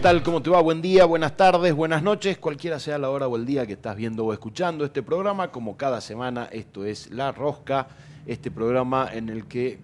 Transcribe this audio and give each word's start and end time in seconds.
Hola, 0.00 0.08
¿qué 0.08 0.14
tal? 0.14 0.22
¿Cómo 0.22 0.40
te 0.40 0.48
va? 0.48 0.62
Buen 0.62 0.80
día, 0.80 1.04
buenas 1.04 1.36
tardes, 1.36 1.74
buenas 1.74 2.02
noches, 2.02 2.38
cualquiera 2.38 2.78
sea 2.78 2.96
la 2.96 3.10
hora 3.10 3.28
o 3.28 3.36
el 3.36 3.44
día 3.44 3.66
que 3.66 3.74
estás 3.74 3.96
viendo 3.96 4.24
o 4.24 4.32
escuchando 4.32 4.86
este 4.86 5.02
programa. 5.02 5.52
Como 5.52 5.76
cada 5.76 6.00
semana, 6.00 6.46
esto 6.46 6.86
es 6.86 7.10
La 7.10 7.32
Rosca, 7.32 7.86
este 8.24 8.50
programa 8.50 9.10
en 9.12 9.28
el 9.28 9.44
que 9.44 9.78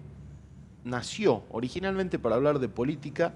nació 0.83 1.43
originalmente 1.51 2.17
para 2.17 2.35
hablar 2.35 2.57
de 2.57 2.67
política, 2.67 3.35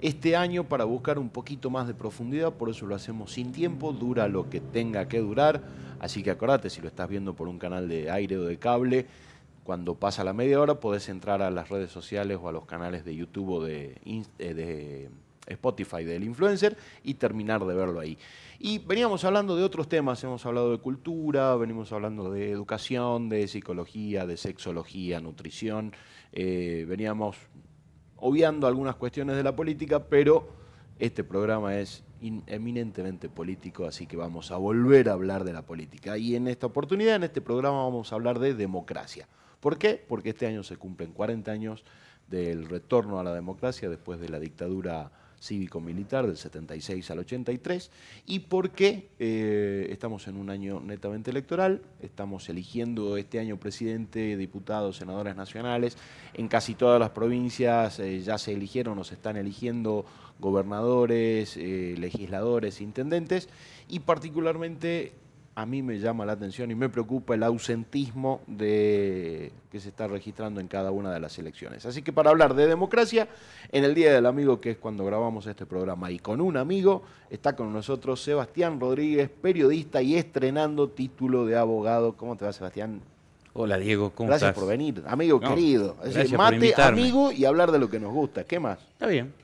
este 0.00 0.34
año 0.34 0.64
para 0.64 0.84
buscar 0.84 1.18
un 1.18 1.28
poquito 1.28 1.68
más 1.68 1.86
de 1.86 1.92
profundidad, 1.92 2.54
por 2.54 2.70
eso 2.70 2.86
lo 2.86 2.94
hacemos 2.94 3.32
sin 3.32 3.52
tiempo, 3.52 3.92
dura 3.92 4.26
lo 4.26 4.48
que 4.48 4.62
tenga 4.62 5.08
que 5.08 5.18
durar, 5.18 5.60
así 6.00 6.22
que 6.22 6.30
acordate, 6.30 6.70
si 6.70 6.80
lo 6.80 6.88
estás 6.88 7.10
viendo 7.10 7.34
por 7.34 7.46
un 7.46 7.58
canal 7.58 7.90
de 7.90 8.10
aire 8.10 8.38
o 8.38 8.44
de 8.44 8.58
cable, 8.58 9.04
cuando 9.64 9.96
pasa 9.96 10.24
la 10.24 10.32
media 10.32 10.58
hora 10.58 10.80
podés 10.80 11.10
entrar 11.10 11.42
a 11.42 11.50
las 11.50 11.68
redes 11.68 11.90
sociales 11.90 12.38
o 12.40 12.48
a 12.48 12.52
los 12.52 12.64
canales 12.64 13.04
de 13.04 13.14
YouTube 13.14 13.50
o 13.50 13.62
de, 13.62 14.00
eh, 14.38 14.54
de 14.54 15.10
Spotify 15.46 16.04
del 16.04 16.24
influencer 16.24 16.76
y 17.02 17.14
terminar 17.14 17.64
de 17.64 17.74
verlo 17.74 18.00
ahí. 18.00 18.16
Y 18.58 18.78
veníamos 18.78 19.24
hablando 19.24 19.56
de 19.56 19.64
otros 19.64 19.88
temas, 19.88 20.22
hemos 20.24 20.44
hablado 20.46 20.70
de 20.70 20.78
cultura, 20.78 21.56
venimos 21.56 21.92
hablando 21.92 22.30
de 22.30 22.50
educación, 22.50 23.28
de 23.28 23.48
psicología, 23.48 24.26
de 24.26 24.36
sexología, 24.36 25.20
nutrición, 25.20 25.92
eh, 26.32 26.84
veníamos 26.88 27.36
obviando 28.16 28.66
algunas 28.66 28.94
cuestiones 28.94 29.36
de 29.36 29.42
la 29.42 29.56
política, 29.56 30.04
pero 30.04 30.48
este 30.98 31.24
programa 31.24 31.76
es 31.76 32.04
eminentemente 32.46 33.28
político, 33.28 33.84
así 33.84 34.06
que 34.06 34.16
vamos 34.16 34.52
a 34.52 34.56
volver 34.56 35.08
a 35.08 35.14
hablar 35.14 35.42
de 35.42 35.52
la 35.52 35.62
política. 35.62 36.16
Y 36.16 36.36
en 36.36 36.46
esta 36.46 36.66
oportunidad, 36.66 37.16
en 37.16 37.24
este 37.24 37.40
programa, 37.40 37.82
vamos 37.82 38.12
a 38.12 38.14
hablar 38.14 38.38
de 38.38 38.54
democracia. 38.54 39.26
¿Por 39.58 39.76
qué? 39.76 40.04
Porque 40.08 40.30
este 40.30 40.46
año 40.46 40.62
se 40.62 40.76
cumplen 40.76 41.12
40 41.12 41.50
años 41.50 41.84
del 42.28 42.68
retorno 42.68 43.18
a 43.18 43.24
la 43.24 43.34
democracia 43.34 43.88
después 43.88 44.20
de 44.20 44.28
la 44.28 44.38
dictadura 44.38 45.10
cívico-militar 45.42 46.26
del 46.26 46.36
76 46.36 47.10
al 47.10 47.18
83 47.18 47.90
y 48.26 48.38
porque 48.40 49.08
eh, 49.18 49.88
estamos 49.90 50.28
en 50.28 50.36
un 50.36 50.50
año 50.50 50.80
netamente 50.80 51.30
electoral, 51.30 51.82
estamos 52.00 52.48
eligiendo 52.48 53.16
este 53.16 53.40
año 53.40 53.56
presidente, 53.56 54.36
diputados, 54.36 54.96
senadores 54.98 55.34
nacionales, 55.34 55.96
en 56.34 56.46
casi 56.46 56.74
todas 56.74 57.00
las 57.00 57.10
provincias 57.10 57.98
eh, 57.98 58.20
ya 58.20 58.38
se 58.38 58.52
eligieron 58.52 58.98
o 59.00 59.04
se 59.04 59.14
están 59.14 59.36
eligiendo 59.36 60.06
gobernadores, 60.38 61.56
eh, 61.56 61.96
legisladores, 61.98 62.80
intendentes 62.80 63.48
y 63.88 64.00
particularmente 64.00 65.12
a 65.54 65.66
mí 65.66 65.82
me 65.82 65.98
llama 65.98 66.24
la 66.24 66.32
atención 66.32 66.70
y 66.70 66.74
me 66.74 66.88
preocupa 66.88 67.34
el 67.34 67.42
ausentismo 67.42 68.40
de, 68.46 69.52
que 69.70 69.80
se 69.80 69.90
está 69.90 70.08
registrando 70.08 70.60
en 70.60 70.68
cada 70.68 70.90
una 70.90 71.12
de 71.12 71.20
las 71.20 71.38
elecciones. 71.38 71.84
Así 71.84 72.02
que 72.02 72.12
para 72.12 72.30
hablar 72.30 72.54
de 72.54 72.66
democracia, 72.66 73.28
en 73.70 73.84
el 73.84 73.94
Día 73.94 74.14
del 74.14 74.24
Amigo, 74.24 74.60
que 74.60 74.70
es 74.70 74.78
cuando 74.78 75.04
grabamos 75.04 75.46
este 75.46 75.66
programa, 75.66 76.10
y 76.10 76.18
con 76.18 76.40
un 76.40 76.56
amigo, 76.56 77.02
está 77.28 77.54
con 77.54 77.72
nosotros 77.72 78.22
Sebastián 78.22 78.80
Rodríguez, 78.80 79.28
periodista 79.28 80.00
y 80.00 80.16
estrenando 80.16 80.88
título 80.88 81.44
de 81.44 81.56
abogado. 81.56 82.16
¿Cómo 82.16 82.36
te 82.36 82.46
va, 82.46 82.52
Sebastián? 82.52 83.02
Hola, 83.52 83.76
Diego, 83.76 84.12
¿cómo 84.14 84.28
gracias 84.28 84.50
estás? 84.50 84.62
por 84.62 84.70
venir, 84.70 85.02
amigo 85.06 85.38
querido. 85.38 85.96
Es 86.02 86.14
decir, 86.14 86.38
mate, 86.38 86.72
amigo 86.80 87.30
y 87.30 87.44
hablar 87.44 87.70
de 87.70 87.78
lo 87.78 87.90
que 87.90 88.00
nos 88.00 88.10
gusta. 88.10 88.44
¿Qué 88.44 88.58
más? 88.58 88.78
Está 88.92 89.06
bien. 89.08 89.34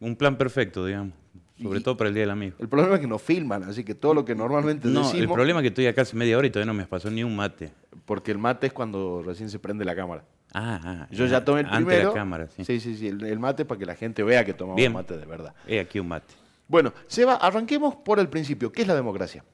Un 0.00 0.16
plan 0.16 0.38
perfecto, 0.38 0.86
digamos. 0.86 1.19
Sobre 1.62 1.80
todo 1.80 1.96
para 1.96 2.08
el 2.08 2.14
Día 2.14 2.22
del 2.22 2.30
Amigo. 2.30 2.56
El 2.58 2.68
problema 2.68 2.94
es 2.94 3.00
que 3.00 3.06
nos 3.06 3.20
filman, 3.20 3.64
así 3.64 3.84
que 3.84 3.94
todo 3.94 4.14
lo 4.14 4.24
que 4.24 4.34
normalmente 4.34 4.88
no, 4.88 5.00
decimos... 5.00 5.22
el 5.22 5.28
problema 5.28 5.60
es 5.60 5.62
que 5.62 5.68
estoy 5.68 5.86
acá 5.86 6.02
hace 6.02 6.16
media 6.16 6.38
hora 6.38 6.46
y 6.46 6.50
todavía 6.50 6.72
no 6.72 6.78
me 6.78 6.86
pasó 6.86 7.10
ni 7.10 7.22
un 7.22 7.36
mate. 7.36 7.72
Porque 8.06 8.30
el 8.30 8.38
mate 8.38 8.68
es 8.68 8.72
cuando 8.72 9.22
recién 9.22 9.50
se 9.50 9.58
prende 9.58 9.84
la 9.84 9.94
cámara. 9.94 10.24
Ah, 10.52 10.80
ah 10.82 11.08
Yo 11.10 11.26
ya 11.26 11.44
tomé 11.44 11.60
el 11.60 11.68
primero. 11.68 12.08
la 12.08 12.14
cámara, 12.14 12.48
sí. 12.48 12.64
Sí, 12.64 12.80
sí, 12.80 12.96
sí. 12.96 13.08
El, 13.08 13.38
mate 13.38 13.64
para 13.64 13.78
que 13.78 13.86
la 13.86 13.94
gente 13.94 14.22
vea 14.22 14.44
que 14.44 14.54
tomamos 14.54 14.76
Bien. 14.76 14.92
mate 14.92 15.16
de 15.16 15.26
verdad. 15.26 15.54
He 15.66 15.80
aquí 15.80 16.00
un 16.00 16.08
mate. 16.08 16.34
Bueno, 16.66 16.92
Seba, 17.06 17.34
arranquemos 17.34 17.96
por 17.96 18.18
el 18.20 18.28
principio. 18.28 18.72
¿Qué 18.72 18.82
es 18.82 18.88
la 18.88 18.94
democracia? 18.94 19.44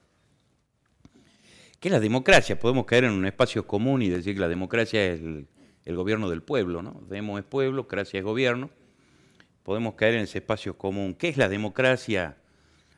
¿Qué 1.81 1.89
es 1.89 1.93
la 1.93 2.01
democracia? 2.01 2.59
Podemos 2.59 2.87
caer 2.87 3.05
en 3.05 3.13
un 3.13 3.27
espacio 3.27 3.67
común 3.67 4.03
y 4.03 4.09
decir 4.09 4.35
que 4.35 4.41
la 4.41 4.49
democracia 4.49 5.05
es 5.05 5.21
el, 5.21 5.49
el 5.85 5.97
gobierno 5.97 6.31
del 6.31 6.43
pueblo, 6.43 6.83
¿no? 6.83 7.03
Demo 7.09 7.39
es 7.39 7.45
pueblo, 7.45 7.85
gracia 7.85 8.19
es 8.19 8.25
gobierno. 8.25 8.71
Podemos 9.67 9.95
caer 9.95 10.15
en 10.15 10.21
ese 10.23 10.39
espacio 10.39 10.79
común. 10.79 11.15
¿Qué 11.15 11.29
es 11.29 11.37
la 11.37 11.51
democracia? 11.51 12.37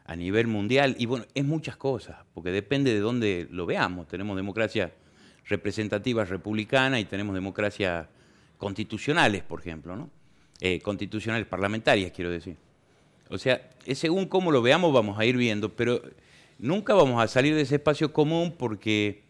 a 0.08 0.16
nivel 0.16 0.46
mundial, 0.46 0.96
y 0.98 1.04
bueno, 1.04 1.26
es 1.34 1.44
muchas 1.44 1.76
cosas, 1.76 2.16
porque 2.32 2.50
depende 2.50 2.94
de 2.94 3.00
dónde 3.00 3.46
lo 3.50 3.66
veamos. 3.66 4.08
Tenemos 4.08 4.38
democracia 4.38 4.90
representativa 5.44 6.24
republicana 6.24 6.98
y 6.98 7.04
tenemos 7.04 7.34
democracias 7.34 8.06
constitucionales, 8.56 9.42
por 9.42 9.60
ejemplo, 9.60 9.96
¿no? 9.96 10.08
Eh, 10.60 10.80
constitucionales 10.80 11.46
parlamentarias, 11.46 12.10
quiero 12.12 12.30
decir. 12.30 12.56
O 13.28 13.36
sea, 13.36 13.68
según 13.94 14.24
cómo 14.28 14.50
lo 14.50 14.62
veamos 14.62 14.94
vamos 14.94 15.18
a 15.18 15.26
ir 15.26 15.36
viendo, 15.36 15.76
pero 15.76 16.00
nunca 16.58 16.94
vamos 16.94 17.22
a 17.22 17.28
salir 17.28 17.54
de 17.54 17.60
ese 17.60 17.74
espacio 17.74 18.10
común 18.10 18.54
porque 18.58 19.28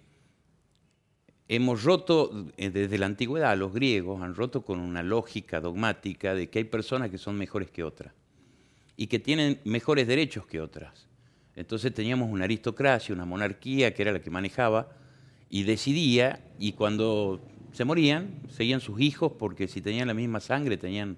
hemos 1.48 1.82
roto, 1.82 2.46
eh, 2.58 2.70
desde 2.70 2.98
la 2.98 3.06
antigüedad, 3.06 3.56
los 3.56 3.72
griegos 3.72 4.22
han 4.22 4.34
roto 4.34 4.62
con 4.62 4.78
una 4.78 5.02
lógica 5.02 5.60
dogmática 5.60 6.34
de 6.34 6.48
que 6.48 6.58
hay 6.60 6.64
personas 6.64 7.10
que 7.10 7.18
son 7.18 7.36
mejores 7.36 7.70
que 7.70 7.82
otras 7.82 8.12
y 8.96 9.06
que 9.06 9.18
tienen 9.18 9.60
mejores 9.64 10.06
derechos 10.06 10.46
que 10.46 10.60
otras. 10.60 11.08
Entonces 11.56 11.92
teníamos 11.94 12.30
una 12.30 12.44
aristocracia, 12.44 13.14
una 13.14 13.24
monarquía 13.24 13.94
que 13.94 14.02
era 14.02 14.12
la 14.12 14.20
que 14.20 14.30
manejaba 14.30 14.90
y 15.50 15.62
decidía, 15.62 16.44
y 16.58 16.72
cuando 16.72 17.40
se 17.72 17.84
morían, 17.84 18.42
seguían 18.50 18.80
sus 18.80 19.00
hijos 19.00 19.32
porque 19.38 19.66
si 19.66 19.80
tenían 19.80 20.08
la 20.08 20.14
misma 20.14 20.40
sangre 20.40 20.76
tenían 20.76 21.16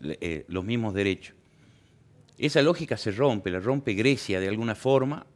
eh, 0.00 0.44
los 0.48 0.64
mismos 0.64 0.94
derechos. 0.94 1.34
Esa 2.38 2.62
lógica 2.62 2.96
se 2.96 3.10
rompe, 3.10 3.50
la 3.50 3.60
rompe 3.60 3.94
Grecia 3.94 4.40
de 4.40 4.48
alguna 4.48 4.74
forma 4.74 5.26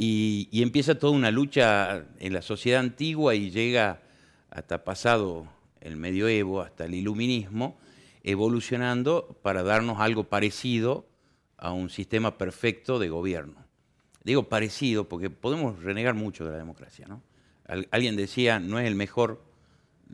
y, 0.00 0.62
empieza 0.62 0.96
toda 0.96 1.12
una 1.12 1.32
lucha 1.32 2.04
en 2.20 2.32
la 2.32 2.40
sociedad 2.40 2.78
antigua 2.78 3.34
y 3.34 3.50
llega 3.50 4.00
hasta 4.48 4.84
pasado 4.84 5.48
el 5.80 5.96
medioevo, 5.96 6.62
hasta 6.62 6.84
el 6.84 6.94
iluminismo, 6.94 7.76
evolucionando 8.22 9.36
para 9.42 9.64
darnos 9.64 9.98
algo 9.98 10.22
parecido 10.24 11.04
a 11.56 11.72
un 11.72 11.90
sistema 11.90 12.38
perfecto 12.38 13.00
de 13.00 13.08
gobierno. 13.08 13.56
Digo 14.22 14.48
parecido 14.48 15.08
porque 15.08 15.30
podemos 15.30 15.82
renegar 15.82 16.14
mucho 16.14 16.44
de 16.44 16.52
la 16.52 16.58
democracia. 16.58 17.06
¿no? 17.08 17.20
alguien 17.90 18.14
decía, 18.14 18.60
no 18.60 18.78
es 18.78 18.86
el 18.86 18.94
mejor, 18.94 19.42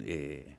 eh, 0.01 0.57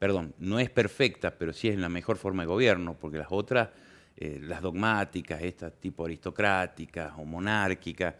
perdón, 0.00 0.34
no 0.38 0.58
es 0.58 0.68
perfecta, 0.68 1.38
pero 1.38 1.52
sí 1.52 1.68
es 1.68 1.78
la 1.78 1.88
mejor 1.88 2.16
forma 2.16 2.42
de 2.42 2.48
gobierno, 2.48 2.96
porque 2.98 3.18
las 3.18 3.28
otras, 3.30 3.68
eh, 4.16 4.40
las 4.42 4.62
dogmáticas, 4.62 5.42
estas 5.42 5.74
tipo 5.74 6.04
aristocráticas 6.04 7.12
o 7.18 7.24
monárquicas, 7.24 8.14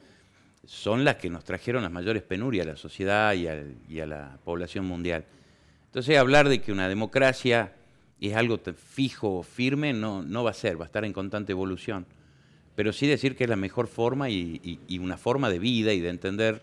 son 0.68 1.02
las 1.02 1.16
que 1.16 1.30
nos 1.30 1.44
trajeron 1.44 1.82
las 1.82 1.90
mayores 1.90 2.22
penurias 2.22 2.66
a 2.66 2.70
la 2.72 2.76
sociedad 2.76 3.32
y, 3.32 3.48
y 3.88 4.00
a 4.00 4.06
la 4.06 4.38
población 4.44 4.84
mundial. 4.84 5.24
Entonces 5.86 6.18
hablar 6.18 6.50
de 6.50 6.60
que 6.60 6.72
una 6.72 6.90
democracia 6.90 7.72
es 8.20 8.36
algo 8.36 8.60
fijo, 8.76 9.42
firme, 9.42 9.94
no, 9.94 10.22
no 10.22 10.44
va 10.44 10.50
a 10.50 10.54
ser, 10.54 10.78
va 10.78 10.84
a 10.84 10.86
estar 10.86 11.06
en 11.06 11.14
constante 11.14 11.52
evolución. 11.52 12.04
Pero 12.74 12.92
sí 12.92 13.06
decir 13.06 13.34
que 13.34 13.44
es 13.44 13.50
la 13.50 13.56
mejor 13.56 13.86
forma 13.86 14.28
y, 14.28 14.78
una 15.00 15.16
forma 15.16 15.48
de 15.48 15.58
vida 15.58 15.94
y 15.94 16.00
de 16.00 16.10
entender 16.10 16.62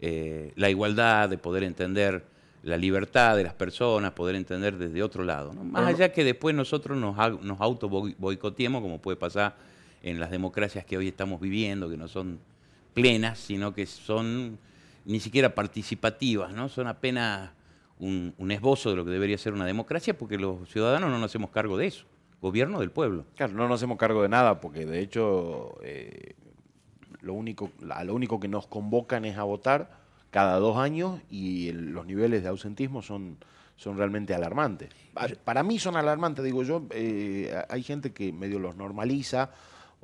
eh, 0.00 0.54
la 0.56 0.70
igualdad, 0.70 1.28
de 1.28 1.36
poder 1.36 1.62
entender 1.62 2.24
la 2.62 2.78
libertad 2.78 3.36
de 3.36 3.44
las 3.44 3.52
personas, 3.52 4.12
poder 4.12 4.34
entender 4.34 4.78
desde 4.78 5.02
otro 5.02 5.24
lado. 5.24 5.52
Más 5.52 5.88
allá 5.88 6.10
que 6.10 6.24
después 6.24 6.54
nosotros 6.54 6.96
nos, 6.96 7.42
nos 7.42 7.60
auto 7.60 7.90
boicoteemos, 7.90 8.80
como 8.80 8.98
puede 8.98 9.18
pasar 9.18 9.56
en 10.02 10.18
las 10.18 10.30
democracias 10.30 10.86
que 10.86 10.96
hoy 10.96 11.08
estamos 11.08 11.38
viviendo, 11.38 11.90
que 11.90 11.98
no 11.98 12.08
son 12.08 12.38
plenas, 12.94 13.38
sino 13.38 13.74
que 13.74 13.86
son 13.86 14.58
ni 15.04 15.20
siquiera 15.20 15.54
participativas, 15.54 16.52
¿no? 16.52 16.68
son 16.68 16.86
apenas 16.86 17.50
un, 17.98 18.50
esbozo 18.50 18.90
de 18.90 18.96
lo 18.96 19.04
que 19.04 19.10
debería 19.10 19.38
ser 19.38 19.52
una 19.52 19.66
democracia, 19.66 20.16
porque 20.16 20.38
los 20.38 20.68
ciudadanos 20.68 21.10
no 21.10 21.18
nos 21.18 21.30
hacemos 21.30 21.50
cargo 21.50 21.76
de 21.76 21.86
eso. 21.86 22.06
Gobierno 22.40 22.80
del 22.80 22.90
pueblo. 22.90 23.24
Claro, 23.36 23.52
no 23.52 23.68
nos 23.68 23.80
hacemos 23.80 23.98
cargo 23.98 24.22
de 24.22 24.28
nada, 24.28 24.60
porque 24.60 24.84
de 24.84 25.00
hecho 25.00 25.76
eh, 25.82 26.34
lo, 27.20 27.34
único, 27.34 27.70
lo 27.80 28.14
único 28.14 28.40
que 28.40 28.48
nos 28.48 28.66
convocan 28.66 29.24
es 29.24 29.38
a 29.38 29.44
votar 29.44 30.02
cada 30.30 30.58
dos 30.58 30.76
años 30.76 31.20
y 31.30 31.70
los 31.72 32.06
niveles 32.06 32.42
de 32.42 32.48
ausentismo 32.48 33.02
son, 33.02 33.36
son 33.76 33.96
realmente 33.96 34.34
alarmantes. 34.34 34.90
Para 35.44 35.62
mí 35.62 35.78
son 35.78 35.96
alarmantes, 35.96 36.44
digo 36.44 36.64
yo, 36.64 36.84
eh, 36.90 37.54
hay 37.68 37.82
gente 37.84 38.12
que 38.12 38.32
medio 38.32 38.58
los 38.58 38.76
normaliza 38.76 39.50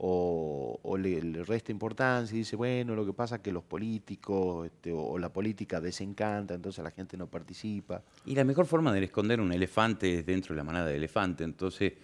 o, 0.01 0.97
le, 0.97 1.21
resta 1.43 1.73
importancia 1.73 2.35
y 2.35 2.39
dice, 2.39 2.55
bueno, 2.55 2.95
lo 2.95 3.05
que 3.05 3.13
pasa 3.13 3.37
es 3.37 3.41
que 3.41 3.51
los 3.51 3.65
políticos 3.65 4.67
este, 4.67 4.93
o, 4.93 5.19
la 5.19 5.33
política 5.33 5.81
desencanta, 5.81 6.55
entonces 6.55 6.85
la 6.85 6.93
gente 6.93 7.17
no 7.17 7.27
participa. 7.27 8.03
Y 8.25 8.35
la 8.37 8.45
mejor 8.45 8.67
forma 8.67 8.93
de 8.93 9.03
esconder 9.03 9.41
un 9.41 9.53
elefante 9.53 10.21
es 10.21 10.27
dentro 10.27 10.55
de 10.55 10.59
la 10.59 10.65
manada 10.65 10.87
de 10.87 10.97
elefante, 10.97 11.43
entonces 11.43 11.95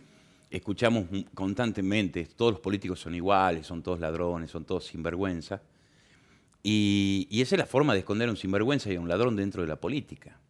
escuchamos 0.51 1.07
constantemente, 1.35 2.27
todos 2.37 2.53
los 2.53 2.61
políticos 2.61 2.99
son 2.99 3.15
iguales, 3.15 3.67
son 3.67 3.83
todos 3.83 4.01
ladrones, 4.01 4.51
son 4.51 4.65
todos 4.65 4.87
sinvergüenza, 4.87 5.63
y, 6.65 7.29
y 7.31 7.43
esa 7.43 7.55
es 7.55 7.59
la 7.61 7.67
forma 7.67 7.93
de 7.93 8.01
esconder 8.01 8.29
a 8.29 8.33
un 8.33 8.37
sinvergüenza 8.37 8.93
y 8.93 8.97
a 8.97 9.01
un 9.01 9.09
ladrón 9.09 9.37
dentro 9.37 9.63
de 9.63 9.69
la 9.69 9.77
política. 9.77 10.41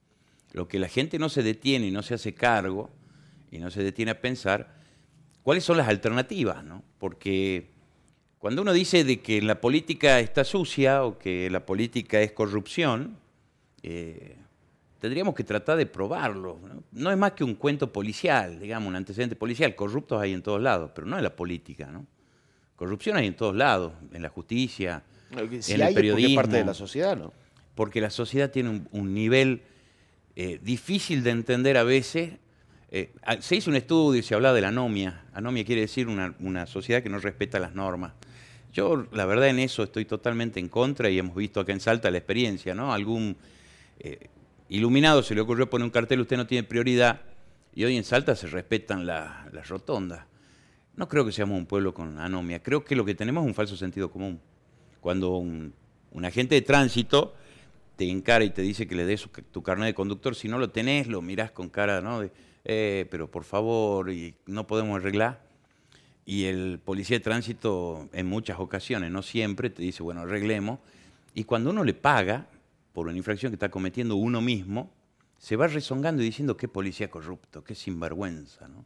Lo 0.53 0.69
que 0.69 0.79
la 0.79 0.89
gente 0.89 1.19
no 1.19 1.29
se 1.29 1.43
detiene 1.43 1.89
y 1.89 1.91
no 1.91 2.03
se 2.03 2.15
hace 2.15 2.33
cargo 2.33 2.89
y 3.51 3.59
no 3.59 3.71
se 3.71 3.83
detiene 3.83 4.13
a 4.13 4.21
pensar 4.21 4.84
cuáles 5.45 5.63
son 5.63 5.77
las 5.77 5.87
alternativas, 5.87 6.65
¿no? 6.65 6.83
Porque 6.99 7.69
cuando 8.39 8.63
uno 8.63 8.73
dice 8.73 9.05
de 9.05 9.21
que 9.21 9.41
la 9.41 9.61
política 9.61 10.19
está 10.19 10.43
sucia 10.43 11.05
o 11.05 11.19
que 11.19 11.49
la 11.51 11.65
política 11.65 12.21
es 12.21 12.33
corrupción, 12.33 13.17
eh, 13.83 14.37
tendríamos 14.99 15.35
que 15.35 15.45
tratar 15.45 15.77
de 15.77 15.87
probarlo. 15.87 16.59
¿no? 16.93 17.11
es 17.11 17.17
más 17.17 17.33
que 17.33 17.45
un 17.45 17.55
cuento 17.55 17.93
policial, 17.93 18.59
digamos, 18.59 18.89
un 18.89 18.97
antecedente 18.97 19.37
policial. 19.37 19.75
Corruptos 19.75 20.21
hay 20.21 20.33
en 20.33 20.43
todos 20.43 20.61
lados, 20.61 20.91
pero 20.95 21.07
no 21.07 21.17
en 21.17 21.23
la 21.23 21.37
política, 21.37 21.87
¿no? 21.87 22.07
Corrupción 22.77 23.17
hay 23.17 23.27
en 23.27 23.37
todos 23.37 23.55
lados, 23.55 23.93
en 24.13 24.23
la 24.23 24.29
justicia, 24.29 25.05
en 25.31 25.81
el 25.81 25.95
periodismo. 25.95 26.31
Es 26.31 26.37
parte 26.37 26.57
de 26.57 26.65
la 26.65 26.75
sociedad, 26.75 27.17
¿no? 27.17 27.33
Porque 27.75 28.01
la 28.01 28.11
sociedad 28.11 28.51
tiene 28.51 28.83
un, 28.91 29.15
nivel 29.15 29.63
eh, 30.37 30.59
difícil 30.63 31.23
de 31.23 31.31
entender 31.31 31.77
a 31.77 31.85
veces. 31.85 32.33
Eh, 32.97 33.11
se 33.41 33.57
hizo 33.57 33.71
un 33.71 33.77
estudio 33.77 34.21
y 34.21 34.23
se 34.23 34.37
hablaba 34.37 34.55
de 34.55 34.61
la 34.61 34.69
anomia. 34.69 35.25
Anomia 35.33 35.65
quiere 35.65 35.81
decir 35.81 36.07
una, 36.07 36.33
una 36.39 36.65
sociedad 36.65 37.03
que 37.03 37.09
no 37.09 37.19
respeta 37.19 37.59
las 37.59 37.75
normas. 37.75 38.13
Yo, 38.73 39.09
la 39.11 39.27
verdad, 39.27 39.49
en 39.49 39.59
eso 39.59 39.83
estoy 39.83 40.05
totalmente 40.05 40.61
en 40.61 40.69
contra 40.69 41.11
y 41.11 41.19
hemos 41.19 41.35
visto 41.35 41.59
acá 41.59 41.73
en 41.73 41.81
Salta 41.81 42.09
la 42.13 42.19
experiencia, 42.19 42.73
¿no? 42.73 42.93
Algún 42.93 43.37
eh, 43.99 44.29
iluminado 44.69 45.25
se 45.25 45.35
le 45.35 45.41
ocurrió 45.41 45.69
poner 45.69 45.87
un 45.87 45.91
cartel, 45.91 46.21
usted 46.21 46.37
no 46.37 46.47
tiene 46.47 46.63
prioridad, 46.63 47.23
y 47.75 47.83
hoy 47.83 47.97
en 47.97 48.05
Salta 48.05 48.37
se 48.37 48.47
respetan 48.47 49.05
las 49.07 49.69
rotondas. 49.69 50.27
No 50.95 51.09
creo 51.09 51.27
que 51.27 51.33
seamos 51.33 51.59
un 51.59 51.67
pueblo 51.67 51.95
con 51.95 52.21
anomia, 52.21 52.63
creo 52.63 52.85
que 52.85 52.95
lo 52.95 53.05
que 53.05 53.17
tenemos 53.17 53.43
es 53.43 53.49
un 53.49 53.55
falso 53.55 53.77
sentido 53.77 54.09
común. 54.09 54.39
Cuando 55.01 55.31
un, 55.37 55.75
agente 56.23 56.55
de 56.55 56.63
tránsito 56.63 57.35
te 57.97 58.09
encara 58.09 58.45
y 58.45 58.51
te 58.51 58.63
dice 58.63 58.87
que 58.87 58.95
le 58.95 59.05
des 59.05 59.29
tu 59.51 59.65
carnet 59.65 59.87
de 59.89 59.95
conductor, 59.95 60.37
si 60.37 60.47
no 60.47 60.61
lo 60.61 60.71
tenés, 60.71 61.09
lo 61.09 61.23
mirás 61.23 61.51
con 61.51 61.69
cara, 61.69 62.01
¿no? 62.01 62.21
De, 62.21 62.31
eh, 62.65 63.07
pero 63.11 63.31
por 63.31 63.45
favor, 63.45 64.11
y 64.11 64.35
no 64.47 64.67
podemos 64.67 64.97
arreglar 64.97 65.45
y 66.27 66.45
el 66.45 66.81
policía 66.83 67.19
de 67.19 67.25
tránsito 67.25 68.09
en 68.13 68.27
muchas 68.27 68.59
ocasiones, 68.59 69.11
no 69.11 69.23
siempre, 69.23 69.71
te 69.71 69.83
dice, 69.83 70.03
bueno, 70.03 70.23
arreglemos. 70.23 70.79
Y 71.35 71.45
cuando 71.45 71.71
uno 71.71 71.85
le 71.85 71.95
paga 71.95 72.47
por 72.93 73.09
una 73.09 73.17
infracción 73.17 73.53
que 73.53 73.57
está 73.57 73.71
cometiendo 73.71 74.17
uno 74.17 74.41
mismo, 74.41 74.91
se 75.39 75.57
va 75.57 75.67
rezongando 75.67 76.23
y 76.23 76.27
diciendo 76.27 76.57
qué 76.57 76.69
policía 76.69 77.11
corrupto, 77.11 77.63
qué 77.63 77.75
sinvergüenza, 77.75 78.69
¿no? 78.69 78.85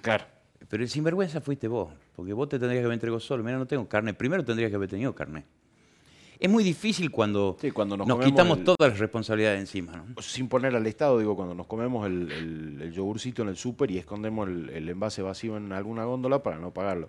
Claro. 0.00 0.24
Pero 0.68 0.82
el 0.82 0.88
sinvergüenza 0.88 1.40
fuiste 1.40 1.68
vos, 1.68 1.92
porque 2.14 2.32
vos 2.32 2.48
te 2.48 2.58
tendrías 2.58 2.82
que 2.82 2.86
haber 2.86 2.94
entregado 2.94 3.20
solo. 3.20 3.42
Mira, 3.42 3.58
no 3.58 3.66
tengo 3.66 3.88
carne. 3.88 4.14
Primero 4.14 4.44
tendrías 4.44 4.70
que 4.70 4.76
haber 4.76 4.88
tenido 4.88 5.14
carne. 5.14 5.44
Es 6.40 6.48
muy 6.48 6.64
difícil 6.64 7.10
cuando, 7.10 7.58
nos, 7.60 8.24
quitamos 8.24 8.64
todas 8.64 8.90
las 8.92 8.98
responsabilidades 8.98 9.60
encima. 9.60 9.92
¿no? 9.92 10.22
Sin 10.22 10.48
poner 10.48 10.74
al 10.74 10.86
Estado, 10.86 11.18
digo, 11.18 11.36
cuando 11.36 11.54
nos 11.54 11.66
comemos 11.66 12.06
el, 12.06 12.90
yogurcito 12.94 13.42
en 13.42 13.50
el 13.50 13.56
súper 13.58 13.90
y 13.90 13.98
escondemos 13.98 14.48
el, 14.48 14.88
envase 14.88 15.20
vacío 15.20 15.58
en 15.58 15.70
alguna 15.72 16.04
góndola 16.04 16.42
para 16.42 16.58
no 16.58 16.72
pagarlo. 16.72 17.08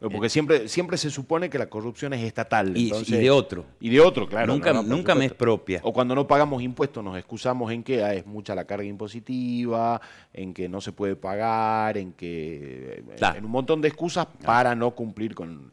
Porque 0.00 0.28
siempre, 0.28 0.68
siempre 0.68 0.98
se 0.98 1.08
supone 1.08 1.48
que 1.48 1.58
la 1.58 1.70
corrupción 1.70 2.12
es 2.12 2.22
estatal. 2.22 2.76
Y, 2.76 2.90
de 2.90 3.30
otro. 3.30 3.64
Y 3.80 3.88
de 3.88 4.00
otro, 4.00 4.28
claro. 4.28 4.52
Nunca, 4.52 4.72
nunca 4.82 5.14
me 5.14 5.24
es 5.24 5.32
propia. 5.32 5.80
O 5.84 5.92
cuando 5.92 6.14
no 6.14 6.26
pagamos 6.26 6.62
impuestos 6.62 7.02
nos 7.02 7.16
excusamos 7.16 7.72
en 7.72 7.82
que 7.82 8.04
ah, 8.04 8.12
es 8.12 8.26
mucha 8.26 8.54
la 8.54 8.66
carga 8.66 8.84
impositiva, 8.84 10.00
en 10.34 10.52
que 10.52 10.68
no 10.68 10.82
se 10.82 10.92
puede 10.92 11.16
pagar, 11.16 11.96
en 11.96 12.12
que... 12.12 13.04
En 13.36 13.44
un 13.44 13.50
montón 13.50 13.80
de 13.80 13.88
excusas 13.88 14.26
para 14.44 14.74
no 14.74 14.90
cumplir 14.90 15.34
con 15.34 15.72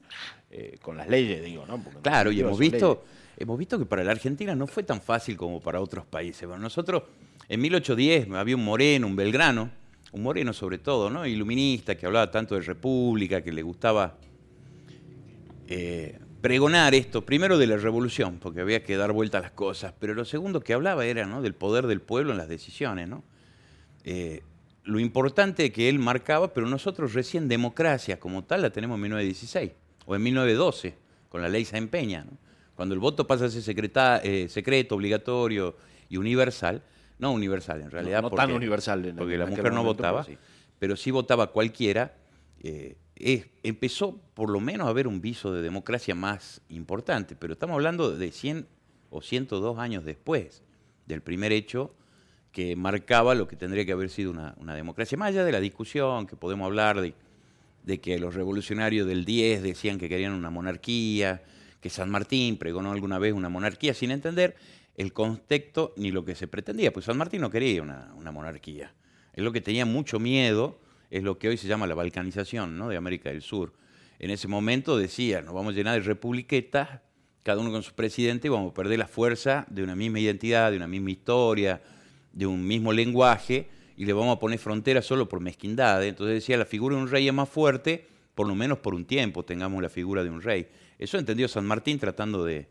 eh, 0.55 0.77
con 0.83 0.95
las 0.95 1.09
leyes, 1.09 1.43
digo, 1.43 1.65
¿no? 1.65 1.83
claro, 2.03 2.31
y 2.31 2.39
hemos 2.39 2.59
visto, 2.59 3.03
hemos 3.37 3.57
visto 3.57 3.79
que 3.79 3.87
para 3.87 4.03
la 4.03 4.11
Argentina 4.11 4.55
no 4.55 4.67
fue 4.67 4.83
tan 4.83 5.01
fácil 5.01 5.35
como 5.35 5.59
para 5.59 5.81
otros 5.81 6.05
países. 6.05 6.47
Bueno, 6.47 6.61
nosotros 6.61 7.05
en 7.49 7.59
1810 7.59 8.29
había 8.33 8.55
un 8.55 8.63
moreno, 8.63 9.07
un 9.07 9.15
belgrano, 9.15 9.71
un 10.11 10.21
moreno 10.21 10.53
sobre 10.53 10.77
todo, 10.77 11.09
¿no? 11.09 11.25
Iluminista, 11.25 11.95
que 11.97 12.05
hablaba 12.05 12.29
tanto 12.29 12.53
de 12.53 12.61
república, 12.61 13.41
que 13.41 13.51
le 13.51 13.63
gustaba 13.63 14.19
eh, 15.67 16.19
pregonar 16.39 16.93
esto, 16.93 17.25
primero 17.25 17.57
de 17.57 17.65
la 17.65 17.77
revolución, 17.77 18.37
porque 18.39 18.61
había 18.61 18.83
que 18.83 18.95
dar 18.95 19.11
vuelta 19.11 19.39
a 19.39 19.41
las 19.41 19.53
cosas, 19.53 19.95
pero 19.97 20.13
lo 20.13 20.23
segundo 20.23 20.61
que 20.61 20.73
hablaba 20.73 21.03
era 21.03 21.25
¿no? 21.25 21.41
del 21.41 21.55
poder 21.55 21.87
del 21.87 22.01
pueblo 22.01 22.31
en 22.31 22.37
las 22.37 22.47
decisiones, 22.47 23.07
¿no? 23.07 23.23
Eh, 24.03 24.43
lo 24.83 24.99
importante 24.99 25.71
que 25.71 25.89
él 25.89 25.97
marcaba, 25.97 26.53
pero 26.53 26.67
nosotros 26.67 27.15
recién 27.15 27.47
democracia 27.47 28.19
como 28.19 28.43
tal 28.43 28.61
la 28.61 28.69
tenemos 28.69 28.97
en 28.97 29.01
1916 29.01 29.82
o 30.05 30.15
en 30.15 30.23
1912, 30.23 30.95
con 31.29 31.41
la 31.41 31.49
ley 31.49 31.65
Sáenz 31.65 31.89
Peña, 31.89 32.25
cuando 32.75 32.93
el 32.93 32.99
voto 32.99 33.27
pasa 33.27 33.45
a 33.45 33.49
ser 33.49 33.61
eh, 34.23 34.47
secreto, 34.49 34.95
obligatorio 34.95 35.75
y 36.09 36.17
universal, 36.17 36.81
no 37.19 37.31
universal 37.31 37.81
en 37.81 37.91
realidad, 37.91 38.21
no, 38.21 38.31
tan 38.31 38.51
universal, 38.51 39.13
porque 39.17 39.37
la 39.37 39.45
mujer 39.45 39.71
no 39.71 39.83
votaba, 39.83 40.25
pero 40.79 40.95
sí. 40.95 41.11
votaba 41.11 41.51
cualquiera, 41.51 42.15
eh, 42.61 42.97
empezó 43.63 44.19
por 44.33 44.49
lo 44.49 44.59
menos 44.59 44.87
a 44.87 44.89
haber 44.89 45.07
un 45.07 45.21
viso 45.21 45.53
de 45.53 45.61
democracia 45.61 46.15
más 46.15 46.61
importante, 46.69 47.35
pero 47.35 47.53
estamos 47.53 47.75
hablando 47.75 48.15
de 48.15 48.31
100 48.31 48.67
o 49.09 49.21
102 49.21 49.77
años 49.77 50.03
después 50.03 50.63
del 51.05 51.21
primer 51.21 51.51
hecho 51.51 51.93
que 52.51 52.75
marcaba 52.75 53.35
lo 53.35 53.47
que 53.47 53.55
tendría 53.55 53.85
que 53.85 53.91
haber 53.91 54.09
sido 54.09 54.31
una, 54.31 54.55
una 54.57 54.75
democracia, 54.75 55.17
más 55.17 55.29
allá 55.29 55.45
de 55.45 55.51
la 55.51 55.59
discusión 55.59 56.27
que 56.27 56.35
podemos 56.35 56.65
hablar 56.65 57.01
de 57.01 57.13
de 57.83 57.99
que 57.99 58.17
los 58.19 58.33
revolucionarios 58.33 59.07
del 59.07 59.25
10 59.25 59.61
decían 59.61 59.97
que 59.97 60.09
querían 60.09 60.33
una 60.33 60.49
monarquía, 60.49 61.43
que 61.81 61.89
San 61.89 62.09
Martín 62.09 62.57
pregonó 62.57 62.91
alguna 62.91 63.19
vez 63.19 63.33
una 63.33 63.49
monarquía 63.49 63.93
sin 63.93 64.11
entender 64.11 64.55
el 64.95 65.11
contexto 65.11 65.93
ni 65.97 66.11
lo 66.11 66.23
que 66.23 66.35
se 66.35 66.47
pretendía, 66.47 66.93
pues 66.93 67.05
San 67.05 67.17
Martín 67.17 67.41
no 67.41 67.49
quería 67.49 67.81
una, 67.81 68.31
monarquía. 68.31 68.93
Es 69.33 69.43
lo 69.43 69.51
que 69.51 69.61
tenía 69.61 69.85
mucho 69.85 70.19
miedo, 70.19 70.79
es 71.09 71.23
lo 71.23 71.37
que 71.37 71.49
hoy 71.49 71.57
se 71.57 71.67
llama 71.67 71.87
la 71.87 71.95
balcanización 71.95 72.77
¿no? 72.77 72.89
de 72.89 72.97
América 72.97 73.29
del 73.29 73.41
Sur. 73.41 73.73
En 74.19 74.29
ese 74.29 74.47
momento 74.47 74.97
decía, 74.97 75.41
nos 75.41 75.53
vamos 75.53 75.73
a 75.73 75.75
llenar 75.75 75.95
de 75.95 76.07
republiquetas, 76.07 77.01
cada 77.41 77.59
uno 77.59 77.71
con 77.71 77.83
su 77.83 77.93
presidente, 77.93 78.47
y 78.47 78.51
vamos 78.51 78.71
a 78.71 78.73
perder 78.73 78.99
la 78.99 79.07
fuerza 79.07 79.65
de 79.69 79.83
una 79.83 79.95
misma 79.95 80.19
identidad, 80.19 80.71
de 80.71 80.77
una 80.77 80.87
misma 80.87 81.11
historia, 81.11 81.81
de 82.31 82.45
un 82.45 82.65
mismo 82.65 82.93
lenguaje, 82.93 83.67
y 83.97 84.05
le 84.05 84.13
vamos 84.13 84.35
a 84.35 84.39
poner 84.39 84.59
frontera 84.59 85.01
solo 85.01 85.29
por 85.29 85.39
mezquindad. 85.39 86.03
Entonces 86.03 86.35
decía, 86.35 86.57
la 86.57 86.65
figura 86.65 86.95
de 86.95 87.01
un 87.01 87.09
rey 87.09 87.27
es 87.27 87.33
más 87.33 87.49
fuerte, 87.49 88.07
por 88.35 88.47
lo 88.47 88.55
menos 88.55 88.79
por 88.79 88.93
un 88.95 89.05
tiempo 89.05 89.43
tengamos 89.43 89.81
la 89.81 89.89
figura 89.89 90.23
de 90.23 90.29
un 90.29 90.41
rey. 90.41 90.67
Eso 90.97 91.17
entendió 91.17 91.47
San 91.47 91.65
Martín 91.65 91.99
tratando 91.99 92.43
de 92.43 92.67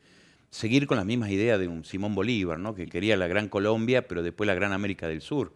seguir 0.51 0.87
con 0.87 0.97
las 0.97 1.07
mismas 1.07 1.31
ideas 1.31 1.59
de 1.59 1.69
un 1.69 1.85
Simón 1.85 2.15
Bolívar, 2.15 2.59
¿no? 2.59 2.75
que 2.75 2.87
quería 2.87 3.17
la 3.17 3.27
Gran 3.27 3.49
Colombia, 3.49 4.07
pero 4.07 4.23
después 4.23 4.47
la 4.47 4.55
Gran 4.55 4.73
América 4.73 5.09
del 5.09 5.23
Sur. 5.23 5.53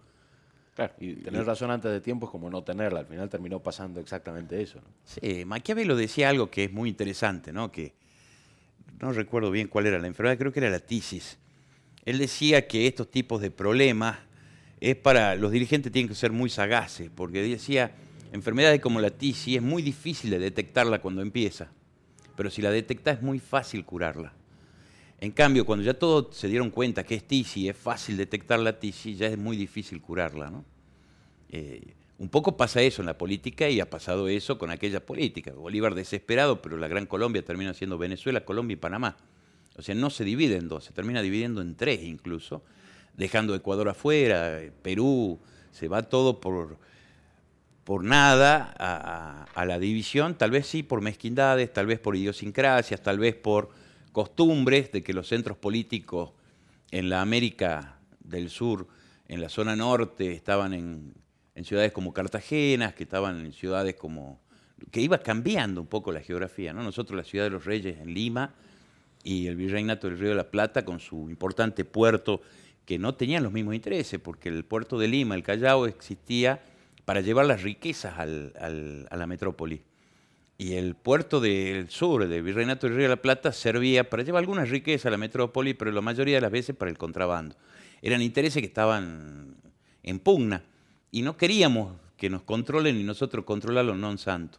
Claro, 0.74 0.92
y 1.00 1.14
tener 1.14 1.44
razón 1.44 1.70
antes 1.70 1.90
de 1.90 2.00
tiempo 2.00 2.26
es 2.26 2.30
como 2.32 2.50
no 2.50 2.62
tenerla. 2.62 3.00
Al 3.00 3.06
final 3.06 3.30
terminó 3.30 3.60
pasando 3.60 3.98
exactamente 3.98 4.60
eso. 4.60 4.78
¿no? 4.78 4.88
Sí, 5.04 5.44
Maquiavelo 5.46 5.96
decía 5.96 6.28
algo 6.28 6.50
que 6.50 6.64
es 6.64 6.72
muy 6.72 6.90
interesante, 6.90 7.52
¿no? 7.52 7.72
que 7.72 7.94
no 9.00 9.12
recuerdo 9.12 9.50
bien 9.50 9.68
cuál 9.68 9.86
era 9.86 9.98
la 9.98 10.06
enfermedad, 10.06 10.38
creo 10.38 10.52
que 10.52 10.60
era 10.60 10.70
la 10.70 10.80
tisis. 10.80 11.38
Él 12.04 12.18
decía 12.18 12.68
que 12.68 12.86
estos 12.86 13.10
tipos 13.10 13.40
de 13.40 13.50
problemas 13.50 14.18
es 14.80 14.96
para, 14.96 15.34
los 15.34 15.52
dirigentes 15.52 15.92
tienen 15.92 16.08
que 16.08 16.14
ser 16.14 16.32
muy 16.32 16.50
sagaces, 16.50 17.10
porque 17.14 17.42
decía, 17.42 17.92
enfermedades 18.32 18.80
como 18.80 19.00
la 19.00 19.10
tisis 19.10 19.56
es 19.56 19.62
muy 19.62 19.82
difícil 19.82 20.30
de 20.30 20.38
detectarla 20.38 21.00
cuando 21.00 21.22
empieza, 21.22 21.70
pero 22.36 22.50
si 22.50 22.62
la 22.62 22.70
detecta 22.70 23.10
es 23.10 23.22
muy 23.22 23.38
fácil 23.38 23.84
curarla. 23.84 24.32
En 25.18 25.30
cambio, 25.30 25.64
cuando 25.64 25.84
ya 25.84 25.94
todos 25.94 26.36
se 26.36 26.48
dieron 26.48 26.70
cuenta 26.70 27.04
que 27.04 27.14
es 27.14 27.24
tisis, 27.24 27.70
es 27.70 27.76
fácil 27.76 28.18
detectar 28.18 28.58
la 28.60 28.78
tisis, 28.78 29.18
ya 29.18 29.28
es 29.28 29.38
muy 29.38 29.56
difícil 29.56 30.02
curarla. 30.02 30.50
¿no? 30.50 30.64
Eh, 31.48 31.94
un 32.18 32.28
poco 32.28 32.56
pasa 32.58 32.82
eso 32.82 33.00
en 33.00 33.06
la 33.06 33.16
política 33.16 33.68
y 33.70 33.80
ha 33.80 33.88
pasado 33.88 34.28
eso 34.28 34.58
con 34.58 34.70
aquella 34.70 35.04
política. 35.04 35.52
Bolívar 35.52 35.94
desesperado, 35.94 36.60
pero 36.60 36.76
la 36.76 36.88
Gran 36.88 37.06
Colombia 37.06 37.42
termina 37.42 37.72
siendo 37.72 37.96
Venezuela, 37.96 38.44
Colombia 38.44 38.74
y 38.74 38.78
Panamá. 38.78 39.16
O 39.76 39.82
sea, 39.82 39.94
no 39.94 40.10
se 40.10 40.24
divide 40.24 40.56
en 40.56 40.68
dos, 40.68 40.84
se 40.84 40.92
termina 40.92 41.22
dividiendo 41.22 41.62
en 41.62 41.76
tres 41.76 42.02
incluso 42.02 42.62
dejando 43.16 43.54
Ecuador 43.54 43.88
afuera, 43.88 44.60
Perú, 44.82 45.40
se 45.70 45.88
va 45.88 46.02
todo 46.02 46.40
por, 46.40 46.78
por 47.84 48.04
nada 48.04 48.74
a, 48.78 49.64
la 49.64 49.78
división, 49.78 50.36
tal 50.36 50.50
vez 50.50 50.66
sí 50.66 50.82
por 50.82 51.00
mezquindades, 51.00 51.72
tal 51.72 51.86
vez 51.86 51.98
por 51.98 52.16
idiosincrasias, 52.16 53.02
tal 53.02 53.18
vez 53.18 53.34
por 53.34 53.70
costumbres 54.12 54.92
de 54.92 55.02
que 55.02 55.12
los 55.12 55.28
centros 55.28 55.56
políticos 55.56 56.32
en 56.90 57.10
la 57.10 57.20
América 57.20 57.98
del 58.20 58.50
Sur, 58.50 58.86
en 59.28 59.40
la 59.40 59.48
zona 59.48 59.76
norte, 59.76 60.32
estaban 60.32 60.72
en, 60.72 61.14
en 61.54 61.64
ciudades 61.64 61.92
como 61.92 62.12
Cartagena, 62.12 62.92
que 62.92 63.04
estaban 63.04 63.44
en 63.44 63.52
ciudades 63.52 63.96
como... 63.96 64.40
que 64.90 65.00
iba 65.00 65.18
cambiando 65.18 65.80
un 65.80 65.86
poco 65.86 66.12
la 66.12 66.20
geografía, 66.20 66.72
¿no? 66.72 66.82
Nosotros 66.82 67.16
la 67.16 67.24
ciudad 67.24 67.44
de 67.44 67.50
los 67.50 67.64
Reyes 67.64 67.98
en 67.98 68.14
Lima 68.14 68.54
y 69.24 69.48
el 69.48 69.56
Virreinato 69.56 70.08
del 70.08 70.18
Río 70.18 70.30
de 70.30 70.36
la 70.36 70.50
Plata 70.50 70.84
con 70.84 71.00
su 71.00 71.28
importante 71.28 71.84
puerto 71.84 72.42
que 72.86 72.98
no 72.98 73.14
tenían 73.14 73.42
los 73.42 73.52
mismos 73.52 73.74
intereses, 73.74 74.18
porque 74.20 74.48
el 74.48 74.64
puerto 74.64 74.96
de 74.98 75.08
Lima, 75.08 75.34
el 75.34 75.42
Callao, 75.42 75.86
existía 75.86 76.62
para 77.04 77.20
llevar 77.20 77.44
las 77.46 77.62
riquezas 77.62 78.14
a 78.16 78.26
la 78.26 79.26
metrópoli. 79.26 79.82
Y 80.56 80.74
el 80.74 80.94
puerto 80.94 81.40
del 81.40 81.90
sur, 81.90 82.26
del 82.26 82.42
Virreinato 82.42 82.86
del 82.86 82.96
Río 82.96 83.04
de 83.04 83.16
la 83.16 83.20
Plata, 83.20 83.52
servía 83.52 84.08
para 84.08 84.22
llevar 84.22 84.40
algunas 84.40 84.70
riquezas 84.70 85.06
a 85.06 85.10
la 85.10 85.18
metrópoli, 85.18 85.74
pero 85.74 85.92
la 85.92 86.00
mayoría 86.00 86.36
de 86.36 86.40
las 86.40 86.50
veces 86.50 86.74
para 86.74 86.90
el 86.90 86.96
contrabando. 86.96 87.56
Eran 88.00 88.22
intereses 88.22 88.62
que 88.62 88.68
estaban 88.68 89.56
en 90.02 90.18
pugna 90.20 90.62
y 91.10 91.22
no 91.22 91.36
queríamos 91.36 91.96
que 92.16 92.30
nos 92.30 92.42
controlen 92.42 92.96
y 92.96 93.02
nosotros 93.02 93.44
controlarlos 93.44 93.98
non 93.98 94.16
santo. 94.16 94.58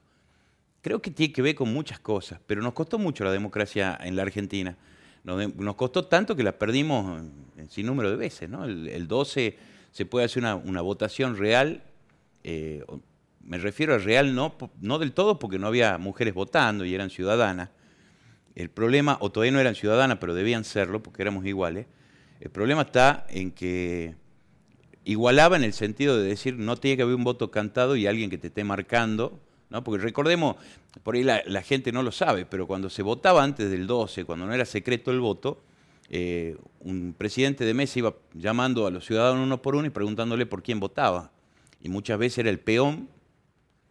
Creo 0.84 1.02
que 1.02 1.10
tiene 1.10 1.34
que 1.34 1.42
ver 1.42 1.56
con 1.56 1.74
muchas 1.74 2.00
cosas, 2.00 2.40
pero 2.46 2.62
nos 2.62 2.74
costó 2.74 3.00
mucho 3.00 3.24
la 3.24 3.32
democracia 3.32 3.98
en 4.04 4.16
la 4.16 4.22
Argentina. 4.22 4.78
Nos, 5.36 5.76
costó 5.76 6.06
tanto 6.06 6.36
que 6.36 6.44
la 6.44 6.58
perdimos 6.58 7.22
sin 7.70 7.86
número 7.86 8.10
de 8.10 8.16
veces. 8.16 8.50
¿no? 8.50 8.64
El, 8.64 8.88
el 8.88 9.08
12 9.08 9.58
se 9.92 10.06
puede 10.06 10.26
hacer 10.26 10.44
una, 10.44 10.82
votación 10.82 11.38
real, 11.38 11.84
eh, 12.44 12.84
me 13.42 13.58
refiero 13.58 13.96
a 13.96 13.98
real 13.98 14.36
no 14.36 15.00
del 15.00 15.12
todo 15.14 15.40
porque 15.40 15.60
no 15.60 15.68
había 15.68 15.98
mujeres 15.98 16.34
votando 16.34 16.86
y 16.86 16.94
eran 16.94 17.10
ciudadanas. 17.10 17.70
El 18.56 18.70
problema, 18.70 19.18
o 19.20 19.32
todavía 19.32 19.52
no 19.52 19.60
eran 19.60 19.76
ciudadanas, 19.76 20.18
pero 20.20 20.34
debían 20.34 20.64
serlo 20.64 21.04
porque 21.04 21.22
éramos 21.22 21.46
iguales. 21.46 21.86
El 22.40 22.50
problema 22.50 22.84
está 22.84 23.26
en 23.30 23.52
que 23.52 24.16
igualaba 25.04 25.58
en 25.58 25.64
el 25.64 25.74
sentido 25.74 26.18
de 26.18 26.28
decir 26.28 26.56
no 26.58 26.78
tiene 26.78 26.98
que 26.98 27.04
haber 27.04 27.16
un 27.16 27.24
voto 27.24 27.52
cantado 27.52 27.96
y 27.96 28.08
alguien 28.08 28.30
que 28.30 28.38
te 28.38 28.48
esté 28.48 28.64
marcando, 28.64 29.40
¿no? 29.70 29.84
Porque 29.84 30.04
recordemos, 30.04 30.56
por 31.04 31.16
ahí 31.16 31.24
la, 31.24 31.42
la 31.46 31.62
gente 31.62 31.92
no 31.92 32.04
lo 32.04 32.12
sabe, 32.12 32.46
pero 32.46 32.68
cuando 32.68 32.90
se 32.90 33.02
votaba 33.04 33.44
antes 33.44 33.70
del 33.70 33.88
12, 33.88 34.26
cuando 34.26 34.46
no 34.46 34.54
era 34.54 34.66
secreto 34.66 35.12
el 35.12 35.20
voto, 35.20 35.62
eh, 36.10 36.56
un 36.80 37.14
presidente 37.18 37.66
de 37.66 37.74
mesa 37.74 38.00
iba 38.00 38.14
llamando 38.34 38.88
a 38.88 38.92
los 38.92 39.06
ciudadanos 39.06 39.44
uno 39.44 39.62
por 39.62 39.76
uno 39.76 39.88
y 39.88 39.90
preguntándole 39.90 40.46
por 40.46 40.64
quién 40.64 40.80
votaba. 40.80 41.32
Y 41.82 41.90
muchas 41.90 42.18
veces 42.18 42.40
era 42.40 42.50
el 42.50 42.60
peón 42.60 43.10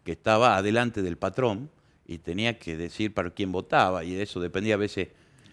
que 0.05 0.13
estaba 0.13 0.57
adelante 0.57 1.03
del 1.03 1.17
patrón 1.19 1.71
y 2.07 2.19
tenía 2.19 2.59
que 2.59 2.77
decir 2.77 3.13
para 3.13 3.31
quién 3.31 3.53
votaba 3.53 4.05
y 4.05 4.15
de 4.15 4.23
eso 4.23 4.41
dependía 4.41 4.75
a 4.75 4.79
veces, 4.79 5.09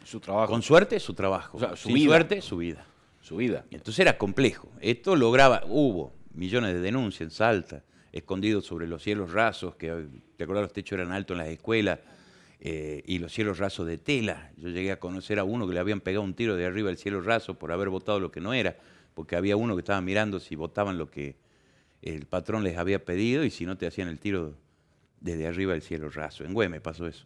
Su 0.06 0.20
trabajo. 0.20 0.52
con 0.52 0.62
suerte, 0.62 1.00
su 1.00 1.14
trabajo, 1.14 1.58
O 1.58 1.60
sea, 1.60 1.76
su 1.76 1.88
sin 1.88 1.96
vida. 1.96 2.06
suerte, 2.08 2.42
su 2.42 2.58
vida. 2.58 2.86
su 3.22 3.36
vida. 3.38 3.66
Entonces 3.72 4.00
era 4.00 4.18
complejo. 4.18 4.70
Esto 4.80 5.16
lograba, 5.16 5.64
hubo 5.68 6.14
millones 6.34 6.74
de 6.76 6.80
denuncias 6.82 7.22
en 7.22 7.32
Salta, 7.32 7.84
escondidos 8.14 8.66
sobre 8.66 8.88
los 8.88 9.04
cielos 9.04 9.34
rasos, 9.34 9.76
que 9.76 10.08
te 10.38 10.44
acordás 10.44 10.64
los 10.64 10.74
techos 10.74 10.98
eran 11.00 11.12
altos 11.12 11.36
en 11.36 11.40
las 11.40 11.50
escuelas, 11.50 12.00
eh, 12.66 13.04
y 13.06 13.20
los 13.20 13.34
cielos 13.34 13.58
rasos 13.58 13.86
de 13.86 13.98
tela. 13.98 14.52
Yo 14.56 14.70
llegué 14.70 14.94
a 14.94 15.00
conocer 15.00 15.38
a 15.40 15.44
uno 15.44 15.68
que 15.68 15.74
le 15.74 15.82
habían 15.82 16.00
pegado 16.00 16.24
un 16.24 16.34
tiro 16.34 16.56
de 16.56 16.66
arriba 16.66 16.88
del 16.88 16.98
cielo 16.98 17.20
raso 17.20 17.56
por 17.56 17.74
haber 17.74 17.90
votado 17.90 18.22
lo 18.22 18.32
que 18.32 18.40
no 18.40 18.54
era, 18.54 18.78
porque 19.16 19.36
había 19.36 19.58
uno 19.58 19.76
que 19.76 19.82
estaba 19.82 20.00
mirando 20.00 20.40
si 20.40 20.56
votaban 20.56 20.98
lo 20.98 21.12
que 21.12 21.36
el 22.02 22.26
patrón 22.26 22.64
les 22.64 22.78
había 22.78 23.04
pedido 23.04 23.44
y 23.44 23.50
si 23.50 23.66
no 23.66 23.78
te 23.78 23.88
hacían 23.88 24.08
el 24.08 24.20
tiro 24.20 24.56
desde 25.20 25.48
arriba 25.48 25.74
del 25.74 25.82
cielo 25.82 26.10
raso. 26.10 26.46
En 26.46 26.54
Güemes 26.54 26.80
pasó 26.80 27.06
eso. 27.06 27.26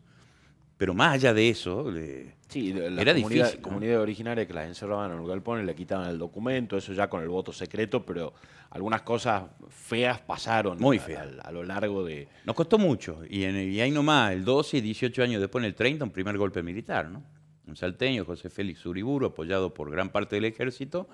Pero 0.77 0.93
más 0.93 1.15
allá 1.15 1.33
de 1.33 1.49
eso, 1.49 1.89
le- 1.89 2.35
Sí, 2.47 2.71
la 2.71 3.01
Era 3.01 3.13
comunidad, 3.13 3.45
difícil, 3.45 3.55
¿no? 3.57 3.61
comunidad 3.67 4.01
originaria 4.01 4.45
que 4.47 4.53
las 4.53 4.67
encerraban 4.67 5.11
en 5.11 5.19
un 5.19 5.27
galpón 5.27 5.61
y 5.61 5.65
le 5.65 5.75
quitaban 5.75 6.07
el 6.09 6.17
documento, 6.17 6.77
eso 6.77 6.93
ya 6.93 7.09
con 7.09 7.21
el 7.21 7.27
voto 7.29 7.51
secreto, 7.51 8.05
pero 8.05 8.33
algunas 8.69 9.01
cosas 9.01 9.43
feas 9.69 10.21
pasaron 10.21 10.77
Muy 10.79 10.97
a- 10.97 11.01
feas. 11.01 11.27
a, 11.43 11.47
a 11.47 11.51
lo 11.51 11.63
largo 11.63 12.05
de... 12.05 12.27
Nos 12.45 12.55
costó 12.55 12.77
mucho. 12.77 13.19
Y, 13.29 13.43
en- 13.43 13.71
y 13.71 13.81
ahí 13.81 13.91
nomás, 13.91 14.31
el 14.31 14.45
12 14.45 14.77
y 14.77 14.81
18 14.81 15.23
años 15.23 15.41
después, 15.41 15.61
en 15.63 15.67
el 15.67 15.75
30, 15.75 16.05
un 16.05 16.11
primer 16.11 16.37
golpe 16.37 16.61
militar. 16.63 17.09
¿no? 17.09 17.23
Un 17.67 17.75
salteño, 17.75 18.23
José 18.23 18.49
Félix 18.49 18.85
Uriburu, 18.85 19.25
apoyado 19.25 19.73
por 19.73 19.91
gran 19.91 20.09
parte 20.09 20.35
del 20.35 20.45
ejército, 20.45 21.09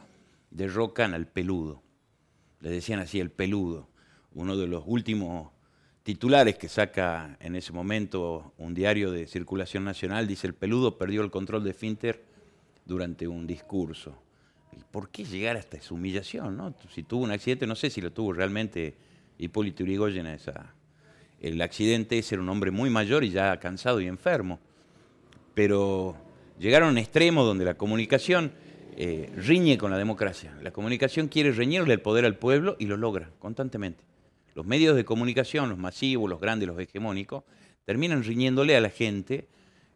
derrocan 0.52 1.14
al 1.16 1.26
peludo. 1.28 1.82
Le 2.60 2.70
decían 2.70 3.00
así, 3.00 3.20
el 3.20 3.32
peludo. 3.32 3.90
Uno 4.34 4.56
de 4.56 4.68
los 4.68 4.84
últimos 4.86 5.52
titulares 6.04 6.58
que 6.58 6.68
saca 6.68 7.38
en 7.40 7.56
ese 7.56 7.72
momento 7.72 8.54
un 8.58 8.74
diario 8.74 9.12
de 9.12 9.26
circulación 9.26 9.86
nacional 9.86 10.28
dice, 10.28 10.48
el 10.48 10.54
peludo 10.54 10.98
perdió 10.98 11.22
el 11.24 11.32
control 11.32 11.64
de 11.64 11.74
Finter 11.74 12.24
durante 12.86 13.28
un 13.28 13.48
discurso. 13.48 14.22
¿Y 14.74 14.84
por 14.92 15.10
qué 15.10 15.24
llegar 15.24 15.56
hasta 15.56 15.78
esa 15.78 15.94
humillación? 15.94 16.58
No? 16.58 16.76
Si 16.94 17.04
tuvo 17.04 17.24
un 17.24 17.32
accidente, 17.32 17.66
no 17.66 17.76
sé 17.76 17.90
si 17.90 18.02
lo 18.02 18.12
tuvo 18.12 18.34
realmente 18.34 18.96
Hipólito 19.38 19.84
Yrigoyen 19.84 20.28
a 20.28 20.34
esa, 20.34 20.74
el 21.40 21.62
accidente 21.62 22.18
ese 22.18 22.36
era 22.36 22.42
un 22.42 22.50
hombre 22.50 22.72
muy 22.72 22.90
mayor 22.90 23.24
y 23.24 23.30
ya 23.30 23.58
cansado 23.60 24.02
y 24.02 24.08
enfermo. 24.08 24.60
Pero 25.54 26.16
llegaron 26.60 26.90
a 26.90 26.92
un 26.92 26.98
extremo 26.98 27.44
donde 27.44 27.66
la 27.66 27.76
comunicación 27.76 28.52
eh, 28.96 29.32
riñe 29.36 29.78
con 29.78 29.92
la 29.92 29.98
democracia. 29.98 30.58
La 30.62 30.72
comunicación 30.72 31.28
quiere 31.28 31.52
reñirle 31.52 31.94
el 31.94 32.02
poder 32.02 32.26
al 32.26 32.38
pueblo 32.38 32.76
y 32.80 32.86
lo 32.86 32.98
logra 32.98 33.32
constantemente. 33.40 34.04
Los 34.56 34.66
medios 34.66 34.96
de 34.96 35.06
comunicación, 35.06 35.70
los 35.70 35.78
masivos, 35.78 36.30
los 36.30 36.40
grandes, 36.40 36.68
los 36.68 36.80
hegemónicos, 36.80 37.44
terminan 37.86 38.24
riñéndole 38.24 38.76
a 38.76 38.82
la 38.82 38.90
gente, 38.90 39.48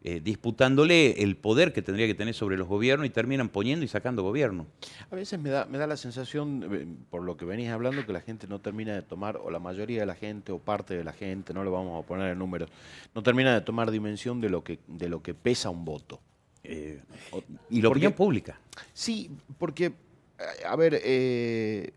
eh, 0.02 0.20
disputándole 0.22 1.22
el 1.22 1.36
poder 1.36 1.72
que 1.72 1.82
tendría 1.82 2.06
que 2.06 2.14
tener 2.14 2.32
sobre 2.34 2.56
los 2.56 2.68
gobiernos 2.68 3.06
y 3.06 3.10
terminan 3.10 3.48
poniendo 3.48 3.84
y 3.84 3.88
sacando 3.88 4.22
gobierno. 4.22 4.66
A 5.10 5.16
veces 5.16 5.40
me 5.40 5.50
da, 5.50 5.64
me 5.64 5.78
da 5.78 5.86
la 5.86 5.96
sensación, 5.96 6.64
eh, 6.72 6.86
por 7.10 7.22
lo 7.22 7.36
que 7.36 7.44
venís 7.44 7.68
hablando, 7.70 8.04
que 8.06 8.12
la 8.12 8.20
gente 8.20 8.46
no 8.46 8.60
termina 8.60 8.94
de 8.94 9.02
tomar, 9.02 9.36
o 9.38 9.50
la 9.50 9.58
mayoría 9.58 10.00
de 10.00 10.06
la 10.06 10.14
gente, 10.14 10.52
o 10.52 10.58
parte 10.58 10.96
de 10.96 11.02
la 11.02 11.12
gente, 11.12 11.52
no 11.52 11.64
lo 11.64 11.72
vamos 11.72 12.02
a 12.02 12.06
poner 12.06 12.30
en 12.32 12.38
números, 12.38 12.70
no 13.14 13.22
termina 13.22 13.52
de 13.54 13.60
tomar 13.60 13.90
dimensión 13.90 14.40
de 14.40 14.50
lo 14.50 14.62
que, 14.62 14.78
de 14.86 15.08
lo 15.08 15.20
que 15.22 15.34
pesa 15.34 15.70
un 15.70 15.84
voto. 15.84 16.20
Eh, 16.62 17.00
y 17.70 17.76
la 17.80 17.82
porque- 17.82 17.86
opinión 17.88 18.12
pública. 18.12 18.60
Sí, 18.92 19.30
porque, 19.58 19.92
a 20.66 20.76
ver, 20.76 21.00
eh, 21.02 21.92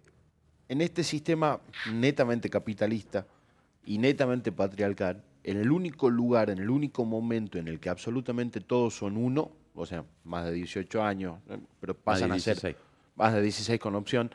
en 0.72 0.80
este 0.80 1.04
sistema 1.04 1.60
netamente 1.92 2.50
capitalista 2.50 3.28
y 3.86 3.98
netamente 3.98 4.54
patriarcal, 4.54 5.22
en 5.44 5.58
el 5.58 5.70
único 5.70 6.10
lugar, 6.10 6.50
en 6.50 6.60
el 6.60 6.70
único 6.70 7.04
momento 7.04 7.60
en 7.60 7.68
el 7.68 7.78
que 7.78 7.90
absolutamente 7.90 8.62
todos 8.62 8.96
son 8.96 9.18
uno, 9.18 9.52
o 9.76 9.86
sea, 9.86 10.06
más 10.24 10.46
de 10.46 10.54
18 10.54 11.04
años, 11.04 11.40
eh, 11.50 11.60
pero 11.82 11.94
pasan 11.94 12.32
a 12.32 12.40
ser 12.40 12.56
16. 12.56 12.76
más 13.18 13.34
de 13.34 13.42
16 13.42 13.82
con 13.82 13.96
opción, 13.96 14.32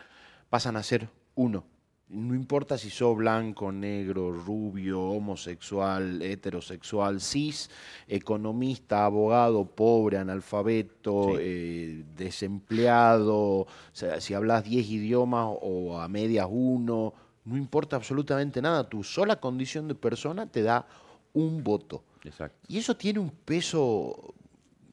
pasan 0.50 0.76
a 0.76 0.82
ser 0.82 1.08
uno. 1.36 1.64
No 2.08 2.36
importa 2.36 2.78
si 2.78 2.88
sos 2.88 3.16
blanco, 3.16 3.72
negro, 3.72 4.30
rubio, 4.32 5.00
homosexual, 5.02 6.22
heterosexual, 6.22 7.20
cis, 7.20 7.68
economista, 8.06 9.04
abogado, 9.04 9.64
pobre, 9.64 10.16
analfabeto, 10.18 11.30
Sí. 11.32 11.36
eh, 11.40 12.04
desempleado, 12.16 13.36
o 13.62 13.66
sea, 13.92 14.20
si 14.20 14.34
hablas 14.34 14.62
10 14.64 14.88
idiomas 14.88 15.48
o 15.60 15.98
a 15.98 16.06
medias 16.08 16.46
uno, 16.48 17.12
no 17.44 17.56
importa 17.56 17.96
absolutamente 17.96 18.62
nada. 18.62 18.88
Tu 18.88 19.02
sola 19.02 19.36
condición 19.40 19.88
de 19.88 19.94
persona 19.96 20.46
te 20.46 20.62
da 20.62 20.86
un 21.32 21.64
voto. 21.64 22.04
Exacto. 22.24 22.58
Y 22.68 22.78
eso 22.78 22.96
tiene 22.96 23.18
un 23.18 23.30
peso 23.30 24.32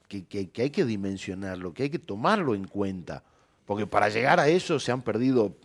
que, 0.08 0.26
que- 0.26 0.50
que 0.50 0.64
hay 0.64 0.70
que 0.72 0.86
dimensionarlo, 0.86 1.74
que 1.74 1.84
hay 1.84 1.90
que 1.90 2.00
tomarlo 2.00 2.54
en 2.56 2.66
cuenta. 2.66 3.24
Porque 3.66 3.88
para 3.88 4.10
llegar 4.10 4.40
a 4.40 4.50
eso 4.50 4.80
se 4.80 4.92
han 4.92 5.02
perdido 5.04 5.56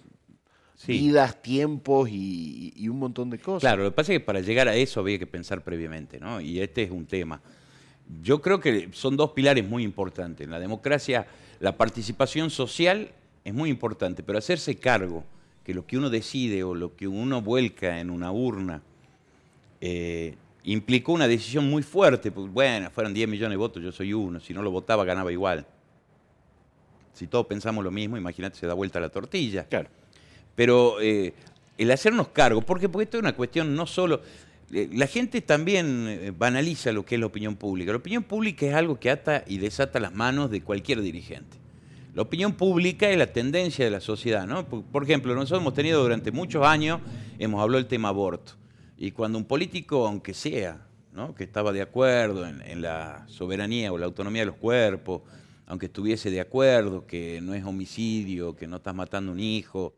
Sí. 0.79 0.93
vidas, 0.93 1.43
tiempos 1.43 2.09
y, 2.09 2.73
y 2.77 2.89
un 2.89 3.01
montón 3.01 3.31
de 3.31 3.39
cosas. 3.41 3.63
Claro, 3.63 3.83
lo 3.83 3.91
que 3.91 3.97
pasa 3.97 4.13
es 4.13 4.21
que 4.21 4.25
para 4.25 4.39
llegar 4.39 4.69
a 4.69 4.77
eso 4.77 5.01
había 5.01 5.19
que 5.19 5.27
pensar 5.27 5.65
previamente, 5.65 6.21
¿no? 6.21 6.41
Y 6.41 6.61
este 6.61 6.85
es 6.85 6.91
un 6.93 7.05
tema. 7.05 7.43
Yo 8.23 8.41
creo 8.41 8.61
que 8.61 8.89
son 8.93 9.17
dos 9.17 9.33
pilares 9.33 9.69
muy 9.69 9.83
importantes. 9.83 10.45
En 10.45 10.53
la 10.53 10.61
democracia, 10.61 11.27
la 11.59 11.77
participación 11.77 12.51
social 12.51 13.11
es 13.45 13.53
muy 13.53 13.71
importante, 13.71 14.23
pero 14.23 14.39
hacerse 14.39 14.77
cargo 14.77 15.25
que 15.65 15.75
lo 15.75 15.85
que 15.85 15.99
uno 15.99 16.11
decide 16.11 16.63
o 16.63 16.75
lo 16.75 16.95
que 16.95 17.09
uno 17.09 17.43
vuelca 17.43 17.99
en 17.99 18.11
una 18.11 18.31
urna 18.31 18.81
eh, 19.81 20.37
implicó 20.63 21.13
una 21.13 21.27
decisión 21.27 21.69
muy 21.69 21.83
fuerte. 21.83 22.31
Porque, 22.31 22.51
bueno, 22.51 22.91
fueron 22.91 23.13
10 23.13 23.29
millones 23.29 23.51
de 23.51 23.57
votos, 23.57 23.83
yo 23.83 23.91
soy 23.91 24.13
uno. 24.13 24.39
Si 24.39 24.55
no 24.55 24.63
lo 24.63 24.71
votaba, 24.71 25.05
ganaba 25.05 25.33
igual. 25.33 25.67
Si 27.13 27.27
todos 27.27 27.47
pensamos 27.47 27.83
lo 27.83 27.91
mismo, 27.91 28.17
imagínate, 28.17 28.57
se 28.57 28.67
da 28.67 28.75
vuelta 28.75 29.01
la 29.01 29.09
tortilla. 29.09 29.65
Claro. 29.65 29.91
Pero 30.59 31.01
eh, 31.01 31.35
el 31.77 31.89
hacernos 31.93 32.31
cargo, 32.31 32.63
porque, 32.63 32.89
porque 32.89 33.05
esto 33.05 33.17
es 33.17 33.23
una 33.23 33.37
cuestión 33.37 33.77
no 33.77 33.87
solo... 33.87 34.23
eh, 34.73 34.91
la 34.93 35.07
gente 35.07 35.41
también 35.41 36.09
eh, 36.09 36.33
banaliza 36.37 36.91
lo 36.91 37.05
que 37.05 37.15
es 37.15 37.21
la 37.21 37.29
opinión 37.29 37.55
pública. 37.55 37.93
La 37.93 37.99
opinión 37.99 38.25
pública 38.25 38.67
es 38.67 38.75
algo 38.75 38.99
que 38.99 39.09
ata 39.09 39.45
y 39.47 39.59
desata 39.59 40.01
las 40.01 40.13
manos 40.13 40.51
de 40.51 40.61
cualquier 40.61 41.01
dirigente. 41.01 41.59
La 42.13 42.23
opinión 42.23 42.55
pública 42.55 43.09
es 43.09 43.17
la 43.17 43.29
tendencia 43.29 43.85
de 43.85 43.93
la 43.93 44.01
sociedad, 44.01 44.49
¿no? 44.49 44.69
Por, 44.69 45.05
ejemplo, 45.05 45.33
nosotros 45.33 45.61
hemos 45.61 45.75
tenido 45.75 46.03
durante 46.03 46.33
muchos 46.33 46.67
años, 46.67 47.03
hemos 47.39 47.63
hablado 47.63 47.81
del 47.81 47.87
tema 47.87 48.09
aborto. 48.09 48.55
Y 48.97 49.13
cuando 49.13 49.39
un 49.39 49.45
político, 49.45 50.09
aunque 50.09 50.35
sea, 50.35 50.89
¿no? 51.13 51.37
que 51.37 51.45
estaba 51.45 51.71
de 51.71 51.83
acuerdo 51.83 52.45
en 52.49 52.83
la 52.83 53.25
soberanía 53.29 53.93
o 53.93 53.99
la 53.99 54.07
autonomía 54.07 54.43
de 54.43 54.47
los 54.47 54.57
cuerpos, 54.57 55.23
aunque 55.67 55.87
estuviese 55.87 56.33
de 56.33 56.41
acuerdo 56.41 57.07
que 57.07 57.41
no 57.41 57.55
es 57.55 57.63
homicidio, 57.63 58.57
que 58.57 58.67
no 58.67 58.79
estás 58.79 58.97
matando 58.97 59.31
un 59.31 59.39
hijo, 59.39 59.95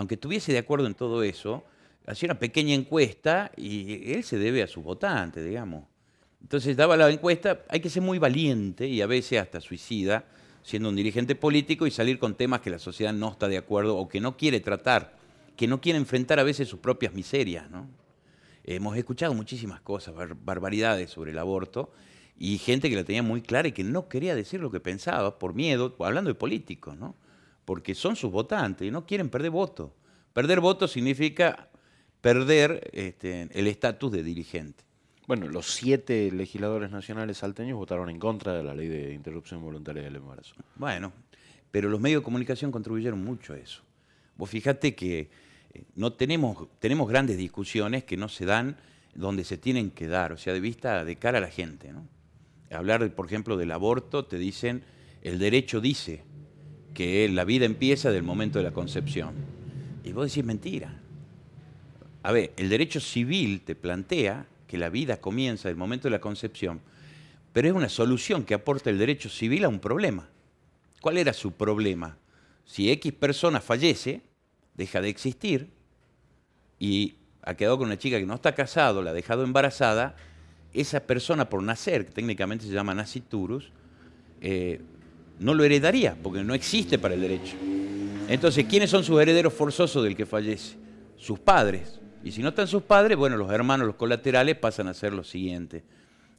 aunque 0.00 0.14
estuviese 0.14 0.50
de 0.50 0.56
acuerdo 0.56 0.86
en 0.86 0.94
todo 0.94 1.22
eso, 1.22 1.62
hacía 2.06 2.28
una 2.28 2.38
pequeña 2.38 2.74
encuesta 2.74 3.52
y 3.54 4.14
él 4.14 4.24
se 4.24 4.38
debe 4.38 4.62
a 4.62 4.66
sus 4.66 4.82
votantes, 4.82 5.44
digamos. 5.44 5.84
Entonces 6.40 6.74
daba 6.74 6.96
la 6.96 7.10
encuesta, 7.10 7.66
hay 7.68 7.80
que 7.80 7.90
ser 7.90 8.02
muy 8.02 8.18
valiente 8.18 8.88
y 8.88 9.02
a 9.02 9.06
veces 9.06 9.38
hasta 9.38 9.60
suicida, 9.60 10.24
siendo 10.62 10.88
un 10.88 10.96
dirigente 10.96 11.34
político 11.34 11.86
y 11.86 11.90
salir 11.90 12.18
con 12.18 12.34
temas 12.34 12.62
que 12.62 12.70
la 12.70 12.78
sociedad 12.78 13.12
no 13.12 13.30
está 13.30 13.46
de 13.46 13.58
acuerdo 13.58 13.98
o 13.98 14.08
que 14.08 14.22
no 14.22 14.38
quiere 14.38 14.60
tratar, 14.60 15.18
que 15.54 15.66
no 15.68 15.82
quiere 15.82 15.98
enfrentar 15.98 16.40
a 16.40 16.44
veces 16.44 16.66
sus 16.66 16.80
propias 16.80 17.12
miserias, 17.12 17.70
¿no? 17.70 17.86
Hemos 18.64 18.96
escuchado 18.96 19.34
muchísimas 19.34 19.82
cosas, 19.82 20.14
bar- 20.14 20.34
barbaridades 20.34 21.10
sobre 21.10 21.32
el 21.32 21.38
aborto, 21.38 21.92
y 22.38 22.56
gente 22.56 22.88
que 22.88 22.96
la 22.96 23.04
tenía 23.04 23.22
muy 23.22 23.42
clara 23.42 23.68
y 23.68 23.72
que 23.72 23.84
no 23.84 24.08
quería 24.08 24.34
decir 24.34 24.60
lo 24.60 24.70
que 24.70 24.80
pensaba 24.80 25.38
por 25.38 25.52
miedo, 25.52 25.94
hablando 25.98 26.30
de 26.30 26.34
políticos, 26.36 26.96
¿no? 26.96 27.14
Porque 27.70 27.94
son 27.94 28.16
sus 28.16 28.32
votantes 28.32 28.88
y 28.88 28.90
no 28.90 29.06
quieren 29.06 29.30
perder 29.30 29.52
votos. 29.52 29.92
Perder 30.32 30.58
votos 30.58 30.90
significa 30.90 31.68
perder 32.20 32.90
este, 32.92 33.48
el 33.52 33.68
estatus 33.68 34.10
de 34.10 34.24
dirigente. 34.24 34.82
Bueno, 35.28 35.46
los 35.46 35.72
siete 35.72 36.32
legisladores 36.32 36.90
nacionales 36.90 37.38
salteños 37.38 37.78
votaron 37.78 38.10
en 38.10 38.18
contra 38.18 38.54
de 38.54 38.64
la 38.64 38.74
ley 38.74 38.88
de 38.88 39.14
interrupción 39.14 39.62
voluntaria 39.62 40.02
del 40.02 40.16
embarazo. 40.16 40.56
Bueno, 40.74 41.12
pero 41.70 41.88
los 41.88 42.00
medios 42.00 42.22
de 42.22 42.24
comunicación 42.24 42.72
contribuyeron 42.72 43.22
mucho 43.22 43.52
a 43.52 43.58
eso. 43.58 43.82
Vos 44.36 44.50
fíjate 44.50 44.96
que 44.96 45.30
eh, 45.72 45.84
no 45.94 46.14
tenemos, 46.14 46.66
tenemos 46.80 47.08
grandes 47.08 47.36
discusiones 47.36 48.02
que 48.02 48.16
no 48.16 48.28
se 48.28 48.46
dan 48.46 48.78
donde 49.14 49.44
se 49.44 49.58
tienen 49.58 49.92
que 49.92 50.08
dar, 50.08 50.32
o 50.32 50.36
sea, 50.36 50.52
de 50.52 50.60
vista 50.60 51.04
de 51.04 51.14
cara 51.14 51.38
a 51.38 51.40
la 51.40 51.50
gente. 51.50 51.92
¿no? 51.92 52.08
Hablar, 52.72 53.14
por 53.14 53.26
ejemplo, 53.26 53.56
del 53.56 53.70
aborto, 53.70 54.24
te 54.24 54.38
dicen, 54.38 54.82
el 55.22 55.38
derecho 55.38 55.80
dice 55.80 56.24
que 56.94 57.28
la 57.28 57.44
vida 57.44 57.64
empieza 57.64 58.10
del 58.10 58.22
momento 58.22 58.58
de 58.58 58.64
la 58.64 58.72
concepción. 58.72 59.34
Y 60.04 60.12
vos 60.12 60.28
decís 60.28 60.44
mentira. 60.44 61.00
A 62.22 62.32
ver, 62.32 62.52
el 62.56 62.68
derecho 62.68 63.00
civil 63.00 63.62
te 63.62 63.74
plantea 63.74 64.46
que 64.66 64.78
la 64.78 64.88
vida 64.88 65.20
comienza 65.20 65.68
del 65.68 65.76
momento 65.76 66.08
de 66.08 66.12
la 66.12 66.20
concepción, 66.20 66.80
pero 67.52 67.68
es 67.68 67.74
una 67.74 67.88
solución 67.88 68.44
que 68.44 68.54
aporta 68.54 68.90
el 68.90 68.98
derecho 68.98 69.28
civil 69.28 69.64
a 69.64 69.68
un 69.68 69.80
problema. 69.80 70.28
¿Cuál 71.00 71.18
era 71.18 71.32
su 71.32 71.52
problema? 71.52 72.18
Si 72.64 72.90
X 72.90 73.12
persona 73.14 73.60
fallece, 73.60 74.20
deja 74.76 75.00
de 75.00 75.08
existir 75.08 75.70
y 76.78 77.14
ha 77.42 77.54
quedado 77.54 77.78
con 77.78 77.86
una 77.86 77.98
chica 77.98 78.18
que 78.18 78.26
no 78.26 78.34
está 78.34 78.54
casado, 78.54 79.02
la 79.02 79.10
ha 79.10 79.14
dejado 79.14 79.42
embarazada, 79.44 80.14
esa 80.72 81.00
persona 81.00 81.48
por 81.48 81.62
nacer, 81.62 82.06
que 82.06 82.12
técnicamente 82.12 82.66
se 82.66 82.72
llama 82.72 82.94
naciturus, 82.94 83.72
eh, 84.40 84.80
no 85.40 85.54
lo 85.54 85.64
heredaría, 85.64 86.16
porque 86.22 86.44
no 86.44 86.54
existe 86.54 86.98
para 86.98 87.14
el 87.14 87.20
derecho. 87.20 87.56
Entonces, 88.28 88.66
¿quiénes 88.66 88.90
son 88.90 89.02
sus 89.02 89.20
herederos 89.20 89.52
forzosos 89.52 90.04
del 90.04 90.14
que 90.14 90.26
fallece? 90.26 90.76
Sus 91.16 91.38
padres. 91.38 91.98
Y 92.22 92.30
si 92.30 92.42
no 92.42 92.50
están 92.50 92.68
sus 92.68 92.82
padres, 92.82 93.16
bueno, 93.16 93.36
los 93.36 93.50
hermanos, 93.50 93.86
los 93.86 93.96
colaterales 93.96 94.56
pasan 94.56 94.86
a 94.86 94.94
ser 94.94 95.12
los 95.12 95.28
siguientes. 95.28 95.82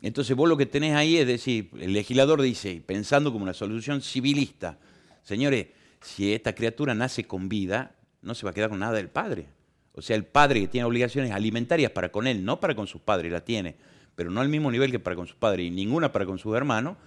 Entonces 0.01 0.35
vos 0.35 0.47
lo 0.47 0.55
que 0.55 0.65
tenés 0.65 0.95
ahí 0.95 1.17
es 1.17 1.27
decir, 1.27 1.69
el 1.79 1.93
legislador 1.93 2.41
dice, 2.41 2.81
pensando 2.85 3.31
como 3.31 3.43
una 3.43 3.53
solución 3.53 4.01
civilista, 4.01 4.77
señores, 5.23 5.67
si 6.01 6.33
esta 6.33 6.55
criatura 6.55 6.95
nace 6.95 7.25
con 7.25 7.49
vida, 7.49 7.95
no 8.21 8.33
se 8.35 8.45
va 8.45 8.51
a 8.51 8.53
quedar 8.53 8.69
con 8.69 8.79
nada 8.79 8.93
del 8.93 9.09
padre. 9.09 9.47
O 9.93 10.01
sea, 10.01 10.15
el 10.15 10.25
padre 10.25 10.61
que 10.61 10.67
tiene 10.67 10.85
obligaciones 10.85 11.31
alimentarias 11.31 11.91
para 11.91 12.11
con 12.11 12.25
él, 12.27 12.45
no 12.45 12.59
para 12.59 12.75
con 12.75 12.87
sus 12.87 13.01
padres, 13.01 13.31
la 13.31 13.41
tiene, 13.41 13.75
pero 14.15 14.31
no 14.31 14.41
al 14.41 14.49
mismo 14.49 14.71
nivel 14.71 14.91
que 14.91 14.99
para 14.99 15.15
con 15.15 15.27
sus 15.27 15.35
padres 15.35 15.67
y 15.67 15.71
ninguna 15.71 16.11
para 16.11 16.25
con 16.25 16.39
sus 16.39 16.55
hermanos, 16.55 16.97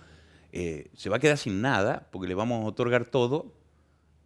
eh, 0.57 0.87
se 0.97 1.11
va 1.11 1.17
a 1.17 1.19
quedar 1.19 1.37
sin 1.37 1.61
nada 1.61 2.07
porque 2.13 2.29
le 2.29 2.35
vamos 2.37 2.63
a 2.63 2.69
otorgar 2.69 3.07
todo 3.07 3.53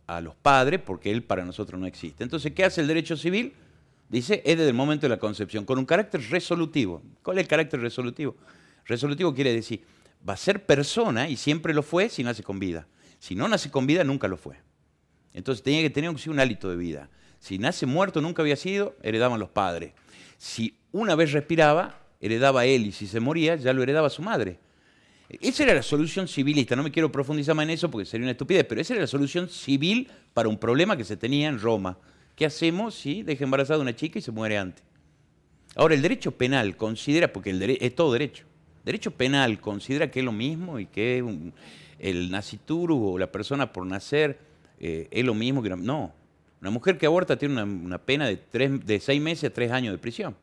a 0.06 0.20
los 0.20 0.34
padres 0.34 0.78
porque 0.78 1.10
él 1.10 1.22
para 1.22 1.42
nosotros 1.46 1.80
no 1.80 1.86
existe. 1.86 2.22
Entonces, 2.22 2.52
¿qué 2.52 2.66
hace 2.66 2.82
el 2.82 2.86
derecho 2.86 3.16
civil? 3.16 3.54
Dice, 4.10 4.42
es 4.44 4.58
desde 4.58 4.68
el 4.68 4.74
momento 4.74 5.06
de 5.06 5.08
la 5.08 5.18
concepción, 5.18 5.64
con 5.64 5.78
un 5.78 5.86
carácter 5.86 6.20
resolutivo. 6.28 7.00
¿Cuál 7.22 7.38
es 7.38 7.44
el 7.44 7.48
carácter 7.48 7.80
resolutivo? 7.80 8.36
Resolutivo 8.84 9.34
quiere 9.34 9.54
decir, 9.54 9.82
va 10.28 10.34
a 10.34 10.36
ser 10.36 10.66
persona 10.66 11.30
y 11.30 11.36
siempre 11.38 11.72
lo 11.72 11.82
fue 11.82 12.10
si 12.10 12.22
nace 12.22 12.42
con 12.42 12.58
vida. 12.58 12.86
Si 13.18 13.34
no 13.34 13.48
nace 13.48 13.70
con 13.70 13.86
vida, 13.86 14.04
nunca 14.04 14.28
lo 14.28 14.36
fue. 14.36 14.56
Entonces 15.32 15.62
tenía 15.62 15.80
que 15.80 15.88
tener 15.88 16.10
un 16.10 16.40
hálito 16.40 16.68
de 16.68 16.76
vida. 16.76 17.08
Si 17.38 17.58
nace 17.58 17.86
muerto, 17.86 18.20
nunca 18.20 18.42
había 18.42 18.56
sido, 18.56 18.94
heredaban 19.02 19.40
los 19.40 19.48
padres. 19.48 19.94
Si 20.36 20.76
una 20.92 21.14
vez 21.14 21.32
respiraba, 21.32 22.02
heredaba 22.20 22.66
él 22.66 22.84
y 22.84 22.92
si 22.92 23.06
se 23.06 23.18
moría, 23.18 23.56
ya 23.56 23.72
lo 23.72 23.82
heredaba 23.82 24.10
su 24.10 24.20
madre. 24.20 24.58
Esa 25.28 25.64
era 25.64 25.74
la 25.74 25.82
solución 25.82 26.26
civilista. 26.26 26.74
No 26.74 26.82
me 26.82 26.90
quiero 26.90 27.12
profundizar 27.12 27.54
más 27.54 27.64
en 27.64 27.70
eso 27.70 27.90
porque 27.90 28.06
sería 28.06 28.24
una 28.24 28.32
estupidez, 28.32 28.64
pero 28.64 28.80
esa 28.80 28.94
era 28.94 29.02
la 29.02 29.06
solución 29.06 29.48
civil 29.48 30.08
para 30.32 30.48
un 30.48 30.58
problema 30.58 30.96
que 30.96 31.04
se 31.04 31.16
tenía 31.16 31.48
en 31.48 31.60
Roma. 31.60 31.98
¿Qué 32.34 32.46
hacemos 32.46 32.94
si 32.94 33.22
deja 33.22 33.44
embarazada 33.44 33.80
una 33.80 33.94
chica 33.94 34.18
y 34.18 34.22
se 34.22 34.30
muere 34.30 34.56
antes? 34.56 34.82
Ahora, 35.74 35.94
el 35.94 36.02
derecho 36.02 36.32
penal 36.32 36.76
considera, 36.76 37.32
porque 37.32 37.50
el 37.50 37.62
es 37.62 37.94
todo 37.94 38.12
derecho, 38.12 38.44
derecho 38.84 39.10
penal 39.10 39.60
considera 39.60 40.10
que 40.10 40.20
es 40.20 40.24
lo 40.24 40.32
mismo 40.32 40.78
y 40.78 40.86
que 40.86 41.22
el 41.98 42.30
nacituru 42.30 43.12
o 43.12 43.18
la 43.18 43.30
persona 43.30 43.72
por 43.72 43.84
nacer 43.86 44.38
eh, 44.80 45.08
es 45.10 45.24
lo 45.24 45.34
mismo 45.34 45.62
que... 45.62 45.68
No, 45.70 46.12
una 46.60 46.70
mujer 46.70 46.96
que 46.96 47.06
aborta 47.06 47.36
tiene 47.36 47.62
una, 47.62 47.98
pena 47.98 48.26
de, 48.26 48.36
tres, 48.36 48.84
de 48.84 48.98
seis 48.98 49.20
meses 49.20 49.50
a 49.50 49.52
tres 49.52 49.70
años 49.70 49.92
de 49.92 49.98
prisión. 49.98 50.34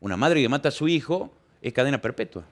Una 0.00 0.16
madre 0.16 0.42
que 0.42 0.48
mata 0.48 0.68
a 0.68 0.72
su 0.72 0.88
hijo 0.88 1.32
es 1.62 1.72
cadena 1.72 2.02
perpetua. 2.02 2.44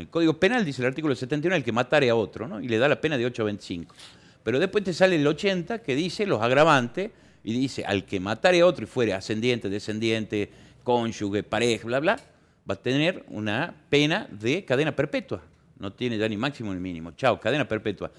El 0.00 0.08
Código 0.08 0.40
Penal 0.40 0.64
dice 0.64 0.80
el 0.80 0.88
artículo 0.88 1.14
71 1.14 1.56
el 1.56 1.62
que 1.62 1.72
matare 1.72 2.08
a 2.08 2.16
otro, 2.16 2.48
¿no? 2.48 2.60
Y 2.60 2.68
le 2.68 2.78
da 2.78 2.88
la 2.88 3.00
pena 3.00 3.18
de 3.18 3.26
8 3.26 3.42
a 3.42 3.44
25. 3.44 3.94
Pero 4.42 4.58
después 4.58 4.82
te 4.82 4.94
sale 4.94 5.16
el 5.16 5.26
80 5.26 5.82
que 5.82 5.94
dice 5.94 6.26
los 6.26 6.40
agravantes 6.40 7.10
y 7.44 7.52
dice 7.52 7.84
al 7.84 8.06
que 8.06 8.18
matare 8.18 8.60
a 8.60 8.66
otro 8.66 8.84
y 8.84 8.86
fuere 8.86 9.12
ascendiente, 9.12 9.68
descendiente, 9.68 10.50
cónyuge, 10.82 11.42
pareja, 11.42 11.86
bla, 11.86 12.00
bla, 12.00 12.20
va 12.68 12.74
a 12.74 12.76
tener 12.76 13.24
una 13.28 13.74
pena 13.90 14.26
de 14.30 14.64
cadena 14.64 14.96
perpetua. 14.96 15.42
No 15.78 15.92
tiene 15.92 16.16
ya 16.16 16.28
ni 16.28 16.36
máximo 16.38 16.72
ni 16.72 16.80
mínimo. 16.80 17.12
Chao, 17.12 17.38
cadena 17.38 17.68
perpetua. 17.68 18.10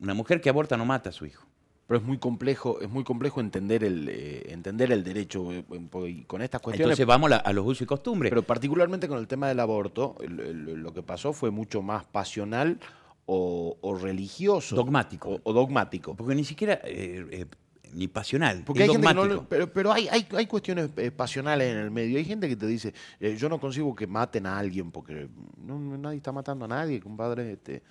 Una 0.00 0.12
mujer 0.12 0.40
que 0.42 0.50
aborta 0.50 0.76
no 0.76 0.84
mata 0.84 1.08
a 1.08 1.12
su 1.12 1.24
hijo. 1.24 1.46
Pero 1.86 2.00
es 2.00 2.06
muy 2.06 2.18
complejo, 2.18 2.80
es 2.80 2.88
muy 2.88 3.04
complejo 3.04 3.40
entender 3.40 3.84
el 3.84 4.08
eh, 4.08 4.46
entender 4.48 4.90
el 4.90 5.04
derecho 5.04 5.52
eh, 5.52 5.64
con 6.26 6.40
estas 6.40 6.60
cuestiones. 6.60 6.98
Entonces 6.98 7.06
vamos 7.06 7.30
a, 7.30 7.52
los 7.52 7.66
usos 7.66 7.82
y 7.82 7.86
costumbres. 7.86 8.30
Pero 8.30 8.42
particularmente 8.42 9.06
con 9.06 9.18
el 9.18 9.26
tema 9.26 9.48
del 9.48 9.60
aborto, 9.60 10.16
lo 10.26 10.94
que 10.94 11.02
pasó 11.02 11.32
fue 11.32 11.50
mucho 11.50 11.82
más 11.82 12.04
pasional 12.04 12.78
o, 13.26 13.98
religioso. 14.00 14.76
Dogmático. 14.76 15.40
O, 15.42 15.52
dogmático. 15.52 16.14
Porque 16.14 16.34
ni 16.34 16.44
siquiera 16.44 16.80
eh, 16.84 17.46
ni 17.94 18.08
pasional. 18.08 18.62
Porque 18.64 18.82
hay 18.82 18.90
gente 18.90 19.06
que 19.06 19.14
no, 19.14 19.48
pero, 19.48 19.72
pero 19.72 19.92
hay, 19.92 20.08
hay, 20.08 20.26
hay, 20.32 20.46
cuestiones 20.46 20.90
eh, 20.96 21.10
pasionales 21.10 21.72
en 21.72 21.78
el 21.78 21.90
medio. 21.90 22.18
Hay 22.18 22.24
gente 22.24 22.48
que 22.48 22.56
te 22.56 22.66
dice, 22.66 22.92
eh, 23.20 23.36
yo 23.36 23.48
no 23.48 23.58
consigo 23.58 23.94
que 23.94 24.06
maten 24.06 24.46
a 24.46 24.58
alguien 24.58 24.90
porque 24.90 25.28
no, 25.58 25.78
nadie 25.96 26.18
está 26.18 26.32
matando 26.32 26.64
a 26.64 26.68
nadie, 26.68 27.00
compadre. 27.00 27.52
Este, 27.52 27.82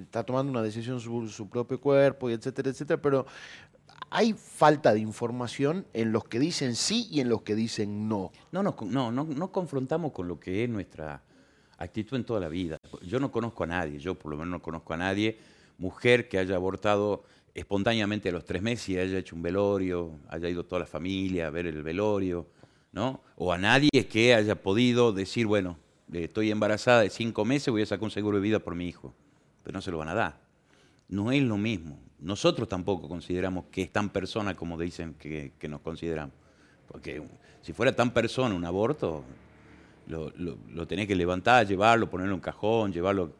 está 0.00 0.24
tomando 0.24 0.50
una 0.50 0.62
decisión 0.62 1.00
sobre 1.00 1.28
su 1.28 1.48
propio 1.48 1.80
cuerpo 1.80 2.30
y 2.30 2.34
etcétera, 2.34 2.70
etcétera. 2.70 3.00
Pero 3.00 3.26
hay 4.10 4.34
falta 4.34 4.92
de 4.92 5.00
información 5.00 5.86
en 5.92 6.12
los 6.12 6.24
que 6.24 6.38
dicen 6.38 6.74
sí 6.74 7.08
y 7.10 7.20
en 7.20 7.28
los 7.28 7.42
que 7.42 7.54
dicen 7.54 8.08
no. 8.08 8.32
No, 8.50 8.62
no, 8.62 8.76
no, 8.82 9.12
no, 9.12 9.24
no 9.24 9.52
confrontamos 9.52 10.12
con 10.12 10.28
lo 10.28 10.38
que 10.38 10.64
es 10.64 10.70
nuestra 10.70 11.22
actitud 11.78 12.16
en 12.16 12.24
toda 12.24 12.40
la 12.40 12.48
vida. 12.48 12.76
Yo 13.02 13.18
no 13.18 13.32
conozco 13.32 13.64
a 13.64 13.66
nadie, 13.66 13.98
yo 13.98 14.14
por 14.14 14.30
lo 14.30 14.38
menos 14.38 14.50
no 14.50 14.62
conozco 14.62 14.92
a 14.92 14.96
nadie, 14.96 15.38
mujer 15.78 16.28
que 16.28 16.38
haya 16.38 16.56
abortado 16.56 17.24
espontáneamente 17.54 18.28
a 18.28 18.32
los 18.32 18.44
tres 18.44 18.62
meses 18.62 18.88
y 18.90 18.98
haya 18.98 19.18
hecho 19.18 19.36
un 19.36 19.42
velorio, 19.42 20.18
haya 20.28 20.48
ido 20.48 20.64
toda 20.64 20.80
la 20.80 20.86
familia 20.86 21.46
a 21.46 21.50
ver 21.50 21.66
el 21.66 21.82
velorio, 21.82 22.46
¿no? 22.92 23.20
O 23.36 23.52
a 23.52 23.58
nadie 23.58 23.90
que 24.10 24.34
haya 24.34 24.54
podido 24.62 25.12
decir, 25.12 25.46
bueno, 25.46 25.78
estoy 26.12 26.50
embarazada 26.50 27.02
de 27.02 27.10
cinco 27.10 27.44
meses, 27.44 27.68
voy 27.68 27.82
a 27.82 27.86
sacar 27.86 28.04
un 28.04 28.10
seguro 28.10 28.36
de 28.38 28.42
vida 28.42 28.58
por 28.58 28.74
mi 28.74 28.88
hijo. 28.88 29.14
Pero 29.62 29.74
no 29.74 29.82
se 29.82 29.90
lo 29.90 29.98
van 29.98 30.08
a 30.08 30.14
dar. 30.14 30.38
No 31.08 31.30
es 31.32 31.42
lo 31.42 31.56
mismo. 31.56 31.98
Nosotros 32.20 32.68
tampoco 32.68 33.08
consideramos 33.08 33.66
que 33.70 33.82
es 33.82 33.92
tan 33.92 34.10
persona 34.10 34.54
como 34.54 34.78
dicen 34.78 35.14
que, 35.14 35.52
nos 35.68 35.80
consideramos. 35.80 36.34
Porque 36.88 37.22
si 37.62 37.72
fuera 37.72 37.94
tan 37.94 38.12
persona 38.12 38.54
un 38.54 38.64
aborto, 38.64 39.24
lo, 40.06 40.30
lo, 40.36 40.86
tenés 40.86 41.06
que 41.06 41.14
levantar, 41.14 41.66
llevarlo, 41.66 42.08
ponerlo 42.08 42.32
en 42.32 42.34
un 42.36 42.40
cajón, 42.40 42.92
llevarlo. 42.92 43.32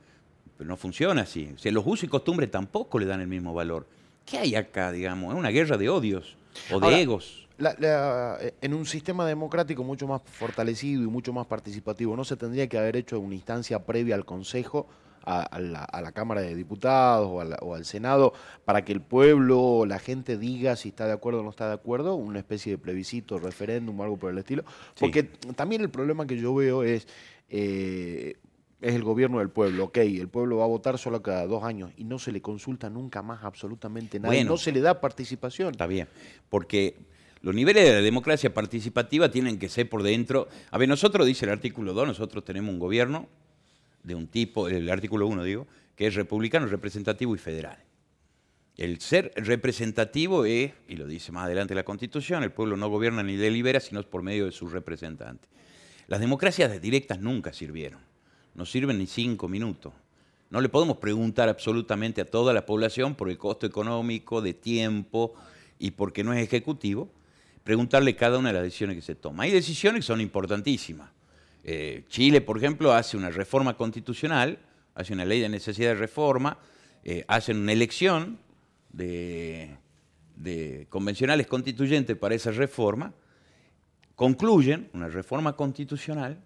Pero 0.56 0.68
no 0.68 0.76
funciona 0.76 1.22
así. 1.22 1.50
O 1.54 1.58
sea, 1.58 1.72
los 1.72 1.84
usos 1.86 2.04
y 2.04 2.08
costumbres 2.08 2.50
tampoco 2.50 2.98
le 2.98 3.06
dan 3.06 3.20
el 3.20 3.28
mismo 3.28 3.54
valor. 3.54 3.86
¿Qué 4.26 4.38
hay 4.38 4.54
acá, 4.54 4.92
digamos? 4.92 5.32
Es 5.32 5.38
una 5.38 5.50
guerra 5.50 5.76
de 5.76 5.88
odios 5.88 6.36
o 6.70 6.80
de 6.80 7.02
egos. 7.02 7.42
Eh, 7.58 8.54
en 8.60 8.74
un 8.74 8.86
sistema 8.86 9.26
democrático 9.26 9.84
mucho 9.84 10.06
más 10.06 10.22
fortalecido 10.24 11.02
y 11.02 11.06
mucho 11.06 11.32
más 11.32 11.46
participativo, 11.46 12.16
¿no 12.16 12.24
se 12.24 12.36
tendría 12.36 12.66
que 12.68 12.78
haber 12.78 12.96
hecho 12.96 13.20
una 13.20 13.34
instancia 13.34 13.84
previa 13.84 14.14
al 14.14 14.24
Consejo, 14.24 14.88
a, 15.24 15.58
la, 15.60 16.12
Cámara 16.12 16.40
de 16.40 16.54
Diputados 16.54 17.28
o, 17.60 17.74
al 17.74 17.84
Senado, 17.84 18.32
para 18.64 18.84
que 18.84 18.92
el 18.92 19.00
pueblo 19.00 19.60
o 19.60 19.86
la 19.86 19.98
gente 19.98 20.36
diga 20.36 20.76
si 20.76 20.90
está 20.90 21.06
de 21.06 21.12
acuerdo 21.12 21.40
o 21.40 21.42
no 21.42 21.50
está 21.50 21.68
de 21.68 21.74
acuerdo? 21.74 22.14
Una 22.14 22.38
especie 22.38 22.72
de 22.72 22.78
plebiscito, 22.78 23.38
referéndum 23.38 23.98
o 23.98 24.02
algo 24.02 24.16
por 24.16 24.30
el 24.30 24.38
estilo. 24.38 24.64
Porque 24.98 25.24
también 25.56 25.82
el 25.82 25.90
problema 25.90 26.26
que 26.26 26.36
yo 26.36 26.54
veo 26.54 26.82
es... 26.82 27.06
Eh, 27.48 28.36
es 28.80 28.96
el 28.96 29.04
gobierno 29.04 29.38
del 29.38 29.48
pueblo, 29.48 29.84
ok, 29.84 29.98
el 29.98 30.28
pueblo 30.28 30.56
va 30.56 30.64
a 30.64 30.66
votar 30.66 30.98
solo 30.98 31.22
cada 31.22 31.46
dos 31.46 31.62
años 31.62 31.92
y 31.96 32.02
no 32.02 32.18
se 32.18 32.32
le 32.32 32.42
consulta 32.42 32.90
nunca 32.90 33.22
más 33.22 33.44
absolutamente 33.44 34.18
nada, 34.18 34.34
no 34.42 34.56
se 34.56 34.72
le 34.72 34.80
da 34.80 35.00
participación. 35.00 35.70
Está 35.70 35.86
bien, 35.86 36.08
porque 36.50 36.96
los 37.42 37.54
niveles 37.54 37.84
de 37.84 37.92
la 37.92 38.00
democracia 38.00 38.54
participativa 38.54 39.30
tienen 39.30 39.58
que 39.58 39.68
ser 39.68 39.88
por 39.88 40.02
dentro. 40.02 40.48
A 40.70 40.78
ver, 40.78 40.88
nosotros, 40.88 41.26
dice 41.26 41.44
el 41.44 41.50
artículo 41.50 41.92
2, 41.92 42.06
nosotros 42.06 42.44
tenemos 42.44 42.72
un 42.72 42.78
gobierno 42.78 43.28
de 44.02 44.14
un 44.14 44.26
tipo, 44.26 44.68
el 44.68 44.88
artículo 44.90 45.26
1 45.26 45.44
digo, 45.44 45.66
que 45.96 46.06
es 46.06 46.14
republicano, 46.14 46.66
representativo 46.66 47.34
y 47.34 47.38
federal. 47.38 47.78
El 48.76 49.00
ser 49.00 49.32
representativo 49.36 50.44
es, 50.44 50.72
y 50.88 50.96
lo 50.96 51.06
dice 51.06 51.30
más 51.32 51.44
adelante 51.44 51.74
la 51.74 51.84
Constitución, 51.84 52.42
el 52.42 52.52
pueblo 52.52 52.76
no 52.76 52.88
gobierna 52.88 53.22
ni 53.22 53.36
delibera, 53.36 53.80
sino 53.80 54.02
por 54.02 54.22
medio 54.22 54.46
de 54.46 54.52
sus 54.52 54.72
representantes. 54.72 55.50
Las 56.08 56.20
democracias 56.20 56.80
directas 56.80 57.20
nunca 57.20 57.52
sirvieron 57.52 58.00
no 58.54 58.66
sirven 58.66 58.98
ni 58.98 59.06
cinco 59.06 59.48
minutos. 59.48 59.92
No 60.50 60.60
le 60.60 60.68
podemos 60.68 60.98
preguntar 60.98 61.48
absolutamente 61.48 62.20
a 62.20 62.30
toda 62.30 62.52
la 62.52 62.66
población 62.66 63.14
por 63.14 63.30
el 63.30 63.38
costo 63.38 63.66
económico, 63.66 64.42
de 64.42 64.52
tiempo 64.52 65.34
y 65.78 65.92
porque 65.92 66.22
no 66.22 66.32
es 66.32 66.42
ejecutivo, 66.42 67.10
preguntarle 67.64 68.14
cada 68.16 68.38
una 68.38 68.50
de 68.50 68.54
las 68.54 68.62
decisiones 68.64 68.96
que 68.96 69.02
se 69.02 69.14
toman. 69.14 69.44
Hay 69.44 69.50
decisiones 69.50 70.00
que 70.00 70.06
son 70.06 70.20
importantísimas. 70.20 71.10
Eh, 71.64 72.04
Chile, 72.08 72.40
por 72.40 72.58
ejemplo, 72.58 72.92
hace 72.92 73.16
una 73.16 73.30
reforma 73.30 73.76
constitucional, 73.76 74.58
hace 74.94 75.12
una 75.12 75.24
ley 75.24 75.40
de 75.40 75.48
necesidad 75.48 75.90
de 75.90 75.94
reforma, 75.94 76.58
eh, 77.04 77.24
hacen 77.28 77.58
una 77.58 77.72
elección 77.72 78.38
de, 78.92 79.76
convencionales 80.88 81.46
constituyentes 81.46 82.16
para 82.16 82.34
esa 82.34 82.50
reforma, 82.50 83.14
concluyen 84.16 84.90
una 84.92 85.08
reforma 85.08 85.54
constitucional 85.56 86.38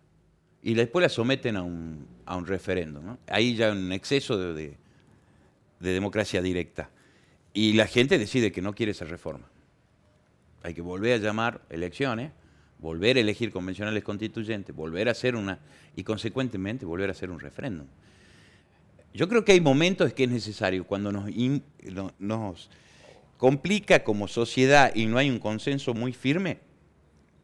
y 0.63 0.75
después 0.75 1.03
la 1.03 1.09
someten 1.09 1.57
a 1.57 1.63
un, 1.63 2.07
referéndum. 2.45 3.17
Ahí 3.29 3.57
ya 3.57 3.73
un 3.73 3.93
exceso 3.93 4.55
de 4.55 4.77
democracia 5.81 6.43
directa. 6.43 6.91
Y 7.57 7.73
la 7.73 7.87
gente 7.87 8.19
decide 8.19 8.53
que 8.53 8.61
no 8.61 8.75
quiere 8.75 8.93
esa 8.93 9.07
reforma. 9.07 9.49
Hay 10.63 10.75
que 10.75 10.83
volver 10.83 11.15
a 11.15 11.17
llamar 11.17 11.63
elecciones, 11.71 12.33
volver 12.87 13.17
a 13.17 13.21
elegir 13.21 13.51
convencionales 13.51 14.05
constituyentes, 14.05 14.75
volver 14.75 15.09
a 15.09 15.11
hacer 15.11 15.35
una, 15.35 15.59
y 15.97 16.05
consecuentemente 16.05 16.87
volver 16.87 17.09
a 17.09 17.13
hacer 17.13 17.31
un 17.31 17.41
referéndum. 17.41 17.87
Yo 19.13 19.29
creo 19.29 19.45
que 19.45 19.53
hay 19.53 19.61
momentos 19.61 20.13
que 20.13 20.25
es 20.25 20.31
necesario, 20.31 20.85
cuando 20.85 21.11
nos, 21.11 21.29
nos 22.21 22.71
complica 23.39 24.05
como 24.05 24.29
sociedad 24.29 24.95
y 24.95 25.07
no 25.07 25.19
hay 25.19 25.31
un 25.31 25.41
consenso 25.41 25.95
muy 25.95 26.13
firme, 26.13 26.61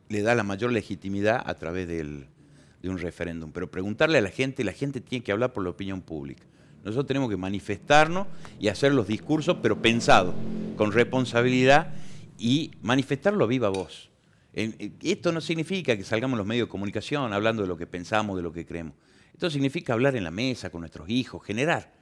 le 0.08 0.22
da 0.22 0.34
la 0.34 0.44
mayor 0.44 0.70
legitimidad 0.70 1.42
a 1.44 1.54
través 1.54 1.88
de 1.88 2.88
un 2.88 2.98
referéndum. 2.98 3.50
Pero 3.50 3.68
preguntarle 3.70 4.18
a 4.18 4.20
la 4.20 4.30
gente, 4.30 4.62
la 4.62 4.72
gente 4.72 5.00
tiene 5.00 5.24
que 5.24 5.32
hablar 5.32 5.52
por 5.52 5.64
la 5.64 5.70
opinión 5.70 6.02
pública. 6.02 6.44
Nosotros 6.84 7.06
tenemos 7.06 7.30
que 7.30 7.36
manifestarnos 7.36 8.26
y 8.60 8.68
hacer 8.68 8.92
los 8.92 9.08
discursos, 9.08 9.56
pero 9.62 9.80
pensados, 9.82 10.34
con 10.76 10.92
responsabilidad 10.92 11.94
y 12.38 12.72
manifestarlo 12.82 13.44
a 13.44 13.48
viva 13.48 13.70
voz. 13.70 14.11
Esto 14.52 15.32
no 15.32 15.40
significa 15.40 15.96
que 15.96 16.04
salgamos 16.04 16.36
los 16.36 16.46
medios 16.46 16.68
de 16.68 16.70
comunicación 16.70 17.32
hablando 17.32 17.62
de 17.62 17.68
lo 17.68 17.76
que 17.76 17.86
pensamos, 17.86 18.36
de 18.36 18.42
lo 18.42 18.52
que 18.52 18.66
creemos. 18.66 18.94
Esto 19.32 19.48
significa 19.48 19.94
hablar 19.94 20.14
en 20.14 20.24
la 20.24 20.30
mesa 20.30 20.70
con 20.70 20.80
nuestros 20.80 21.08
hijos, 21.08 21.42
generar 21.44 21.92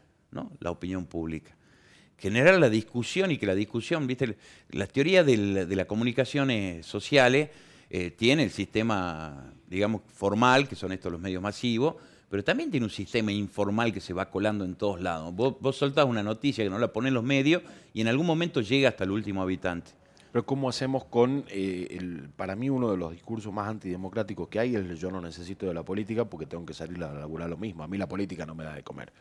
la 0.58 0.70
opinión 0.70 1.06
pública, 1.06 1.56
generar 2.18 2.58
la 2.58 2.68
discusión 2.68 3.30
y 3.30 3.38
que 3.38 3.46
la 3.46 3.54
discusión, 3.54 4.06
viste, 4.06 4.36
las 4.70 4.88
teorías 4.88 5.24
de 5.24 5.76
las 5.76 5.86
comunicaciones 5.86 6.84
sociales 6.86 7.50
eh, 7.88 8.10
tiene 8.10 8.44
el 8.44 8.50
sistema, 8.50 9.52
digamos, 9.68 10.02
formal, 10.06 10.68
que 10.68 10.76
son 10.76 10.92
estos 10.92 11.10
los 11.10 11.20
medios 11.20 11.42
masivos, 11.42 11.96
pero 12.28 12.44
también 12.44 12.70
tiene 12.70 12.86
un 12.86 12.90
sistema 12.90 13.32
informal 13.32 13.92
que 13.92 14.00
se 14.00 14.12
va 14.12 14.30
colando 14.30 14.64
en 14.64 14.74
todos 14.74 15.00
lados. 15.00 15.34
Vos, 15.34 15.56
vos 15.60 15.76
soltás 15.76 16.04
una 16.04 16.22
noticia 16.22 16.62
que 16.62 16.70
no 16.70 16.78
la 16.78 16.92
ponen 16.92 17.14
los 17.14 17.24
medios 17.24 17.62
y 17.92 18.00
en 18.00 18.08
algún 18.08 18.26
momento 18.26 18.60
llega 18.60 18.88
hasta 18.88 19.04
el 19.04 19.10
último 19.10 19.42
habitante. 19.42 19.99
Pero 20.32 20.46
¿cómo 20.46 20.68
hacemos 20.68 21.04
con, 21.04 21.44
eh, 21.48 21.88
el, 21.90 22.28
para 22.36 22.54
mí 22.54 22.70
uno 22.70 22.90
de 22.90 22.96
los 22.96 23.12
discursos 23.12 23.52
más 23.52 23.68
antidemocráticos 23.68 24.48
que 24.48 24.60
hay 24.60 24.76
es 24.76 25.00
yo 25.00 25.10
no 25.10 25.20
necesito 25.20 25.66
de 25.66 25.74
la 25.74 25.82
política 25.82 26.24
porque 26.24 26.46
tengo 26.46 26.64
que 26.64 26.74
salir 26.74 27.02
a 27.02 27.12
laburar 27.12 27.50
lo 27.50 27.56
mismo. 27.56 27.82
A 27.82 27.88
mí 27.88 27.98
la 27.98 28.08
política 28.08 28.46
no 28.46 28.54
me 28.54 28.64
da 28.64 28.74
de 28.74 28.82
comer. 28.82 29.12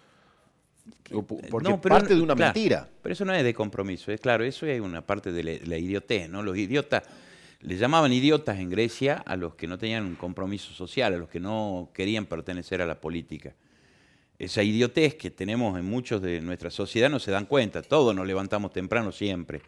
Porque 1.09 1.69
no, 1.69 1.81
parte 1.81 2.15
de 2.15 2.21
una 2.21 2.35
mentira. 2.35 2.87
Pero 3.01 3.13
eso 3.13 3.25
no 3.25 3.33
es 3.33 3.43
de 3.43 3.53
compromiso, 3.53 4.11
es 4.11 4.21
claro, 4.21 4.43
eso 4.43 4.65
es 4.65 4.79
una 4.79 5.01
parte 5.01 5.31
de 5.31 5.61
la, 5.65 5.77
idiotez, 5.77 6.29
¿no? 6.29 6.43
Los 6.43 6.57
idiotas, 6.57 7.03
le 7.61 7.77
llamaban 7.77 8.13
idiotas 8.13 8.59
en 8.59 8.69
Grecia 8.69 9.15
a 9.25 9.35
los 9.35 9.55
que 9.55 9.67
no 9.67 9.77
tenían 9.77 10.05
un 10.05 10.15
compromiso 10.15 10.71
social, 10.73 11.13
a 11.13 11.17
los 11.17 11.29
que 11.29 11.39
no 11.39 11.89
querían 11.93 12.25
pertenecer 12.25 12.81
a 12.81 12.85
la 12.85 12.99
política. 12.99 13.55
Esa 14.37 14.63
idiotez 14.63 15.15
que 15.15 15.31
tenemos 15.31 15.77
en 15.77 15.85
muchos 15.85 16.21
de 16.21 16.39
nuestra 16.41 16.69
sociedad 16.69 17.09
no 17.09 17.19
se 17.19 17.31
dan 17.31 17.45
cuenta, 17.45 17.81
todos 17.81 18.15
nos 18.15 18.25
levantamos 18.25 18.71
temprano 18.71 19.11
siempre 19.11 19.61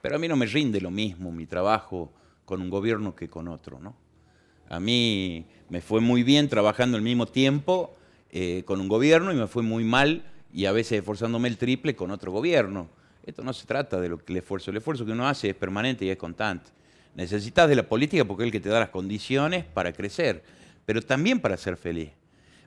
pero 0.00 0.16
a 0.16 0.18
mí 0.18 0.28
no 0.28 0.36
me 0.36 0.46
rinde 0.46 0.80
lo 0.80 0.90
mismo 0.90 1.32
mi 1.32 1.46
trabajo 1.46 2.12
con 2.44 2.62
un 2.62 2.70
gobierno 2.70 3.14
que 3.14 3.28
con 3.28 3.48
otro, 3.48 3.78
¿no? 3.78 3.94
A 4.68 4.80
mí 4.80 5.46
me 5.70 5.80
fue 5.80 6.00
muy 6.00 6.22
bien 6.22 6.48
trabajando 6.48 6.96
al 6.96 7.02
mismo 7.02 7.26
tiempo 7.26 7.96
eh, 8.30 8.62
con 8.66 8.80
un 8.80 8.88
gobierno 8.88 9.32
y 9.32 9.36
me 9.36 9.46
fue 9.46 9.62
muy 9.62 9.84
mal 9.84 10.22
y 10.52 10.66
a 10.66 10.72
veces 10.72 10.98
esforzándome 10.98 11.48
el 11.48 11.56
triple 11.56 11.96
con 11.96 12.10
otro 12.10 12.32
gobierno. 12.32 12.88
Esto 13.24 13.42
no 13.42 13.52
se 13.52 13.66
trata 13.66 14.00
de 14.00 14.08
lo 14.08 14.18
que 14.18 14.32
el 14.32 14.38
esfuerzo. 14.38 14.70
El 14.70 14.78
esfuerzo 14.78 15.04
que 15.04 15.12
uno 15.12 15.26
hace 15.26 15.50
es 15.50 15.54
permanente 15.54 16.04
y 16.04 16.10
es 16.10 16.16
constante. 16.16 16.70
Necesitas 17.14 17.68
de 17.68 17.76
la 17.76 17.82
política 17.82 18.24
porque 18.24 18.44
es 18.44 18.46
el 18.46 18.52
que 18.52 18.60
te 18.60 18.68
da 18.68 18.80
las 18.80 18.90
condiciones 18.90 19.64
para 19.64 19.92
crecer, 19.92 20.42
pero 20.84 21.02
también 21.02 21.40
para 21.40 21.56
ser 21.56 21.76
feliz. 21.76 22.10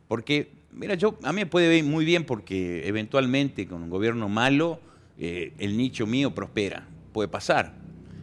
Porque, 0.08 0.52
mira, 0.72 0.96
yo, 0.96 1.18
a 1.24 1.32
mí 1.32 1.42
me 1.42 1.46
puede 1.46 1.78
ir 1.78 1.84
muy 1.84 2.04
bien 2.04 2.26
porque 2.26 2.88
eventualmente 2.88 3.68
con 3.68 3.84
un 3.84 3.90
gobierno 3.90 4.28
malo 4.28 4.80
eh, 5.18 5.54
el 5.60 5.78
nicho 5.78 6.06
mío 6.06 6.34
prospera 6.34 6.88
puede 7.12 7.28
pasar. 7.28 7.74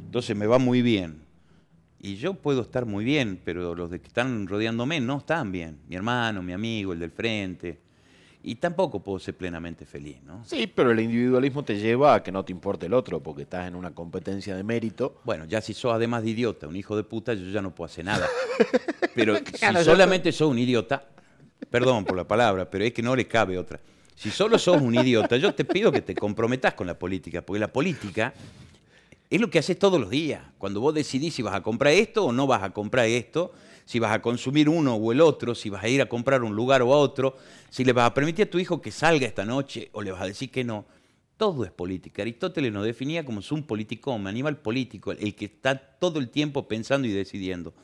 Entonces 0.05 0.37
me 0.37 0.46
va 0.46 0.59
muy 0.59 0.83
bien. 0.83 1.20
Y 2.01 2.16
yo 2.16 2.35
puedo 2.35 2.62
estar 2.62 2.87
muy 2.87 3.05
bien, 3.05 3.40
pero 3.44 3.74
los 3.74 3.90
que 3.90 3.96
están 3.96 4.46
rodeándome 4.46 5.01
no 5.01 5.18
están 5.18 5.51
bien. 5.51 5.81
Mi 5.88 5.96
hermano, 5.96 6.42
mi 6.42 6.53
amigo, 6.53 6.92
el 6.92 7.01
del 7.01 7.11
frente. 7.11 7.81
Y 8.42 8.55
tampoco 8.55 9.03
puedo 9.03 9.18
ser 9.18 9.37
plenamente 9.37 9.85
feliz, 9.85 10.22
¿no? 10.22 10.44
Sí, 10.44 10.70
pero 10.72 10.92
el 10.92 11.01
individualismo 11.01 11.64
te 11.64 11.77
lleva 11.77 12.14
a 12.14 12.22
que 12.22 12.31
no 12.31 12.44
te 12.44 12.53
importe 12.53 12.87
el 12.87 12.94
otro, 12.94 13.20
porque 13.20 13.42
estás 13.42 13.66
en 13.66 13.74
una 13.74 13.90
competencia 13.90 14.55
de 14.55 14.62
mérito. 14.62 15.20
Bueno, 15.24 15.44
ya 15.44 15.61
si 15.61 15.74
sos 15.74 15.92
además 15.92 16.22
de 16.22 16.31
idiota, 16.31 16.68
un 16.68 16.77
hijo 16.77 16.96
de 16.96 17.03
puta, 17.03 17.35
yo 17.35 17.44
ya 17.51 17.61
no 17.61 17.74
puedo 17.74 17.87
hacer 17.87 18.05
nada. 18.05 18.29
Pero 19.14 19.37
si 19.37 19.85
solamente 19.85 20.31
sos 20.31 20.48
un 20.48 20.59
idiota, 20.59 21.05
perdón 21.68 22.05
por 22.05 22.16
la 22.16 22.27
palabra, 22.27 22.70
pero 22.70 22.85
es 22.85 22.92
que 22.92 23.03
no 23.03 23.16
le 23.16 23.27
cabe 23.27 23.59
otra. 23.59 23.81
Si 24.14 24.31
solo 24.31 24.59
sos 24.59 24.81
un 24.81 24.94
idiota, 24.94 25.37
yo 25.37 25.53
te 25.55 25.64
pido 25.64 25.90
que 25.90 26.03
te 26.03 26.14
comprometas 26.14 26.74
con 26.74 26.87
la 26.87 26.96
política, 26.96 27.42
porque 27.42 27.59
la 27.59 27.72
política 27.72 28.33
es 29.30 29.40
lo 29.40 29.50
que 29.50 29.58
haces 29.58 29.78
todos 29.78 30.00
los 30.00 30.10
días. 30.10 30.42
Cuando 30.58 30.80
vos 30.80 30.94
decidís 30.94 31.34
si 31.34 31.42
vas 31.42 31.54
a 31.54 31.62
comprar 31.62 31.92
esto 31.92 32.24
o 32.24 32.32
no 32.32 32.46
vas 32.46 32.62
a 32.62 32.70
comprar 32.70 33.06
esto, 33.06 33.52
si 33.84 33.98
vas 33.98 34.12
a 34.12 34.22
consumir 34.22 34.68
uno 34.68 34.94
o 34.94 35.12
el 35.12 35.20
otro, 35.20 35.54
si 35.54 35.68
vas 35.68 35.84
a 35.84 35.88
ir 35.88 36.00
a 36.00 36.08
comprar 36.08 36.42
un 36.42 36.54
lugar 36.56 36.82
o 36.82 36.92
a 36.94 36.96
otro, 36.96 37.36
si 37.68 37.84
le 37.84 37.92
vas 37.92 38.06
a 38.06 38.14
permitir 38.14 38.46
a 38.46 38.50
tu 38.50 38.58
hijo 38.58 38.80
que 38.80 38.90
salga 38.90 39.26
esta 39.26 39.44
noche 39.44 39.90
o 39.92 40.02
le 40.02 40.12
vas 40.12 40.22
a 40.22 40.26
decir 40.26 40.50
que 40.50 40.64
no. 40.64 40.86
Todo 41.36 41.64
es 41.64 41.70
política. 41.70 42.22
Aristóteles 42.22 42.72
nos 42.72 42.84
definía 42.84 43.24
como 43.24 43.40
un 43.50 43.62
político, 43.62 44.12
un 44.12 44.26
animal 44.26 44.56
político, 44.56 45.12
el 45.12 45.34
que 45.34 45.44
está 45.44 45.78
todo 45.78 46.18
el 46.18 46.30
tiempo 46.30 46.66
pensando 46.66 47.06
y 47.06 47.12
decidiendo. 47.12 47.74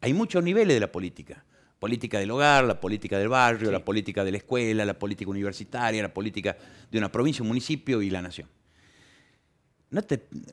Hay 0.00 0.12
muchos 0.12 0.44
niveles 0.44 0.76
de 0.76 0.80
la 0.80 0.92
política. 0.92 1.44
Política 1.78 2.18
del 2.18 2.30
hogar, 2.30 2.64
la 2.64 2.78
política 2.78 3.18
del 3.18 3.28
barrio, 3.28 3.72
la 3.72 3.84
política 3.84 4.22
de 4.22 4.32
la 4.32 4.36
escuela, 4.36 4.84
la 4.84 4.98
política 4.98 5.30
universitaria, 5.30 6.02
la 6.02 6.12
política 6.12 6.56
de 6.90 6.98
una 6.98 7.10
provincia, 7.10 7.42
un 7.42 7.48
municipio 7.48 8.02
y 8.02 8.10
la 8.10 8.20
nación 8.20 8.48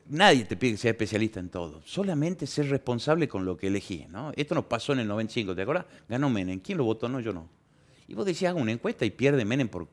nadie 0.08 0.44
te 0.44 0.56
pide 0.56 0.72
que 0.72 0.78
seas 0.78 0.92
especialista 0.92 1.40
en 1.40 1.48
todo, 1.48 1.80
solamente 1.84 2.46
ser 2.46 2.68
responsable 2.68 3.28
con 3.28 3.44
lo 3.44 3.56
que 3.56 3.68
elegí. 3.68 4.06
¿no? 4.10 4.32
Esto 4.36 4.54
nos 4.54 4.64
pasó 4.64 4.92
en 4.92 5.00
el 5.00 5.08
95, 5.08 5.54
¿te 5.54 5.62
acuerdas? 5.62 5.86
Ganó 6.08 6.28
Menem. 6.28 6.60
¿Quién 6.60 6.78
lo 6.78 6.84
votó? 6.84 7.08
No, 7.08 7.20
yo 7.20 7.32
no. 7.32 7.48
Y 8.08 8.14
vos 8.14 8.26
decías, 8.26 8.50
haga 8.50 8.60
una 8.60 8.72
encuesta 8.72 9.04
y 9.04 9.10
pierde 9.10 9.44
Menem 9.44 9.68
por, 9.68 9.86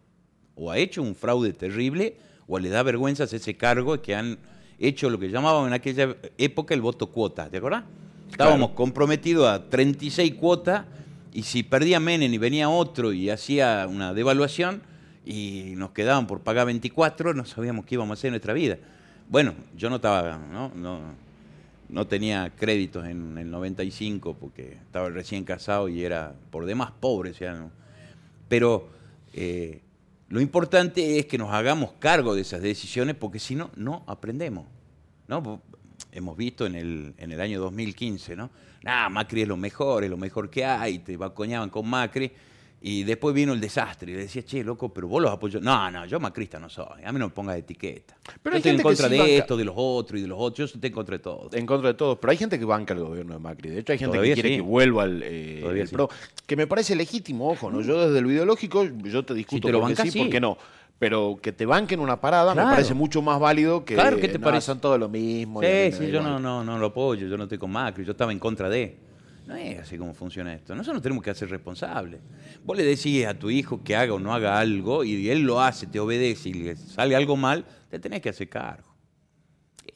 o 0.55 0.71
ha 0.71 0.77
hecho 0.77 1.01
un 1.01 1.15
fraude 1.15 1.53
terrible 1.53 2.17
o 2.47 2.59
le 2.59 2.69
da 2.69 2.81
vergüenza 2.83 3.25
ese 3.25 3.55
cargo 3.55 4.01
que 4.01 4.15
han 4.15 4.37
hecho 4.79 5.09
lo 5.09 5.19
que 5.19 5.29
llamaban 5.29 5.67
en 5.67 5.73
aquella 5.73 6.15
época 6.37 6.73
el 6.73 6.81
voto 6.81 7.07
cuota, 7.07 7.49
¿te 7.49 7.57
acuerdas? 7.57 7.83
Estábamos 8.29 8.71
comprometidos 8.71 9.47
a 9.47 9.69
36 9.69 10.33
cuotas 10.35 10.85
y 11.31 11.43
si 11.43 11.63
perdía 11.63 11.99
Menem 11.99 12.33
y 12.33 12.37
venía 12.37 12.69
otro 12.69 13.13
y 13.13 13.29
hacía 13.29 13.87
una 13.89 14.13
devaluación 14.13 14.81
y 15.25 15.73
nos 15.75 15.91
quedaban 15.91 16.27
por 16.27 16.41
pagar 16.41 16.65
24, 16.65 17.33
no 17.33 17.45
sabíamos 17.45 17.85
qué 17.85 17.95
íbamos 17.95 18.17
a 18.17 18.19
hacer 18.19 18.29
en 18.29 18.33
nuestra 18.33 18.53
vida. 18.53 18.77
Bueno, 19.29 19.53
yo 19.75 19.89
no 19.89 19.97
estaba, 19.97 20.37
¿no? 20.37 20.71
no, 21.89 22.07
tenía 22.07 22.51
créditos 22.55 23.05
en 23.05 23.37
el 23.37 23.49
95 23.49 24.35
porque 24.39 24.73
estaba 24.73 25.09
recién 25.09 25.43
casado 25.43 25.89
y 25.89 26.03
era 26.03 26.33
por 26.51 26.65
demás 26.65 26.91
pobre. 26.99 27.33
Pero 28.47 28.89
eh, 29.33 29.81
lo 30.29 30.41
importante 30.41 31.19
es 31.19 31.25
que 31.25 31.37
nos 31.37 31.51
hagamos 31.51 31.93
cargo 31.99 32.35
de 32.35 32.41
esas 32.41 32.61
decisiones 32.61 33.15
porque 33.15 33.39
si 33.39 33.55
no, 33.55 33.71
no 33.75 34.03
aprendemos. 34.07 34.65
¿no? 35.27 35.61
Hemos 36.11 36.37
visto 36.37 36.65
en 36.65 36.75
el, 36.75 37.13
en 37.17 37.31
el 37.31 37.41
año 37.41 37.59
2015, 37.59 38.35
¿no? 38.35 38.49
Macri 39.09 39.41
es 39.41 39.47
lo 39.47 39.57
mejor, 39.57 40.03
es 40.03 40.09
lo 40.09 40.17
mejor 40.17 40.49
que 40.49 40.63
hay, 40.63 40.99
te 40.99 41.17
coñaban 41.17 41.69
con 41.69 41.87
Macri. 41.87 42.31
Y 42.87 43.03
después 43.03 43.33
vino 43.33 43.51
el 43.51 43.59
desastre 43.59 44.11
y 44.11 44.13
le 44.13 44.21
decía, 44.21 44.43
che, 44.43 44.63
loco, 44.63 44.89
pero 44.89 45.07
vos 45.07 45.19
los 45.19 45.31
apoyas. 45.31 45.59
No, 45.59 45.89
no, 45.89 46.05
yo 46.05 46.19
macrista 46.19 46.59
no 46.59 46.69
soy. 46.69 47.03
A 47.03 47.11
mí 47.11 47.17
no 47.17 47.25
me 47.25 47.33
pongas 47.33 47.57
etiqueta. 47.57 48.15
Pero 48.43 48.53
yo 48.53 48.57
estoy 48.57 48.71
en 48.73 48.81
contra 48.83 49.09
de 49.09 49.37
esto, 49.39 49.57
de 49.57 49.65
los 49.65 49.73
otros 49.75 50.19
y 50.19 50.21
de 50.21 50.27
los 50.27 50.37
otros. 50.39 50.69
Yo 50.69 50.75
estoy 50.75 50.89
en 50.89 50.93
contra 50.93 51.17
de 51.17 51.23
todo. 51.23 51.49
En 51.51 51.65
contra 51.65 51.87
de 51.87 51.95
todos. 51.95 52.19
Pero 52.19 52.29
hay 52.29 52.37
gente 52.37 52.59
que 52.59 52.65
banca 52.65 52.93
el 52.93 52.99
gobierno 52.99 53.33
de 53.33 53.39
Macri. 53.39 53.71
De 53.71 53.79
hecho, 53.79 53.91
hay 53.91 53.97
gente 53.97 54.21
que 54.21 54.33
quiere 54.35 54.57
que 54.57 54.61
vuelva 54.61 55.01
al 55.01 55.19
eh, 55.25 55.87
PRO. 55.91 56.11
Que 56.45 56.55
me 56.55 56.67
parece 56.67 56.95
legítimo, 56.95 57.49
ojo, 57.49 57.71
¿no? 57.71 57.81
Yo 57.81 58.05
desde 58.05 58.19
el 58.19 58.27
ideológico, 58.27 58.83
yo 58.85 59.25
te 59.25 59.33
discuto 59.33 59.67
lo 59.71 59.81
porque 59.81 59.95
sí, 59.95 60.19
porque 60.19 60.39
no. 60.39 60.55
Pero 60.99 61.39
que 61.41 61.51
te 61.53 61.65
banquen 61.65 61.99
una 61.99 62.21
parada 62.21 62.53
me 62.53 62.61
parece 62.61 62.93
mucho 62.93 63.19
más 63.23 63.39
válido 63.39 63.83
que. 63.83 63.95
Claro, 63.95 64.17
que 64.17 64.27
te 64.27 64.37
parece? 64.37 64.67
Son 64.67 64.79
todo 64.79 64.99
lo 64.99 65.09
mismo. 65.09 65.59
Sí, 65.63 65.91
sí, 65.91 66.11
yo 66.11 66.21
no, 66.21 66.39
no, 66.39 66.63
no 66.63 66.77
lo 66.77 66.85
apoyo. 66.85 67.27
Yo 67.27 67.35
no 67.35 67.45
estoy 67.45 67.57
con 67.57 67.71
Macri. 67.71 68.05
Yo 68.05 68.11
estaba 68.11 68.31
en 68.31 68.37
contra 68.37 68.69
de. 68.69 69.04
No 69.45 69.55
es 69.55 69.79
así 69.79 69.97
como 69.97 70.13
funciona 70.13 70.53
esto. 70.53 70.73
Nosotros 70.73 70.95
nos 70.95 71.03
tenemos 71.03 71.23
que 71.23 71.29
hacer 71.29 71.49
responsables. 71.49 72.19
Vos 72.63 72.75
le 72.75 72.83
decís 72.83 73.25
a 73.25 73.37
tu 73.37 73.49
hijo 73.49 73.83
que 73.83 73.95
haga 73.95 74.13
o 74.13 74.19
no 74.19 74.33
haga 74.33 74.59
algo 74.59 75.03
y 75.03 75.29
él 75.29 75.41
lo 75.41 75.61
hace, 75.61 75.85
te 75.85 75.99
obedece 75.99 76.49
y 76.49 76.53
le 76.53 76.75
sale 76.75 77.15
algo 77.15 77.37
mal, 77.37 77.63
te 77.89 77.99
tenés 77.99 78.21
que 78.21 78.29
hacer 78.29 78.49
cargo. 78.49 78.95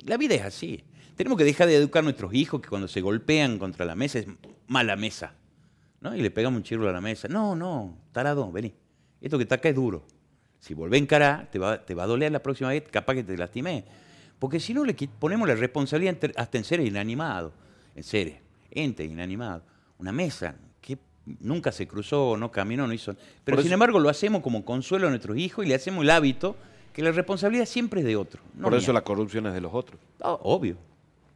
La 0.06 0.18
vida 0.18 0.36
es 0.36 0.44
así. 0.44 0.84
Tenemos 1.16 1.38
que 1.38 1.44
dejar 1.44 1.68
de 1.68 1.76
educar 1.76 2.02
a 2.02 2.04
nuestros 2.04 2.34
hijos 2.34 2.62
que 2.62 2.70
cuando 2.70 2.88
se 2.88 3.02
golpean 3.02 3.58
contra 3.58 3.86
la 3.86 3.96
mesa 3.96 4.20
es 4.20 4.28
mala 4.68 4.96
mesa. 4.96 5.34
¿no? 6.00 6.16
Y 6.16 6.22
le 6.22 6.32
pegamos 6.32 6.58
un 6.58 6.64
chirro 6.64 6.88
a 6.88 6.94
la 6.94 7.02
mesa. 7.02 7.28
No, 7.28 7.56
no, 7.56 7.98
tarado, 8.12 8.52
vení. 8.52 8.74
Esto 9.20 9.38
que 9.38 9.44
está 9.44 9.56
acá 9.56 9.70
es 9.70 9.76
duro. 9.76 10.06
Si 10.60 10.74
volvés 10.74 11.00
a 11.00 11.04
encarar, 11.04 11.50
te 11.52 11.58
va, 11.58 11.84
te 11.84 11.96
va 11.96 12.04
a 12.04 12.08
doler 12.08 12.32
la 12.32 12.44
próxima 12.44 12.70
vez, 12.70 12.84
capaz 12.90 13.16
que 13.16 13.24
te 13.24 13.36
lastimé. 13.36 13.86
Porque 14.38 14.60
si 14.60 14.74
no 14.74 14.86
le 14.86 14.94
ponemos 14.94 15.48
la 15.48 15.56
responsabilidad 15.56 16.18
hasta 16.38 16.58
en 16.58 16.64
seres 16.64 16.88
inanimados, 16.88 17.54
en 17.96 18.04
seres, 18.04 18.36
entes 18.72 19.10
inanimados. 19.10 19.64
Una 19.98 20.12
mesa 20.12 20.56
que 20.82 20.98
nunca 21.40 21.72
se 21.72 21.88
cruzó, 21.88 22.38
no 22.38 22.52
caminó, 22.52 22.88
no 22.88 22.94
hizo. 22.94 23.16
Pero 23.44 23.62
sin 23.62 23.72
embargo 23.72 24.00
lo 24.00 24.10
hacemos 24.10 24.42
como 24.42 24.66
consuelo 24.66 25.08
a 25.08 25.10
nuestros 25.10 25.38
hijos 25.38 25.66
y 25.66 25.70
le 25.70 25.76
hacemos 25.76 26.04
el 26.04 26.10
hábito 26.10 26.56
que 26.94 27.02
la 27.02 27.12
responsabilidad 27.12 27.66
siempre 27.66 28.02
es 28.02 28.06
de 28.06 28.16
otro. 28.16 28.42
Por 28.62 28.74
eso 28.76 28.94
la 28.94 29.04
corrupción 29.04 29.48
es 29.48 29.54
de 29.54 29.62
los 29.62 29.74
otros. 29.74 30.00
obvio. 30.22 30.78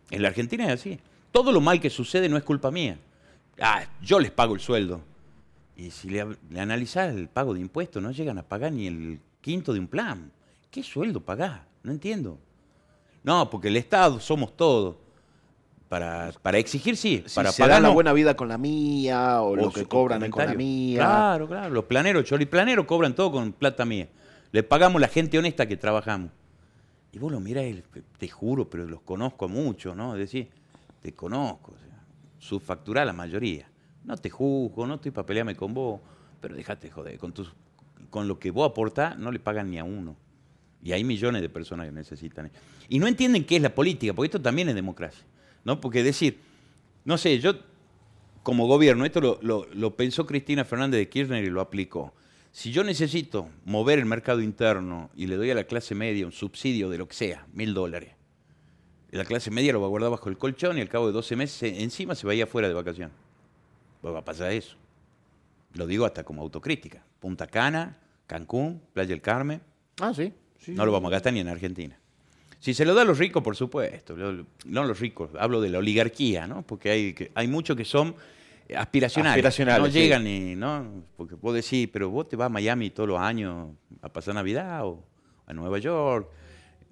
En 0.10 0.22
la 0.22 0.28
Argentina 0.28 0.66
es 0.66 0.74
así. 0.74 1.00
Todo 1.32 1.52
lo 1.52 1.62
mal 1.62 1.80
que 1.80 1.90
sucede 1.90 2.30
no 2.30 2.38
es 2.38 2.44
culpa 2.44 2.70
mía. 2.70 2.98
Ah, 3.60 3.84
yo 4.02 4.20
les 4.20 4.32
pago 4.32 4.54
el 4.54 4.60
sueldo. 4.60 5.02
Y 5.76 5.92
si 5.92 6.10
le, 6.10 6.26
analizás 6.56 7.16
el 7.16 7.28
pago 7.28 7.54
de 7.54 7.60
impuestos, 7.60 8.02
no 8.02 8.12
llegan 8.12 8.38
a 8.38 8.44
pagar 8.44 8.72
ni 8.72 8.88
el 8.88 9.20
quinto 9.42 9.74
de 9.74 9.80
un 9.80 9.88
plan. 9.88 10.32
¿Qué 10.70 10.84
sueldo 10.84 11.22
pagás? 11.22 11.62
No 11.82 11.92
entiendo. 11.92 12.38
No, 13.24 13.50
porque 13.50 13.70
el 13.70 13.78
Estado 13.78 14.20
somos 14.20 14.56
todos. 14.56 14.96
Para, 15.94 16.32
para 16.42 16.58
exigir, 16.58 16.98
sí. 16.98 17.24
para 17.36 17.52
pagar 17.52 17.80
la 17.80 17.90
buena 17.90 18.14
vida 18.14 18.36
con 18.36 18.48
la 18.48 18.58
mía, 18.58 19.44
o, 19.44 19.56
lo 19.56 19.72
que 19.72 19.86
cobran 19.86 20.28
con 20.32 20.44
la 20.44 20.56
mía. 20.56 20.98
Claro, 20.98 21.48
claro. 21.48 21.72
Los 21.72 21.86
planeros, 21.86 22.24
choriplaneros 22.24 22.88
cobran 22.88 23.14
todo 23.14 23.32
con 23.32 23.54
plata 23.54 23.86
mía. 23.86 24.08
Le 24.52 24.64
pagamos 24.64 25.00
la 25.00 25.08
gente 25.08 25.38
honesta 25.38 25.68
que 25.68 25.78
trabajamos. 25.78 26.32
Y 27.12 27.20
vos 27.20 27.32
lo 27.32 27.40
mirás, 27.40 27.66
te 28.18 28.28
juro, 28.28 28.68
pero 28.68 28.88
los 28.88 29.02
conozco 29.02 29.48
mucho, 29.48 29.94
¿no? 29.94 30.16
Es 30.16 30.20
decir, 30.22 30.50
te 31.00 31.14
conozco. 31.14 31.76
O 32.50 32.94
la 32.96 33.14
mayoría. 33.14 33.68
No 34.04 34.18
te 34.18 34.32
juzgo, 34.32 34.88
no 34.88 34.96
estoy 34.96 35.12
para 35.12 35.28
pelearme 35.28 35.56
con 35.56 35.76
vos, 35.76 36.02
pero 36.42 36.56
déjate 36.56 36.90
joder. 36.90 37.20
Con, 37.20 37.34
tus, 37.34 37.54
con 38.10 38.28
lo 38.28 38.40
que 38.40 38.50
vos 38.50 38.68
aportás 38.68 39.16
no 39.16 39.32
le 39.32 39.38
pagan 39.38 39.70
ni 39.70 39.78
a 39.78 39.84
uno. 39.84 40.16
Y 40.82 40.92
hay 40.92 41.04
millones 41.04 41.44
de 41.44 41.50
personas 41.50 41.86
que 41.86 41.92
necesitan. 41.92 42.50
Y 42.90 42.98
no 42.98 43.06
entienden 43.06 43.46
qué 43.46 43.58
es 43.58 43.62
la 43.62 43.76
política, 43.76 44.12
porque 44.14 44.26
esto 44.26 44.42
también 44.42 44.70
es 44.70 44.74
democracia. 44.74 45.24
¿No? 45.64 45.80
Porque 45.82 46.04
decir, 46.04 46.40
no 47.06 47.18
sé, 47.18 47.40
yo 47.40 47.54
como 48.44 48.68
gobierno, 48.68 49.06
esto 49.06 49.22
lo, 49.22 49.68
lo, 49.72 49.96
pensó 49.96 50.26
Cristina 50.26 50.66
Fernández 50.66 51.00
de 51.00 51.10
Kirchner 51.10 51.44
y 51.44 51.50
lo 51.50 51.62
aplicó. 51.62 52.14
Si 52.52 52.72
yo 52.72 52.84
necesito 52.84 53.50
mover 53.66 54.00
el 54.00 54.06
mercado 54.06 54.42
interno 54.42 55.10
y 55.16 55.28
le 55.28 55.38
doy 55.38 55.50
a 55.50 55.56
la 55.56 55.64
clase 55.64 55.96
media 55.96 56.26
un 56.26 56.34
subsidio 56.34 56.90
de 56.90 56.98
lo 56.98 57.08
que 57.08 57.16
sea, 57.16 57.48
mil 57.54 57.74
dólares, 57.74 58.12
la 59.12 59.26
clase 59.26 59.50
media 59.50 59.74
lo 59.74 59.80
va 59.80 59.88
a 59.88 59.90
guardar 59.90 60.12
bajo 60.12 60.30
el 60.30 60.38
colchón 60.38 60.78
y 60.78 60.82
al 60.82 60.90
cabo 60.90 61.08
de 61.08 61.14
12 61.14 61.36
meses 61.36 61.80
encima 61.80 62.16
se 62.16 62.28
vaya 62.28 62.46
fuera 62.46 62.68
de 62.68 62.74
vacación. 62.74 63.12
Pues 64.02 64.14
va 64.14 64.20
a 64.20 64.26
pasar 64.26 64.52
eso. 64.52 64.76
Lo 65.74 65.88
digo 65.88 66.06
hasta 66.06 66.24
como 66.24 66.42
autocrítica. 66.42 67.04
Punta 67.20 67.48
Cana, 67.48 67.98
Cancún, 68.28 68.82
Playa 68.92 69.10
del 69.10 69.22
Carmen. 69.22 69.62
Ah, 70.02 70.14
sí. 70.14 70.34
no 70.68 70.86
lo 70.86 70.92
vamos 70.92 71.10
a 71.10 71.14
gastar 71.14 71.32
ni 71.34 71.40
en 71.40 71.48
Argentina. 71.48 71.98
Si 72.64 72.74
se 72.74 72.86
lo 72.86 72.94
da 72.94 73.02
a 73.02 73.06
los 73.06 73.18
ricos, 73.18 73.44
por 73.44 73.58
supuesto, 73.58 74.16
no 74.16 74.84
los 74.86 74.98
ricos, 75.02 75.32
hablo 75.38 75.60
de 75.60 75.68
la 75.70 75.80
oligarquía, 75.80 76.48
¿no? 76.48 76.62
Porque 76.62 76.92
hay, 76.92 77.16
hay 77.36 77.46
muchos 77.46 77.76
que 77.76 77.84
son 77.84 78.16
aspiracionales, 78.74 79.44
no 79.82 79.88
llegan 79.88 80.24
ni, 80.24 80.56
¿no? 80.56 81.04
Porque 81.18 81.36
vos 81.36 81.54
decís, 81.54 81.90
pero 81.92 82.10
vos 82.10 82.30
te 82.30 82.38
vas 82.38 82.46
a 82.46 82.50
Miami 82.50 82.90
todos 82.90 83.10
los 83.10 83.20
años 83.20 83.68
a 84.02 84.08
pasar 84.08 84.36
Navidad 84.36 84.86
o 84.86 85.04
a 85.46 85.54
Nueva 85.54 85.78
York. 85.78 86.30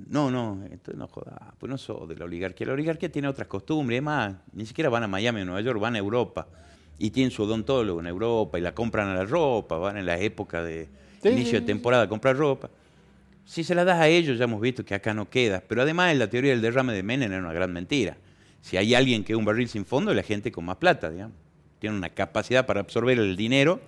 No, 0.09 0.29
no, 0.29 0.59
entonces 0.69 0.97
no 0.97 1.07
jodas, 1.07 1.39
pues 1.57 1.69
no 1.69 1.77
sos 1.77 2.05
de 2.09 2.17
la 2.17 2.25
oligarquía. 2.25 2.67
La 2.67 2.73
oligarquía 2.73 3.09
tiene 3.09 3.29
otras 3.29 3.47
costumbres, 3.47 3.99
es 3.99 4.03
más, 4.03 4.35
ni 4.51 4.65
siquiera 4.65 4.89
van 4.89 5.03
a 5.03 5.07
Miami 5.07 5.39
o 5.39 5.45
Nueva 5.45 5.61
York, 5.61 5.79
van 5.79 5.95
a 5.95 5.99
Europa 5.99 6.49
y 6.99 7.11
tienen 7.11 7.31
su 7.31 7.43
odontólogo 7.43 8.01
en 8.01 8.07
Europa 8.07 8.59
y 8.59 8.61
la 8.61 8.75
compran 8.75 9.07
a 9.07 9.15
la 9.15 9.23
ropa, 9.23 9.77
van 9.77 9.95
en 9.95 10.05
la 10.05 10.19
época 10.19 10.63
de 10.63 10.89
inicio 11.23 11.61
de 11.61 11.65
temporada 11.65 12.03
a 12.03 12.09
comprar 12.09 12.35
ropa. 12.35 12.69
Si 13.51 13.65
se 13.65 13.75
la 13.75 13.83
das 13.83 13.99
a 13.99 14.07
ellos, 14.07 14.37
ya 14.37 14.45
hemos 14.45 14.61
visto 14.61 14.85
que 14.85 14.95
acá 14.95 15.13
no 15.13 15.29
queda. 15.29 15.61
Pero 15.67 15.81
además, 15.81 16.15
la 16.15 16.29
teoría 16.29 16.51
del 16.51 16.61
derrame 16.61 16.93
de 16.93 17.03
Menem 17.03 17.33
era 17.33 17.41
una 17.41 17.51
gran 17.51 17.73
mentira. 17.73 18.15
Si 18.61 18.77
hay 18.77 18.95
alguien 18.95 19.25
que 19.25 19.33
es 19.33 19.37
un 19.37 19.43
barril 19.43 19.67
sin 19.67 19.83
fondo, 19.83 20.11
es 20.11 20.15
la 20.15 20.23
gente 20.23 20.53
con 20.53 20.63
más 20.63 20.77
plata, 20.77 21.09
digamos. 21.09 21.35
Tiene 21.79 21.97
una 21.97 22.11
capacidad 22.11 22.65
para 22.65 22.79
absorber 22.79 23.19
el 23.19 23.35
dinero, 23.35 23.81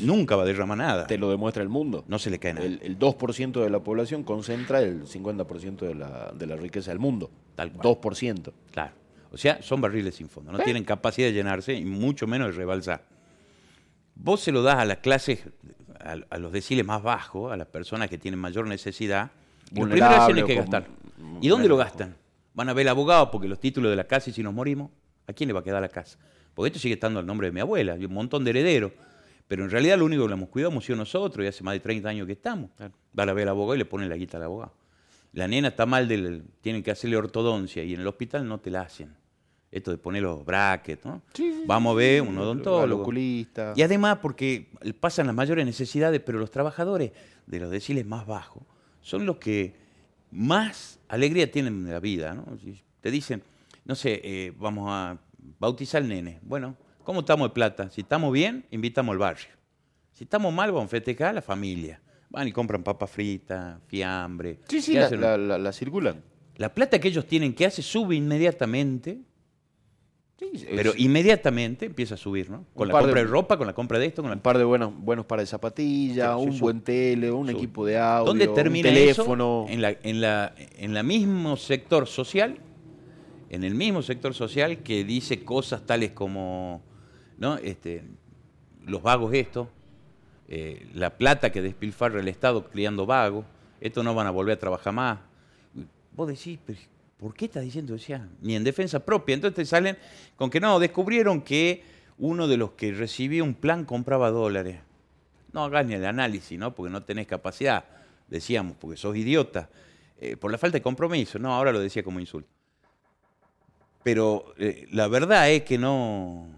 nunca 0.00 0.34
va 0.34 0.44
a 0.44 0.46
derramar 0.46 0.78
nada. 0.78 1.06
Te 1.06 1.18
lo 1.18 1.30
demuestra 1.30 1.62
el 1.62 1.68
mundo. 1.68 2.06
No 2.08 2.18
se 2.18 2.30
le 2.30 2.38
cae 2.38 2.54
nada. 2.54 2.64
El, 2.64 2.98
2% 2.98 3.62
de 3.62 3.68
la 3.68 3.80
población 3.80 4.22
concentra 4.22 4.80
el 4.80 5.04
50% 5.04 5.80
de 5.80 5.94
la, 5.94 6.32
de 6.34 6.46
la 6.46 6.56
riqueza 6.56 6.90
del 6.90 6.98
mundo. 6.98 7.30
Tal 7.54 7.70
cual. 7.70 7.98
2%. 7.98 8.50
Claro. 8.70 8.92
O 9.30 9.36
sea, 9.36 9.60
son 9.60 9.82
barriles 9.82 10.14
sin 10.14 10.30
fondo. 10.30 10.52
No 10.52 10.58
tienen 10.60 10.84
capacidad 10.84 11.26
de 11.26 11.34
llenarse 11.34 11.74
y 11.74 11.84
mucho 11.84 12.26
menos 12.26 12.46
de 12.46 12.52
rebalsar. 12.54 13.04
Vos 14.14 14.40
se 14.40 14.52
lo 14.52 14.62
das 14.62 14.78
a 14.78 14.86
las 14.86 14.98
clases 14.98 15.44
a, 16.02 16.38
los 16.38 16.52
deciles 16.52 16.84
más 16.84 17.02
bajos, 17.02 17.52
a 17.52 17.56
las 17.56 17.66
personas 17.66 18.08
que 18.08 18.18
tienen 18.18 18.38
mayor 18.40 18.66
necesidad, 18.66 19.30
lo 19.74 19.88
primero 19.88 20.26
tienen 20.26 20.46
que 20.46 20.54
gastar. 20.54 20.86
¿Y 21.40 21.48
dónde 21.48 21.68
lo 21.68 21.76
gastan? 21.76 22.16
Van 22.54 22.68
a 22.68 22.72
ver 22.72 22.82
el 22.82 22.88
abogado 22.88 23.30
porque 23.30 23.48
los 23.48 23.60
títulos 23.60 23.90
de 23.90 23.96
la 23.96 24.04
casa 24.04 24.30
y 24.30 24.32
si 24.32 24.42
nos 24.42 24.52
morimos, 24.52 24.90
¿a 25.26 25.32
quién 25.32 25.48
le 25.48 25.54
va 25.54 25.60
a 25.60 25.64
quedar 25.64 25.80
la 25.80 25.88
casa? 25.88 26.18
Porque 26.54 26.68
esto 26.68 26.78
sigue 26.78 26.94
estando 26.94 27.20
al 27.20 27.26
nombre 27.26 27.48
de 27.48 27.52
mi 27.52 27.60
abuela, 27.60 27.96
y 27.96 28.04
un 28.04 28.12
montón 28.12 28.44
de 28.44 28.50
herederos. 28.50 28.92
Pero 29.48 29.64
en 29.64 29.70
realidad 29.70 29.98
lo 29.98 30.04
único 30.04 30.22
que 30.24 30.28
lo 30.28 30.34
hemos 30.34 30.48
cuidado 30.48 30.72
hemos 30.72 30.84
sido 30.84 30.96
nosotros 30.96 31.44
y 31.44 31.48
hace 31.48 31.62
más 31.62 31.74
de 31.74 31.80
30 31.80 32.08
años 32.08 32.26
que 32.26 32.32
estamos. 32.32 32.70
Van 33.12 33.28
a 33.28 33.32
ver 33.32 33.44
al 33.44 33.50
abogado 33.50 33.74
y 33.74 33.78
le 33.78 33.84
ponen 33.84 34.08
la 34.08 34.16
guita 34.16 34.36
al 34.36 34.44
abogado. 34.44 34.72
La 35.32 35.48
nena 35.48 35.68
está 35.68 35.86
mal, 35.86 36.08
del, 36.08 36.44
tienen 36.60 36.82
que 36.82 36.90
hacerle 36.90 37.16
ortodoncia 37.16 37.82
y 37.82 37.94
en 37.94 38.00
el 38.00 38.06
hospital 38.06 38.46
no 38.46 38.60
te 38.60 38.70
la 38.70 38.82
hacen 38.82 39.14
esto 39.72 39.90
de 39.90 39.96
poner 39.96 40.22
los 40.22 40.44
brackets, 40.44 41.04
¿no? 41.06 41.22
Vamos 41.66 41.94
a 41.94 41.96
ver 41.96 42.20
un 42.20 42.36
odontólogo. 42.36 43.02
Oculista. 43.02 43.72
Y 43.74 43.82
además 43.82 44.18
porque 44.20 44.68
pasan 45.00 45.26
las 45.26 45.34
mayores 45.34 45.64
necesidades, 45.64 46.20
pero 46.20 46.38
los 46.38 46.50
trabajadores 46.50 47.12
de 47.46 47.58
los 47.58 47.70
deciles 47.70 48.04
más 48.04 48.26
bajos 48.26 48.62
son 49.00 49.24
los 49.24 49.38
que 49.38 49.74
más 50.30 51.00
alegría 51.08 51.50
tienen 51.50 51.86
en 51.86 51.90
la 51.90 52.00
vida, 52.00 52.34
¿no? 52.34 52.44
te 53.00 53.10
dicen, 53.10 53.42
no 53.84 53.94
sé, 53.94 54.20
eh, 54.22 54.52
vamos 54.58 54.86
a 54.88 55.18
bautizar 55.58 56.02
al 56.02 56.08
nene. 56.08 56.38
Bueno, 56.42 56.76
¿cómo 57.02 57.20
estamos 57.20 57.48
de 57.48 57.54
plata? 57.54 57.90
Si 57.90 58.02
estamos 58.02 58.32
bien, 58.32 58.66
invitamos 58.70 59.14
al 59.14 59.18
barrio. 59.18 59.48
Si 60.12 60.24
estamos 60.24 60.52
mal, 60.52 60.70
vamos 60.70 60.86
a 60.86 60.88
festejar 60.90 61.28
a 61.28 61.32
la 61.32 61.42
familia. 61.42 62.00
Van 62.28 62.46
y 62.46 62.52
compran 62.52 62.82
papas 62.82 63.10
fritas, 63.10 63.80
fiambre. 63.86 64.60
Sí, 64.68 64.80
sí, 64.80 64.94
la, 64.94 65.36
la 65.36 65.72
circulan. 65.72 66.22
La 66.56 66.72
plata 66.72 66.98
que 66.98 67.08
ellos 67.08 67.26
tienen, 67.26 67.54
que 67.54 67.66
hace? 67.66 67.82
Sube 67.82 68.14
inmediatamente 68.14 69.18
pero 70.74 70.92
inmediatamente 70.96 71.86
empieza 71.86 72.14
a 72.14 72.16
subir, 72.16 72.50
¿no? 72.50 72.64
Con 72.74 72.88
la 72.88 72.94
compra 72.94 73.20
de, 73.20 73.26
ropa, 73.26 73.56
con 73.56 73.66
la 73.66 73.72
compra 73.72 73.98
de 73.98 74.06
esto, 74.06 74.22
con 74.22 74.32
un 74.32 74.40
par 74.40 74.58
de 74.58 74.64
buenos, 74.64 74.92
buenos 74.96 75.26
pares 75.26 75.44
de 75.44 75.50
zapatillas, 75.50 76.36
un 76.36 76.58
buen 76.58 76.80
tele, 76.80 77.30
un 77.30 77.50
equipo 77.50 77.84
de 77.86 77.98
audio, 77.98 78.26
¿Dónde 78.26 78.48
termina 78.48 78.88
un 78.88 78.94
teléfono. 78.94 79.66
En 79.68 79.82
la, 79.82 79.96
en 80.02 80.20
la, 80.20 80.54
en 80.56 80.94
la 80.94 81.02
mismo 81.02 81.56
sector 81.56 82.06
social, 82.06 82.58
en 83.50 83.64
el 83.64 83.74
mismo 83.74 84.02
sector 84.02 84.34
social 84.34 84.78
que 84.78 85.04
dice 85.04 85.44
cosas 85.44 85.84
tales 85.86 86.12
como, 86.12 86.82
¿no? 87.38 87.56
Este, 87.56 88.04
los 88.86 89.02
vagos 89.02 89.34
esto, 89.34 89.68
eh, 90.48 90.86
la 90.94 91.16
plata 91.16 91.50
que 91.52 91.62
despilfarra 91.62 92.20
el 92.20 92.28
Estado 92.28 92.64
criando 92.64 93.06
vagos, 93.06 93.44
estos 93.80 94.04
no 94.04 94.14
van 94.14 94.26
a 94.26 94.30
volver 94.30 94.56
a 94.56 94.58
trabajar 94.58 94.92
más. 94.92 95.18
Vos 96.14 96.28
decís, 96.28 96.58
¿Por 97.22 97.34
qué 97.34 97.44
está 97.44 97.60
diciendo 97.60 97.94
eso? 97.94 98.18
Ni 98.40 98.56
en 98.56 98.64
defensa 98.64 98.98
propia. 98.98 99.34
Entonces 99.34 99.54
te 99.54 99.64
salen 99.64 99.96
con 100.34 100.50
que 100.50 100.58
no, 100.58 100.80
descubrieron 100.80 101.40
que 101.42 101.84
uno 102.18 102.48
de 102.48 102.56
los 102.56 102.72
que 102.72 102.90
recibía 102.90 103.44
un 103.44 103.54
plan 103.54 103.84
compraba 103.84 104.32
dólares. 104.32 104.80
No 105.52 105.62
hagas 105.62 105.86
ni 105.86 105.94
el 105.94 106.04
análisis, 106.04 106.58
¿no? 106.58 106.74
Porque 106.74 106.90
no 106.90 107.04
tenés 107.04 107.28
capacidad, 107.28 107.84
decíamos, 108.26 108.76
porque 108.76 108.96
sos 108.96 109.16
idiota. 109.16 109.70
Eh, 110.18 110.36
por 110.36 110.50
la 110.50 110.58
falta 110.58 110.78
de 110.78 110.82
compromiso. 110.82 111.38
No, 111.38 111.54
ahora 111.54 111.70
lo 111.70 111.78
decía 111.78 112.02
como 112.02 112.18
insulto. 112.18 112.50
Pero 114.02 114.52
eh, 114.58 114.88
la 114.90 115.06
verdad 115.06 115.48
es 115.48 115.62
que 115.62 115.78
no 115.78 116.48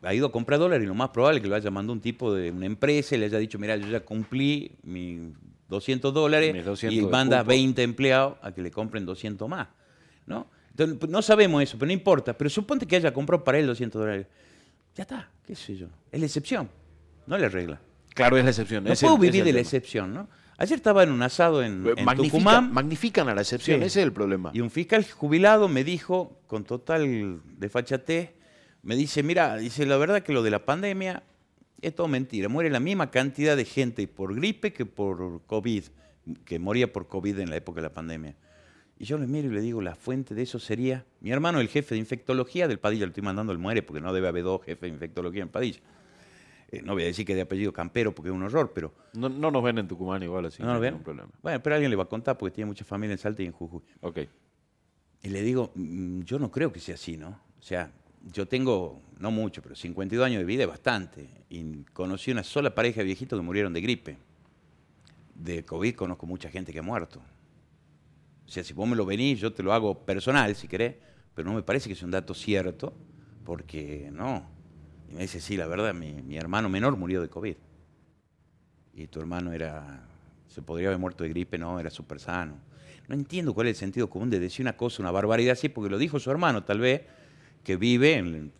ha 0.00 0.14
ido 0.14 0.28
a 0.28 0.32
comprar 0.32 0.58
dólares 0.58 0.82
y 0.82 0.88
lo 0.88 0.94
más 0.94 1.10
probable 1.10 1.40
es 1.40 1.42
que 1.42 1.48
lo 1.50 1.56
haya 1.56 1.70
mandado 1.70 1.92
un 1.92 2.00
tipo 2.00 2.32
de 2.32 2.50
una 2.50 2.64
empresa 2.64 3.14
y 3.14 3.18
le 3.18 3.26
haya 3.26 3.36
dicho, 3.36 3.58
mira, 3.58 3.76
yo 3.76 3.86
ya 3.86 4.00
cumplí 4.00 4.72
mi 4.82 5.34
200 5.68 6.14
dólares 6.14 6.54
y 6.90 7.00
manda 7.02 7.42
20 7.42 7.82
empleados 7.82 8.36
a 8.42 8.52
que 8.52 8.62
le 8.62 8.70
compren 8.70 9.04
200 9.04 9.48
más. 9.48 9.68
¿no? 10.26 10.48
Entonces, 10.70 11.08
no 11.08 11.22
sabemos 11.22 11.62
eso, 11.62 11.78
pero 11.78 11.86
no 11.86 11.92
importa. 11.92 12.36
Pero 12.36 12.50
suponte 12.50 12.86
que 12.86 12.96
haya 12.96 13.12
comprado 13.12 13.42
para 13.42 13.58
él 13.58 13.66
200 13.66 14.00
dólares. 14.00 14.26
Ya 14.94 15.02
está, 15.02 15.30
qué 15.46 15.54
sé 15.54 15.76
yo. 15.76 15.88
Es 16.10 16.20
la 16.20 16.26
excepción, 16.26 16.68
no 17.26 17.38
la 17.38 17.48
regla. 17.48 17.80
Claro, 18.14 18.36
es 18.38 18.44
la 18.44 18.50
excepción. 18.50 18.84
No 18.84 18.94
puedo 18.94 19.18
vivir 19.18 19.44
de 19.44 19.52
la 19.52 19.60
excepción, 19.60 20.12
¿no? 20.14 20.28
Ayer 20.58 20.76
estaba 20.76 21.02
en 21.02 21.10
un 21.10 21.22
asado 21.22 21.62
en, 21.62 21.84
Tucumán. 22.16 22.72
Magnifican 22.72 23.28
a 23.28 23.34
la 23.34 23.42
excepción, 23.42 23.82
ese 23.82 24.00
es 24.00 24.06
el 24.06 24.12
problema. 24.12 24.50
Y 24.54 24.60
un 24.60 24.70
fiscal 24.70 25.04
jubilado 25.04 25.68
me 25.68 25.84
dijo, 25.84 26.40
con 26.46 26.64
total 26.64 27.42
desfachatez, 27.58 28.30
me 28.82 28.96
dice, 28.96 29.22
mira, 29.22 29.56
dice, 29.56 29.84
la 29.84 29.98
verdad 29.98 30.22
que 30.22 30.32
lo 30.32 30.42
de 30.42 30.50
la 30.50 30.64
pandemia 30.64 31.24
es 31.80 31.94
todo 31.94 32.08
mentira. 32.08 32.48
Muere 32.48 32.70
la 32.70 32.80
misma 32.80 33.10
cantidad 33.10 33.56
de 33.56 33.64
gente 33.64 34.06
por 34.08 34.34
gripe 34.34 34.72
que 34.72 34.86
por 34.86 35.42
COVID, 35.46 35.84
que 36.44 36.58
moría 36.58 36.92
por 36.92 37.06
COVID 37.08 37.38
en 37.40 37.50
la 37.50 37.56
época 37.56 37.80
de 37.80 37.88
la 37.88 37.92
pandemia. 37.92 38.34
Y 38.98 39.04
yo 39.04 39.18
le 39.18 39.26
miro 39.26 39.48
y 39.48 39.54
le 39.54 39.60
digo, 39.60 39.82
la 39.82 39.94
fuente 39.94 40.34
de 40.34 40.42
eso 40.42 40.58
sería 40.58 41.04
mi 41.20 41.30
hermano, 41.30 41.60
el 41.60 41.68
jefe 41.68 41.94
de 41.94 41.98
infectología 41.98 42.66
del 42.66 42.78
Padilla, 42.78 43.04
lo 43.04 43.10
estoy 43.10 43.22
mandando 43.22 43.52
al 43.52 43.58
muere 43.58 43.82
porque 43.82 44.00
no 44.00 44.12
debe 44.12 44.28
haber 44.28 44.42
dos 44.44 44.62
jefes 44.64 44.80
de 44.82 44.88
infectología 44.88 45.42
en 45.42 45.50
Padilla. 45.50 45.80
Eh, 46.72 46.80
no 46.82 46.94
voy 46.94 47.02
a 47.02 47.06
decir 47.06 47.24
que 47.26 47.34
de 47.34 47.42
apellido 47.42 47.72
Campero 47.72 48.12
porque 48.14 48.30
es 48.30 48.34
un 48.34 48.42
horror, 48.42 48.72
pero... 48.74 48.92
No, 49.12 49.28
no 49.28 49.50
nos 49.50 49.62
ven 49.62 49.78
en 49.78 49.86
Tucumán 49.86 50.22
igual, 50.22 50.46
así 50.46 50.62
¿No 50.62 50.68
nos 50.68 50.76
hay 50.76 50.80
ven? 50.80 50.94
ningún 50.94 51.04
problema. 51.04 51.28
Bueno, 51.42 51.62
pero 51.62 51.74
alguien 51.76 51.90
le 51.90 51.96
va 51.96 52.04
a 52.04 52.08
contar 52.08 52.38
porque 52.38 52.54
tiene 52.54 52.66
mucha 52.68 52.84
familia 52.84 53.12
en 53.12 53.18
Salta 53.18 53.42
y 53.42 53.46
en 53.46 53.52
Jujuy. 53.52 53.82
Ok. 54.00 54.18
Y 55.22 55.28
le 55.28 55.42
digo, 55.42 55.70
"Mm, 55.74 56.22
yo 56.22 56.38
no 56.38 56.50
creo 56.50 56.72
que 56.72 56.80
sea 56.80 56.94
así, 56.96 57.16
¿no? 57.16 57.28
O 57.58 57.62
sea, 57.62 57.92
yo 58.32 58.46
tengo, 58.46 59.02
no 59.18 59.30
mucho, 59.30 59.62
pero 59.62 59.74
52 59.74 60.24
años 60.26 60.38
de 60.38 60.44
vida 60.44 60.66
bastante. 60.66 61.28
Y 61.48 61.84
conocí 61.92 62.30
una 62.30 62.42
sola 62.42 62.74
pareja 62.74 63.00
de 63.00 63.04
viejitos 63.04 63.38
que 63.38 63.44
murieron 63.44 63.72
de 63.72 63.80
gripe. 63.80 64.18
De 65.34 65.64
COVID 65.64 65.94
conozco 65.94 66.26
mucha 66.26 66.50
gente 66.50 66.72
que 66.72 66.78
ha 66.78 66.82
muerto. 66.82 67.20
O 68.46 68.48
sea, 68.48 68.64
si 68.64 68.72
vos 68.72 68.88
me 68.88 68.96
lo 68.96 69.04
venís, 69.04 69.40
yo 69.40 69.52
te 69.52 69.62
lo 69.62 69.72
hago 69.72 70.04
personal, 70.04 70.54
si 70.54 70.68
querés, 70.68 70.94
pero 71.34 71.48
no 71.48 71.54
me 71.54 71.62
parece 71.62 71.88
que 71.88 71.94
sea 71.94 72.06
un 72.06 72.12
dato 72.12 72.32
cierto, 72.32 72.94
porque 73.44 74.08
no. 74.12 74.48
Y 75.10 75.14
me 75.14 75.22
dice, 75.22 75.40
sí, 75.40 75.56
la 75.56 75.66
verdad, 75.66 75.94
mi, 75.94 76.12
mi 76.22 76.36
hermano 76.36 76.68
menor 76.68 76.96
murió 76.96 77.20
de 77.20 77.28
COVID. 77.28 77.56
Y 78.94 79.06
tu 79.08 79.20
hermano 79.20 79.52
era, 79.52 80.06
se 80.48 80.62
podría 80.62 80.88
haber 80.88 80.98
muerto 80.98 81.24
de 81.24 81.30
gripe, 81.30 81.58
no, 81.58 81.78
era 81.78 81.90
súper 81.90 82.18
sano. 82.18 82.58
No 83.08 83.14
entiendo 83.14 83.54
cuál 83.54 83.68
es 83.68 83.76
el 83.76 83.76
sentido 83.76 84.08
común 84.08 84.30
de 84.30 84.40
decir 84.40 84.64
una 84.64 84.76
cosa, 84.76 85.02
una 85.02 85.10
barbaridad 85.10 85.52
así, 85.52 85.68
porque 85.68 85.90
lo 85.90 85.98
dijo 85.98 86.18
su 86.18 86.30
hermano, 86.30 86.64
tal 86.64 86.80
vez, 86.80 87.02
que 87.66 87.76
vive 87.76 88.14
en, 88.14 88.52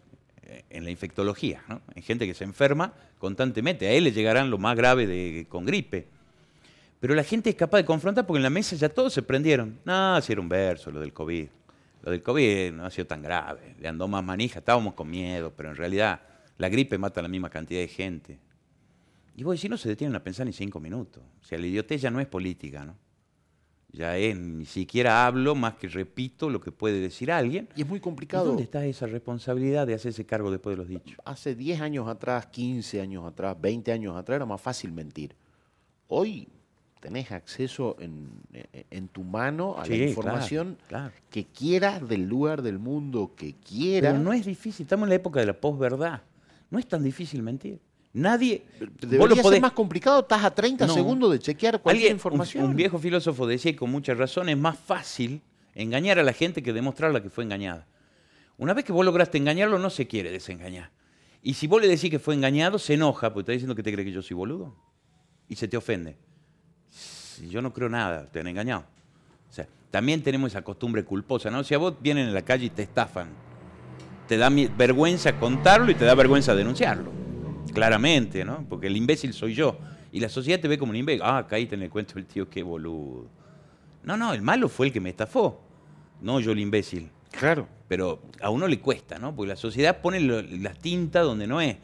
en 0.69 0.85
la 0.85 0.91
infectología, 0.91 1.63
¿no? 1.69 1.81
En 1.95 2.03
gente 2.03 2.27
que 2.27 2.35
se 2.35 2.43
enferma 2.43 2.93
constantemente. 3.21 3.87
A 3.87 3.93
él 3.93 4.03
le 4.03 4.11
llegarán 4.11 4.51
lo 4.51 4.59
más 4.59 4.77
grave 4.77 5.07
de, 5.07 5.47
con 5.49 5.65
gripe. 5.65 6.09
Pero 6.99 7.15
la 7.15 7.23
gente 7.23 7.49
es 7.51 7.55
capaz 7.55 7.79
de 7.79 7.85
confrontar 7.85 8.27
porque 8.27 8.39
en 8.39 8.43
la 8.43 8.51
mesa 8.51 8.75
ya 8.75 8.89
todos 8.89 9.13
se 9.13 9.23
prendieron. 9.23 9.79
No, 9.85 10.21
si 10.21 10.33
era 10.33 10.41
un 10.41 10.49
verso, 10.49 10.91
lo 10.91 10.99
del 10.99 11.13
COVID. 11.13 11.47
Lo 12.03 12.11
del 12.11 12.21
COVID 12.21 12.73
no 12.73 12.85
ha 12.85 12.91
sido 12.91 13.07
tan 13.07 13.23
grave. 13.23 13.77
Le 13.79 13.87
andó 13.87 14.09
más 14.09 14.25
manija, 14.25 14.59
estábamos 14.59 14.95
con 14.95 15.09
miedo, 15.09 15.53
pero 15.57 15.71
en 15.71 15.77
realidad 15.77 16.21
la 16.59 16.69
gripe 16.69 16.99
mata 16.99 17.21
a 17.21 17.23
la 17.23 17.29
misma 17.29 17.49
cantidad 17.49 17.81
de 17.81 17.89
gente. 17.89 18.41
Y 19.37 19.45
vos 19.45 19.55
decís, 19.55 19.71
no 19.71 19.79
se 19.79 19.89
detienen 19.89 20.17
a 20.17 20.25
pensar 20.25 20.47
ni 20.47 20.53
cinco 20.53 20.81
minutos. 20.81 21.23
O 21.41 21.45
sea, 21.45 21.61
la 21.61 21.69
idiotez 21.69 22.03
ya 22.03 22.11
no 22.11 22.19
es 22.19 22.27
política, 22.27 22.85
¿no? 22.85 22.97
Ya 23.93 24.17
es, 24.19 24.37
ni 24.39 24.67
siquiera 24.67 25.27
hablo 25.27 25.55
más 25.55 25.75
que 25.77 25.89
repito 25.89 26.51
lo 26.51 26.61
que 26.61 26.71
puede 26.73 27.01
decir 27.01 27.33
alguien. 27.33 27.69
Y 27.77 27.83
es 27.83 27.89
muy 27.89 27.99
¿Y 27.99 28.01
complicado. 28.01 28.47
dónde 28.47 28.63
está 28.65 28.85
esa 28.85 29.07
responsabilidad 29.07 29.87
de 29.87 29.95
hacerse 29.95 30.27
cargo 30.27 30.51
después 30.51 30.75
de 30.75 30.79
los 30.79 30.89
dichos? 30.89 31.17
Hace 31.25 31.55
10 31.55 31.81
años 31.81 32.07
atrás, 32.09 32.47
15 32.47 33.01
años 33.01 33.25
atrás, 33.25 33.57
20 33.61 33.93
años 33.93 34.17
atrás 34.17 34.37
era 34.37 34.45
más 34.47 34.61
fácil 34.61 34.93
mentir. 34.93 35.35
Hoy 36.09 36.47
tenés 37.01 37.31
acceso 37.33 37.97
en, 38.01 38.29
en 38.91 39.09
tu 39.09 39.23
mano 39.23 39.77
a 39.79 39.85
Sí, 39.87 39.97
la 39.97 40.07
información 40.09 40.77
claro. 40.89 41.13
que 41.31 41.45
quieras 41.45 42.07
del 42.07 42.27
lugar 42.27 42.63
del 42.63 42.79
mundo 42.79 43.33
que 43.37 43.55
quiera. 43.55 44.11
Pero 44.11 44.23
no 44.23 44.33
es 44.33 44.45
difícil, 44.45 44.85
estamos 44.85 45.05
en 45.07 45.11
la 45.11 45.15
época 45.17 45.41
de 45.41 45.47
la 45.47 45.59
posverdad. 45.59 46.21
No 46.71 46.79
es 46.79 46.87
tan 46.87 47.03
difícil 47.03 47.43
mentir. 47.43 47.79
Nadie. 48.17 48.65
Debería 49.01 49.19
vos 49.19 49.29
lo 49.29 49.35
ser 49.37 49.45
podés- 49.45 49.61
más 49.61 49.73
complicado, 49.73 50.21
estás 50.21 50.43
a 50.43 50.51
30 50.55 50.87
No. 50.87 50.95
segundos 50.95 51.31
de 51.33 51.39
chequear 51.39 51.83
cualquier 51.83 52.05
Alguien- 52.13 52.17
información. 52.17 52.65
Un, 52.65 52.75
viejo 52.75 52.99
filósofo 52.99 53.47
decía 53.47 53.73
y 53.73 53.75
con 53.75 53.91
mucha 53.91 54.15
razón, 54.15 54.49
es 54.49 54.57
más 54.57 54.79
fácil 54.79 55.43
engañar 55.75 56.19
a 56.19 56.23
la 56.23 56.33
gente 56.33 56.63
que 56.63 56.73
demostrarla 56.73 57.23
que 57.23 57.29
fue 57.29 57.45
engañada. 57.45 57.87
Una 58.57 58.73
vez 58.73 58.87
que 58.87 58.93
vos 58.93 59.05
lograste 59.05 59.37
engañarlo, 59.37 59.79
no 59.79 59.91
se 59.91 60.07
quiere 60.07 60.31
desengañar. 60.31 60.91
Y 61.43 61.55
si 61.55 61.67
vos 61.67 61.79
le 61.83 61.89
decís 61.89 62.11
que 62.11 62.19
fue 62.19 62.35
engañado, 62.35 62.79
se 62.79 62.95
enoja, 62.95 63.35
porque 63.35 63.43
está 63.43 63.53
diciendo 63.53 63.75
que 63.75 63.83
te 63.83 63.93
cree 63.93 64.05
que 64.07 64.13
yo 64.13 64.23
soy 64.23 64.35
boludo. 64.35 64.75
Y 65.47 65.57
se 65.57 65.69
te 65.69 65.77
ofende. 65.77 66.17
Si 66.89 67.51
yo 67.51 67.61
no 67.61 67.71
creo 67.75 67.91
nada, 67.91 68.25
te 68.33 68.41
han 68.41 68.47
engañado. 68.47 68.85
O 69.51 69.53
sea, 69.53 69.69
también 69.91 70.23
tenemos 70.23 70.53
esa 70.53 70.63
costumbre 70.63 71.05
culposa, 71.05 71.51
¿no? 71.51 71.63
Si 71.65 71.75
a 71.75 71.79
vos 71.79 71.95
vienen 72.01 72.29
en 72.29 72.35
la 72.35 72.43
calle 72.43 72.65
y 72.65 72.71
te 72.71 72.83
estafan, 72.83 73.29
te 74.27 74.39
da 74.39 74.49
vergüenza 74.51 75.39
contarlo 75.39 75.91
y 75.91 75.95
te 75.95 76.07
da 76.07 76.15
vergüenza 76.15 76.55
denunciarlo. 76.55 77.26
Claramente, 77.77 78.45
¿no? 78.45 78.65
Porque 78.69 78.87
el 78.89 78.97
imbécil 78.97 79.33
soy 79.33 79.55
yo. 79.55 79.79
Y 80.13 80.21
la 80.21 80.29
sociedad 80.29 80.61
te 80.61 80.69
ve 80.69 80.79
como 80.79 80.91
un 80.91 80.97
imbécil. 80.97 81.23
Ah, 81.25 81.47
caíste 81.49 81.75
en 81.75 81.83
el 81.83 81.91
cuento 81.91 82.15
del 82.15 82.27
tío, 82.27 82.49
qué 82.49 82.63
boludo. 82.63 83.27
No, 84.05 84.17
no, 84.17 84.33
el 84.33 84.43
malo 84.43 84.69
fue 84.69 84.87
el 84.87 84.93
que 84.93 85.01
me 85.01 85.11
estafó. 85.11 85.61
No 86.21 86.41
yo 86.41 86.53
el 86.53 86.59
imbécil. 86.61 87.11
Claro. 87.31 87.69
Pero 87.89 88.23
a 88.41 88.51
uno 88.51 88.67
le 88.67 88.81
cuesta, 88.81 89.19
¿no? 89.19 89.35
Porque 89.35 89.49
la 89.51 89.57
sociedad 89.57 90.01
pone 90.01 90.21
lo- 90.21 90.43
la 90.43 90.73
tinta 90.75 91.21
donde 91.21 91.47
no 91.47 91.61
es. 91.61 91.77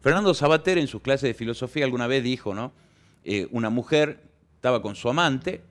Fernando 0.00 0.32
Sabater 0.34 0.78
en 0.78 0.86
sus 0.86 1.02
clases 1.02 1.28
de 1.28 1.34
filosofía 1.34 1.84
alguna 1.84 2.06
vez 2.06 2.22
dijo, 2.22 2.54
¿no? 2.54 2.72
Eh, 3.24 3.48
una 3.50 3.68
mujer 3.70 4.22
estaba 4.54 4.80
con 4.80 4.94
su 4.94 5.08
amante 5.10 5.62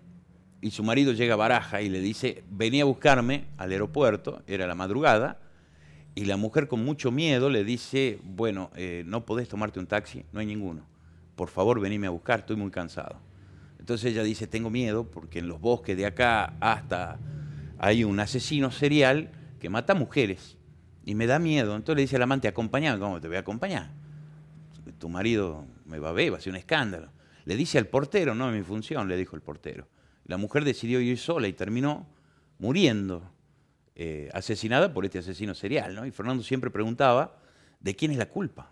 y 0.61 0.71
su 0.71 0.83
marido 0.83 1.13
llega 1.13 1.33
a 1.35 1.37
Baraja 1.37 1.81
y 1.81 1.89
le 1.89 1.99
dice, 2.01 2.43
venía 2.51 2.83
a 2.83 2.85
buscarme 2.85 3.45
al 3.57 3.71
aeropuerto, 3.71 4.43
era 4.45 4.67
la 4.67 4.75
madrugada, 4.75 5.39
y 6.19 6.25
la 6.25 6.35
mujer 6.35 6.67
con 6.67 6.83
mucho 6.83 7.11
miedo 7.11 7.49
le 7.49 7.63
dice, 7.63 8.19
bueno, 8.25 8.71
eh, 8.75 9.03
no 9.05 9.25
podés 9.25 9.47
tomarte 9.47 9.79
un 9.79 9.87
taxi, 9.87 10.25
no 10.33 10.41
hay 10.41 10.45
ninguno. 10.45 10.85
Por 11.37 11.47
favor, 11.47 11.79
venime 11.79 12.07
a 12.07 12.09
buscar, 12.09 12.39
estoy 12.39 12.57
muy 12.57 12.71
cansado. 12.71 13.21
Entonces 13.79 14.11
ella 14.11 14.21
dice, 14.21 14.45
tengo 14.45 14.69
miedo 14.69 15.09
porque 15.09 15.39
en 15.39 15.47
los 15.47 15.61
bosques 15.61 15.95
de 15.95 16.05
acá 16.05 16.57
hasta 16.59 17.17
hay 17.77 18.03
un 18.03 18.19
asesino 18.19 18.69
serial 18.69 19.31
que 19.61 19.69
mata 19.69 19.95
mujeres 19.95 20.57
y 21.05 21.15
me 21.15 21.25
da 21.25 21.39
miedo. 21.39 21.73
Entonces 21.73 21.95
le 21.95 22.01
dice 22.01 22.17
al 22.17 22.23
amante, 22.23 22.49
acompáñame, 22.49 22.99
¿cómo 22.99 23.21
te 23.21 23.29
voy 23.29 23.37
a 23.37 23.39
acompañar? 23.39 23.89
Tu 24.97 25.07
marido 25.07 25.67
me 25.85 25.99
va 25.99 26.09
a 26.09 26.11
ver, 26.11 26.33
va 26.33 26.37
a 26.37 26.41
ser 26.41 26.51
un 26.51 26.57
escándalo. 26.57 27.13
Le 27.45 27.55
dice 27.55 27.77
al 27.77 27.87
portero, 27.87 28.35
no 28.35 28.49
es 28.49 28.57
mi 28.57 28.63
función, 28.63 29.07
le 29.07 29.15
dijo 29.15 29.37
el 29.37 29.41
portero. 29.41 29.87
La 30.25 30.35
mujer 30.35 30.65
decidió 30.65 30.99
ir 30.99 31.17
sola 31.17 31.47
y 31.47 31.53
terminó 31.53 32.05
muriendo, 32.57 33.23
eh, 34.01 34.29
asesinada 34.33 34.93
por 34.93 35.03
este 35.03 35.19
asesino 35.19 35.53
serial. 35.53 35.93
¿no? 35.93 36.05
Y 36.05 36.11
Fernando 36.11 36.41
siempre 36.41 36.69
preguntaba, 36.69 37.35
¿de 37.81 37.97
quién 37.97 38.11
es 38.11 38.17
la 38.17 38.29
culpa? 38.29 38.71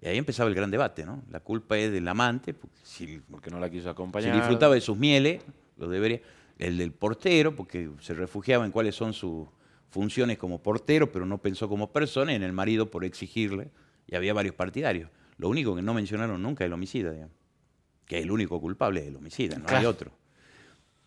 Y 0.00 0.06
ahí 0.06 0.16
empezaba 0.16 0.48
el 0.48 0.54
gran 0.54 0.70
debate, 0.70 1.04
¿no? 1.04 1.22
La 1.28 1.40
culpa 1.40 1.76
es 1.76 1.92
del 1.92 2.08
amante, 2.08 2.54
porque 2.54 2.78
si 2.82 3.20
Porque 3.30 3.50
no 3.50 3.60
la 3.60 3.68
quiso 3.68 3.82
si 3.82 3.88
acompañar. 3.90 4.34
disfrutaba 4.34 4.74
de 4.74 4.80
sus 4.80 4.96
mieles, 4.96 5.42
lo 5.76 5.88
debería. 5.88 6.22
El 6.56 6.78
del 6.78 6.92
portero, 6.92 7.54
porque 7.54 7.90
se 8.00 8.14
refugiaba 8.14 8.64
en 8.64 8.70
cuáles 8.72 8.94
son 8.94 9.12
sus 9.12 9.46
funciones 9.90 10.38
como 10.38 10.62
portero, 10.62 11.12
pero 11.12 11.26
no 11.26 11.36
pensó 11.36 11.68
como 11.68 11.92
persona, 11.92 12.32
y 12.32 12.36
en 12.36 12.42
el 12.42 12.54
marido 12.54 12.90
por 12.90 13.04
exigirle, 13.04 13.70
y 14.06 14.16
había 14.16 14.32
varios 14.32 14.54
partidarios. 14.54 15.10
Lo 15.36 15.50
único 15.50 15.76
que 15.76 15.82
no 15.82 15.92
mencionaron 15.92 16.42
nunca 16.42 16.64
es 16.64 16.68
el 16.68 16.72
homicida, 16.72 17.12
digamos. 17.12 17.36
que 18.06 18.16
es 18.18 18.24
el 18.24 18.30
único 18.30 18.58
culpable 18.58 19.02
del 19.02 19.16
homicida, 19.16 19.58
no 19.58 19.68
hay 19.68 19.84
otro. 19.84 20.12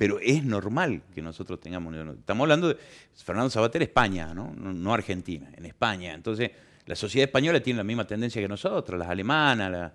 Pero 0.04 0.20
es 0.20 0.44
normal 0.44 1.02
que 1.16 1.22
nosotros 1.22 1.62
tengamos... 1.62 1.96
Estamos 1.96 2.44
hablando 2.44 2.68
de 2.68 2.78
Fernando 3.16 3.50
Sabater, 3.50 3.84
España, 3.84 4.34
¿no? 4.34 4.54
No, 4.54 4.94
Argentina, 4.94 5.50
en 5.56 5.66
España. 5.66 6.14
Entonces, 6.14 6.52
la 6.86 6.94
sociedad 6.94 7.30
española 7.30 7.64
tiene 7.64 7.78
la 7.78 7.86
misma 7.86 8.06
tendencia 8.06 8.42
que 8.42 8.50
nosotros, 8.50 9.00
las 9.00 9.08
alemanas. 9.08 9.94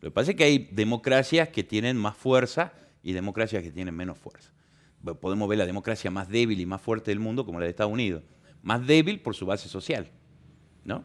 Lo 0.00 0.08
que 0.08 0.10
pasa 0.12 0.30
es 0.30 0.38
que 0.38 0.44
hay 0.44 0.70
democracias 0.72 1.50
que 1.50 1.62
tienen 1.62 1.98
más 1.98 2.16
fuerza 2.16 2.72
y 3.02 3.12
democracias 3.12 3.62
que 3.62 3.70
tienen 3.70 3.94
menos 3.94 4.16
fuerza. 4.16 4.50
Podemos 5.20 5.46
ver 5.46 5.58
la 5.58 5.66
democracia 5.66 6.10
más 6.10 6.30
débil 6.30 6.58
y 6.58 6.64
más 6.64 6.80
fuerte 6.80 7.10
del 7.10 7.20
mundo 7.20 7.44
como 7.44 7.60
la 7.60 7.66
de 7.66 7.70
Estados 7.72 7.92
Unidos. 7.92 8.22
Más 8.62 8.86
débil 8.86 9.20
por 9.20 9.34
su 9.36 9.44
base 9.44 9.68
social, 9.68 10.08
¿no? 10.86 11.04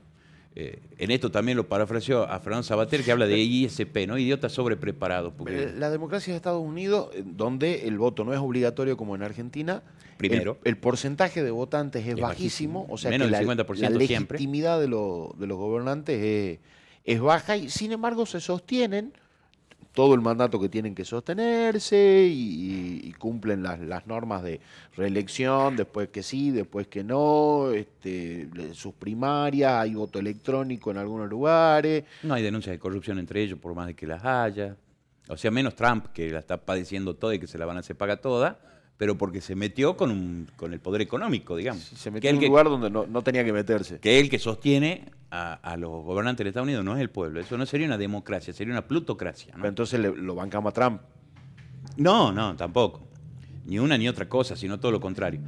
Eh, 0.57 0.79
en 0.99 1.11
esto 1.11 1.29
también 1.31 1.57
lo 1.57 1.67
parafraseó 1.67 2.23
a 2.23 2.39
Fernando 2.39 2.63
Sabater, 2.63 3.03
que 3.03 3.11
habla 3.11 3.27
de 3.27 3.37
ISP, 3.39 4.07
¿no? 4.07 4.17
Idiotas 4.17 4.53
sobrepreparados. 4.53 5.33
Porque... 5.37 5.63
Eh, 5.63 5.73
La 5.77 5.89
democracia 5.89 6.31
de 6.33 6.37
Estados 6.37 6.63
Unidos, 6.63 7.09
eh, 7.13 7.23
donde 7.25 7.87
el 7.87 7.97
voto 7.97 8.23
no 8.23 8.33
es 8.33 8.39
obligatorio 8.39 8.95
como 8.95 9.15
en 9.15 9.23
Argentina, 9.23 9.83
Primero. 10.17 10.57
el, 10.63 10.69
el 10.69 10.77
porcentaje 10.77 11.43
de 11.43 11.51
votantes 11.51 12.03
es, 12.07 12.13
Es 12.15 12.19
bajísimo, 12.21 12.79
bajísimo. 12.83 12.93
o 12.93 12.97
sea 12.97 13.11
Menos 13.11 13.27
que 13.27 13.31
la, 13.31 13.39
del 13.39 13.47
50% 13.49 13.89
la 13.99 14.05
siempre. 14.05 14.37
legitimidad 14.37 14.79
de, 14.79 14.87
lo- 14.87 15.35
de 15.37 15.45
los 15.47 15.57
gobernantes 15.57 16.21
es, 16.23 16.59
es 17.03 17.19
baja 17.19 17.57
y 17.57 17.69
sin 17.69 17.91
embargo 17.91 18.25
se 18.25 18.39
sostienen 18.39 19.11
todo 19.95 20.13
el 20.13 20.21
mandato 20.21 20.59
que 20.59 20.69
tienen 20.69 20.93
que 20.93 21.05
sostenerse 21.05 22.27
y, 22.29 23.13
cumplen 23.17 23.63
las, 23.63 23.79
las 23.79 24.05
normas 24.05 24.43
de 24.43 24.59
reelección, 24.95 25.75
después 25.75 26.09
que 26.09 26.21
sí, 26.21 26.51
después 26.51 26.87
que 26.87 27.03
no, 27.03 27.71
este, 27.71 28.47
sus 28.73 28.93
primarias, 28.93 29.71
hay 29.73 29.95
voto 29.95 30.19
electrónico 30.19 30.91
en 30.91 30.97
algunos 30.97 31.27
lugares. 31.29 32.03
No 32.23 32.33
hay 32.35 32.43
denuncias 32.43 32.73
de 32.73 32.79
corrupción 32.79 33.17
entre 33.17 33.41
ellos, 33.41 33.57
por 33.57 33.73
más 33.73 33.87
de 33.87 33.95
que 33.95 34.05
las 34.05 34.23
haya. 34.23 34.75
O 35.27 35.37
sea, 35.37 35.49
menos 35.49 35.75
Trump, 35.75 36.07
que 36.13 36.29
la 36.29 36.39
está 36.39 36.57
padeciendo 36.57 37.15
toda 37.15 37.33
y 37.33 37.39
que 37.39 37.47
se 37.47 37.57
la 37.57 37.65
van 37.65 37.77
a 37.77 37.79
hacer 37.79 37.95
paga 37.95 38.17
toda, 38.17 38.59
pero 38.97 39.17
porque 39.17 39.41
se 39.41 39.55
metió 39.55 39.97
con, 39.97 40.11
un- 40.11 40.47
con 40.55 40.71
el 40.73 40.79
poder 40.79 41.01
económico, 41.01 41.55
digamos. 41.55 41.81
Se 41.83 42.09
que, 42.09 42.11
metió 42.11 42.29
el 42.29 42.35
en 42.35 42.37
un 42.37 42.41
que, 42.41 42.47
lugar 42.47 42.65
donde 42.69 42.89
no, 42.91 43.07
no 43.07 43.21
tenía 43.23 43.43
que 43.43 43.53
meterse. 43.53 43.99
que 43.99 44.19
el 44.19 44.29
que 44.29 44.37
sostiene 44.39 45.05
a, 45.31 45.53
a 45.53 45.77
los 45.77 46.03
gobernantes 46.03 46.43
de 46.43 46.49
Estados 46.49 46.65
Unidos 46.67 46.83
no 46.85 46.95
es 46.95 47.01
el 47.01 47.09
pueblo. 47.09 47.39
Eso 47.39 47.57
no 47.57 47.65
sería 47.65 47.87
una 47.87 47.97
democracia, 47.97 48.53
sería 48.53 48.73
una 48.73 48.87
plutocracia. 48.87 49.53
¿no? 49.53 49.57
Pero 49.61 49.69
entonces 49.69 49.99
le- 49.99 50.15
lo 50.15 50.35
bancamos 50.35 50.71
a 50.71 50.73
Trump. 50.73 51.01
No, 51.97 52.31
no, 52.31 52.55
tampoco. 52.55 53.07
Ni 53.65 53.79
una 53.79 53.97
ni 53.97 54.07
otra 54.07 54.27
cosa, 54.29 54.55
sino 54.55 54.79
todo 54.79 54.91
lo 54.91 54.99
contrario. 54.99 55.41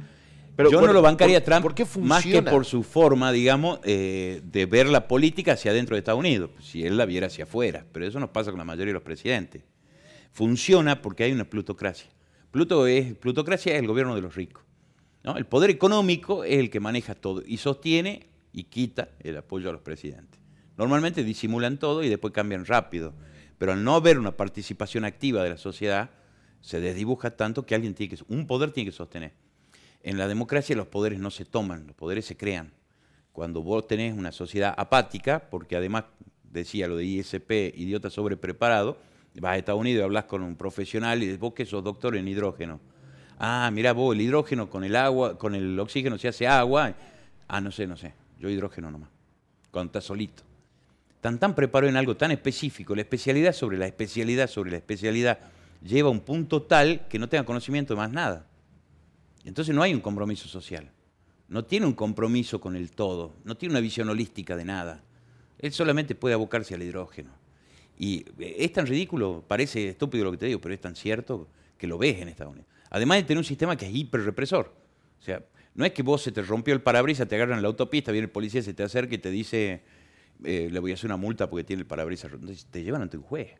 Pero, 0.56 0.70
Yo 0.70 0.78
bueno, 0.78 0.92
no 0.92 0.98
lo 0.98 1.02
bancaría 1.02 1.38
a 1.38 1.40
¿por- 1.40 1.46
Trump 1.46 1.62
por 1.62 1.74
qué 1.74 1.86
más 2.00 2.24
que 2.24 2.42
por 2.42 2.64
su 2.64 2.82
forma, 2.82 3.30
digamos, 3.30 3.78
eh, 3.84 4.40
de 4.44 4.66
ver 4.66 4.88
la 4.88 5.06
política 5.06 5.52
hacia 5.52 5.70
adentro 5.70 5.94
de 5.94 5.98
Estados 6.00 6.18
Unidos, 6.18 6.50
si 6.60 6.84
él 6.84 6.96
la 6.96 7.06
viera 7.06 7.28
hacia 7.28 7.44
afuera. 7.44 7.84
Pero 7.92 8.06
eso 8.06 8.18
nos 8.18 8.30
pasa 8.30 8.50
con 8.50 8.58
la 8.58 8.64
mayoría 8.64 8.86
de 8.86 8.94
los 8.94 9.02
presidentes. 9.04 9.62
Funciona 10.32 11.00
porque 11.00 11.24
hay 11.24 11.32
una 11.32 11.44
plutocracia. 11.48 12.10
Pluto 12.50 12.86
es, 12.86 13.14
plutocracia 13.14 13.74
es 13.74 13.78
el 13.80 13.86
gobierno 13.86 14.14
de 14.14 14.22
los 14.22 14.34
ricos. 14.34 14.64
¿no? 15.22 15.36
El 15.36 15.46
poder 15.46 15.70
económico 15.70 16.42
es 16.44 16.58
el 16.58 16.70
que 16.70 16.80
maneja 16.80 17.14
todo 17.14 17.42
y 17.46 17.58
sostiene 17.58 18.26
y 18.52 18.64
quita 18.64 19.10
el 19.20 19.36
apoyo 19.36 19.70
a 19.70 19.72
los 19.72 19.82
presidentes. 19.82 20.40
Normalmente 20.76 21.24
disimulan 21.24 21.78
todo 21.78 22.02
y 22.02 22.08
después 22.08 22.32
cambian 22.32 22.64
rápido, 22.64 23.12
pero 23.58 23.72
al 23.72 23.82
no 23.82 23.94
haber 23.94 24.18
una 24.18 24.36
participación 24.36 25.04
activa 25.04 25.42
de 25.42 25.50
la 25.50 25.58
sociedad, 25.58 26.10
se 26.60 26.80
desdibuja 26.80 27.36
tanto 27.36 27.66
que 27.66 27.74
alguien 27.74 27.94
tiene 27.94 28.16
que, 28.16 28.24
un 28.28 28.46
poder 28.46 28.70
tiene 28.70 28.90
que 28.90 28.96
sostener. 28.96 29.32
En 30.02 30.18
la 30.18 30.28
democracia 30.28 30.76
los 30.76 30.86
poderes 30.86 31.18
no 31.18 31.30
se 31.30 31.44
toman, 31.44 31.86
los 31.86 31.96
poderes 31.96 32.24
se 32.26 32.36
crean. 32.36 32.72
Cuando 33.32 33.62
vos 33.62 33.86
tenés 33.86 34.16
una 34.16 34.32
sociedad 34.32 34.74
apática, 34.76 35.48
porque 35.50 35.76
además 35.76 36.04
decía 36.44 36.88
lo 36.88 36.96
de 36.96 37.04
ISP, 37.04 37.50
idiota 37.76 38.10
sobrepreparado, 38.10 38.98
vas 39.40 39.52
a 39.52 39.56
Estados 39.56 39.80
Unidos 39.80 40.00
y 40.00 40.04
hablas 40.04 40.24
con 40.24 40.42
un 40.42 40.56
profesional 40.56 41.22
y 41.22 41.26
dices, 41.26 41.40
vos 41.40 41.54
que 41.54 41.66
sos 41.66 41.84
doctor 41.84 42.16
en 42.16 42.26
hidrógeno. 42.28 42.80
Ah, 43.38 43.70
mira 43.72 43.92
vos, 43.92 44.14
el 44.14 44.20
hidrógeno 44.20 44.68
con 44.68 44.84
el 44.84 44.96
agua, 44.96 45.38
con 45.38 45.54
el 45.54 45.78
oxígeno 45.78 46.18
se 46.18 46.28
hace 46.28 46.46
agua. 46.46 46.94
Ah, 47.46 47.60
no 47.60 47.70
sé, 47.70 47.86
no 47.86 47.96
sé. 47.96 48.14
Yo 48.38 48.48
hidrógeno 48.48 48.90
nomás. 48.90 49.10
Cuando 49.70 49.88
estás 49.88 50.04
solito. 50.04 50.42
Tan 51.20 51.38
tan 51.38 51.54
preparado 51.54 51.90
en 51.90 51.96
algo 51.96 52.16
tan 52.16 52.30
específico, 52.30 52.94
la 52.94 53.02
especialidad 53.02 53.52
sobre 53.52 53.76
la 53.76 53.86
especialidad 53.86 54.48
sobre 54.48 54.70
la 54.70 54.76
especialidad 54.76 55.38
lleva 55.82 56.08
a 56.08 56.12
un 56.12 56.20
punto 56.20 56.62
tal 56.62 57.06
que 57.08 57.18
no 57.18 57.28
tenga 57.28 57.44
conocimiento 57.44 57.94
de 57.94 57.98
más 57.98 58.12
nada. 58.12 58.46
Entonces 59.44 59.74
no 59.74 59.82
hay 59.82 59.94
un 59.94 60.00
compromiso 60.00 60.48
social. 60.48 60.90
No 61.48 61.64
tiene 61.64 61.86
un 61.86 61.94
compromiso 61.94 62.60
con 62.60 62.76
el 62.76 62.90
todo. 62.90 63.34
No 63.44 63.56
tiene 63.56 63.72
una 63.72 63.80
visión 63.80 64.08
holística 64.08 64.56
de 64.56 64.64
nada. 64.64 65.02
Él 65.58 65.72
solamente 65.72 66.14
puede 66.14 66.34
abocarse 66.34 66.74
al 66.74 66.82
hidrógeno. 66.82 67.30
Y 67.98 68.24
eh, 68.38 68.56
es 68.58 68.72
tan 68.72 68.86
ridículo, 68.86 69.42
parece 69.46 69.88
estúpido 69.88 70.24
lo 70.24 70.30
que 70.30 70.36
te 70.36 70.46
digo, 70.46 70.60
pero 70.60 70.74
es 70.74 70.80
tan 70.80 70.94
cierto 70.94 71.48
que 71.76 71.86
lo 71.86 71.98
ves 71.98 72.20
en 72.20 72.28
Estados 72.28 72.52
Unidos. 72.52 72.70
Además 72.90 73.18
de 73.18 73.22
tener 73.24 73.38
un 73.38 73.44
sistema 73.44 73.76
que 73.76 73.86
es 73.86 73.94
hiperrepresor. 73.94 74.72
O 75.18 75.22
sea, 75.22 75.42
no 75.78 75.84
es 75.84 75.92
que 75.92 76.02
vos 76.02 76.22
se 76.22 76.32
te 76.32 76.42
rompió 76.42 76.74
el 76.74 76.80
parabrisas, 76.80 77.28
te 77.28 77.36
agarran 77.36 77.58
en 77.58 77.62
la 77.62 77.68
autopista, 77.68 78.10
viene 78.10 78.24
el 78.24 78.32
policía, 78.32 78.60
se 78.62 78.74
te 78.74 78.82
acerca 78.82 79.14
y 79.14 79.18
te 79.18 79.30
dice, 79.30 79.82
eh, 80.42 80.68
le 80.72 80.80
voy 80.80 80.90
a 80.90 80.94
hacer 80.94 81.06
una 81.06 81.16
multa 81.16 81.48
porque 81.48 81.62
tiene 81.62 81.82
el 81.82 81.86
parabrisas. 81.86 82.32
Entonces 82.32 82.66
te 82.68 82.82
llevan 82.82 83.02
ante 83.02 83.16
un 83.16 83.22
juez. 83.22 83.52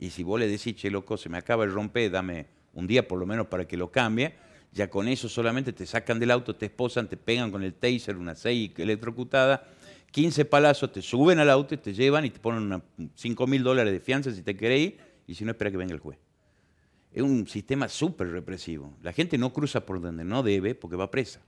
Y 0.00 0.10
si 0.10 0.24
vos 0.24 0.40
le 0.40 0.48
decís, 0.48 0.74
che, 0.74 0.90
loco, 0.90 1.16
se 1.16 1.28
me 1.28 1.38
acaba 1.38 1.62
el 1.62 1.72
romper, 1.72 2.10
dame 2.10 2.46
un 2.72 2.88
día 2.88 3.06
por 3.06 3.20
lo 3.20 3.26
menos 3.26 3.46
para 3.46 3.68
que 3.68 3.76
lo 3.76 3.92
cambie, 3.92 4.34
ya 4.72 4.90
con 4.90 5.06
eso 5.06 5.28
solamente 5.28 5.72
te 5.72 5.86
sacan 5.86 6.18
del 6.18 6.32
auto, 6.32 6.56
te 6.56 6.66
esposan, 6.66 7.06
te 7.06 7.16
pegan 7.16 7.52
con 7.52 7.62
el 7.62 7.74
taser, 7.74 8.16
una 8.16 8.34
6 8.34 8.72
electrocutada, 8.78 9.64
15 10.10 10.44
palazos, 10.46 10.90
te 10.90 11.02
suben 11.02 11.38
al 11.38 11.50
auto 11.50 11.76
y 11.76 11.78
te 11.78 11.94
llevan 11.94 12.24
y 12.24 12.30
te 12.30 12.40
ponen 12.40 12.82
5 13.14 13.46
mil 13.46 13.62
dólares 13.62 13.92
de 13.92 14.00
fianza 14.00 14.32
si 14.32 14.42
te 14.42 14.56
querés 14.56 14.80
ir, 14.80 14.98
y 15.28 15.36
si 15.36 15.44
no, 15.44 15.52
espera 15.52 15.70
que 15.70 15.76
venga 15.76 15.94
el 15.94 16.00
juez. 16.00 16.18
Es 17.14 17.22
un 17.22 17.46
sistema 17.46 17.88
súper 17.88 18.30
represivo. 18.30 18.94
La 19.02 19.12
gente 19.12 19.36
no 19.36 19.52
cruza 19.52 19.84
por 19.84 20.00
donde 20.00 20.24
no 20.24 20.42
debe 20.42 20.74
porque 20.74 20.96
va 20.96 21.10
presa. 21.10 21.40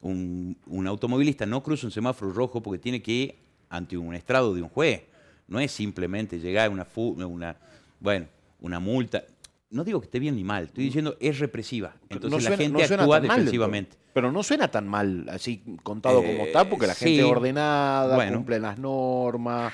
Un, 0.00 0.56
automovilista 0.86 1.46
no 1.46 1.62
cruza 1.62 1.86
un 1.86 1.92
semáforo 1.92 2.32
rojo 2.32 2.62
porque 2.62 2.78
tiene 2.78 3.02
que 3.02 3.12
ir 3.12 3.34
ante 3.68 3.96
un 3.96 4.14
estrado 4.14 4.54
de 4.54 4.62
un 4.62 4.68
juez. 4.68 5.02
No 5.48 5.58
es 5.58 5.72
simplemente 5.72 6.38
llegar 6.38 6.68
a 6.68 6.70
una, 6.70 6.86
una, 7.26 7.56
bueno, 8.00 8.26
una 8.60 8.78
multa. 8.78 9.24
No 9.70 9.84
digo 9.84 10.00
que 10.00 10.06
esté 10.06 10.18
bien 10.18 10.36
ni 10.36 10.44
mal, 10.44 10.64
estoy 10.64 10.84
diciendo 10.84 11.16
es 11.18 11.38
represiva. 11.38 11.94
Entonces 12.08 12.44
la 12.44 12.56
gente 12.56 12.84
actúa 12.84 13.20
defensivamente. 13.20 13.96
pero, 14.12 14.30
no 14.30 14.42
suena 14.42 14.68
tan 14.68 14.86
mal, 14.86 15.26
así 15.30 15.62
contado 15.82 16.22
como 16.22 16.44
está, 16.44 16.68
porque 16.68 16.86
la 16.86 16.94
gente 16.94 17.20
es 17.20 17.24
ordenada, 17.24 18.32
cumple 18.32 18.60
las 18.60 18.78
normas. 18.78 19.72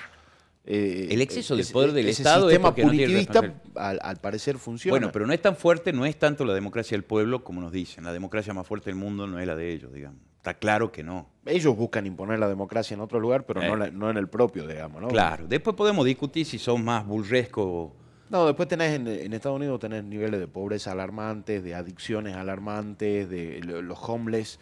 Eh, 0.70 1.08
el 1.10 1.22
exceso 1.22 1.56
del 1.56 1.66
poder 1.66 1.92
del 1.92 2.08
Estado 2.08 2.46
sistema 2.46 2.74
punitivista, 2.74 3.54
al, 3.74 4.16
parecer, 4.18 4.58
funciona. 4.58 4.92
Bueno, 4.92 5.10
pero 5.10 5.26
no 5.26 5.32
es 5.32 5.40
tan 5.40 5.56
fuerte, 5.56 5.94
no 5.94 6.04
es 6.04 6.18
tanto 6.18 6.44
la 6.44 6.52
democracia 6.52 6.94
del 6.94 7.04
pueblo 7.04 7.42
como 7.42 7.62
nos 7.62 7.72
dicen. 7.72 8.04
La 8.04 8.12
democracia 8.12 8.52
más 8.52 8.66
fuerte 8.66 8.90
del 8.90 8.96
mundo 8.96 9.26
no 9.26 9.38
es 9.38 9.46
la 9.46 9.56
de 9.56 9.72
ellos, 9.72 9.94
digamos. 9.94 10.20
Está 10.36 10.52
claro 10.52 10.92
que 10.92 11.02
no. 11.02 11.30
Ellos 11.46 11.74
buscan 11.74 12.04
imponer 12.04 12.38
la 12.38 12.50
democracia 12.50 12.92
en 12.92 13.00
otro 13.00 13.18
lugar, 13.18 13.46
pero 13.46 13.62
no, 13.62 13.82
eh. 13.82 14.10
en 14.10 14.16
el 14.18 14.28
propio, 14.28 14.66
digamos. 14.66 15.00
¿no? 15.00 15.08
Claro. 15.08 15.46
Después 15.48 15.74
podemos 15.74 16.04
discutir 16.04 16.44
si 16.44 16.58
son 16.58 16.84
más 16.84 17.06
burrescos. 17.06 17.92
No, 18.28 18.44
después 18.44 18.68
tenés 18.68 18.94
en, 18.94 19.32
Estados 19.32 19.56
Unidos 19.56 19.80
tenés 19.80 20.04
niveles 20.04 20.38
de 20.38 20.48
pobreza 20.48 20.92
alarmantes, 20.92 21.64
de 21.64 21.74
adicciones 21.74 22.36
alarmantes, 22.36 23.30
de 23.30 23.62
los 23.62 23.98
homeless. 24.02 24.58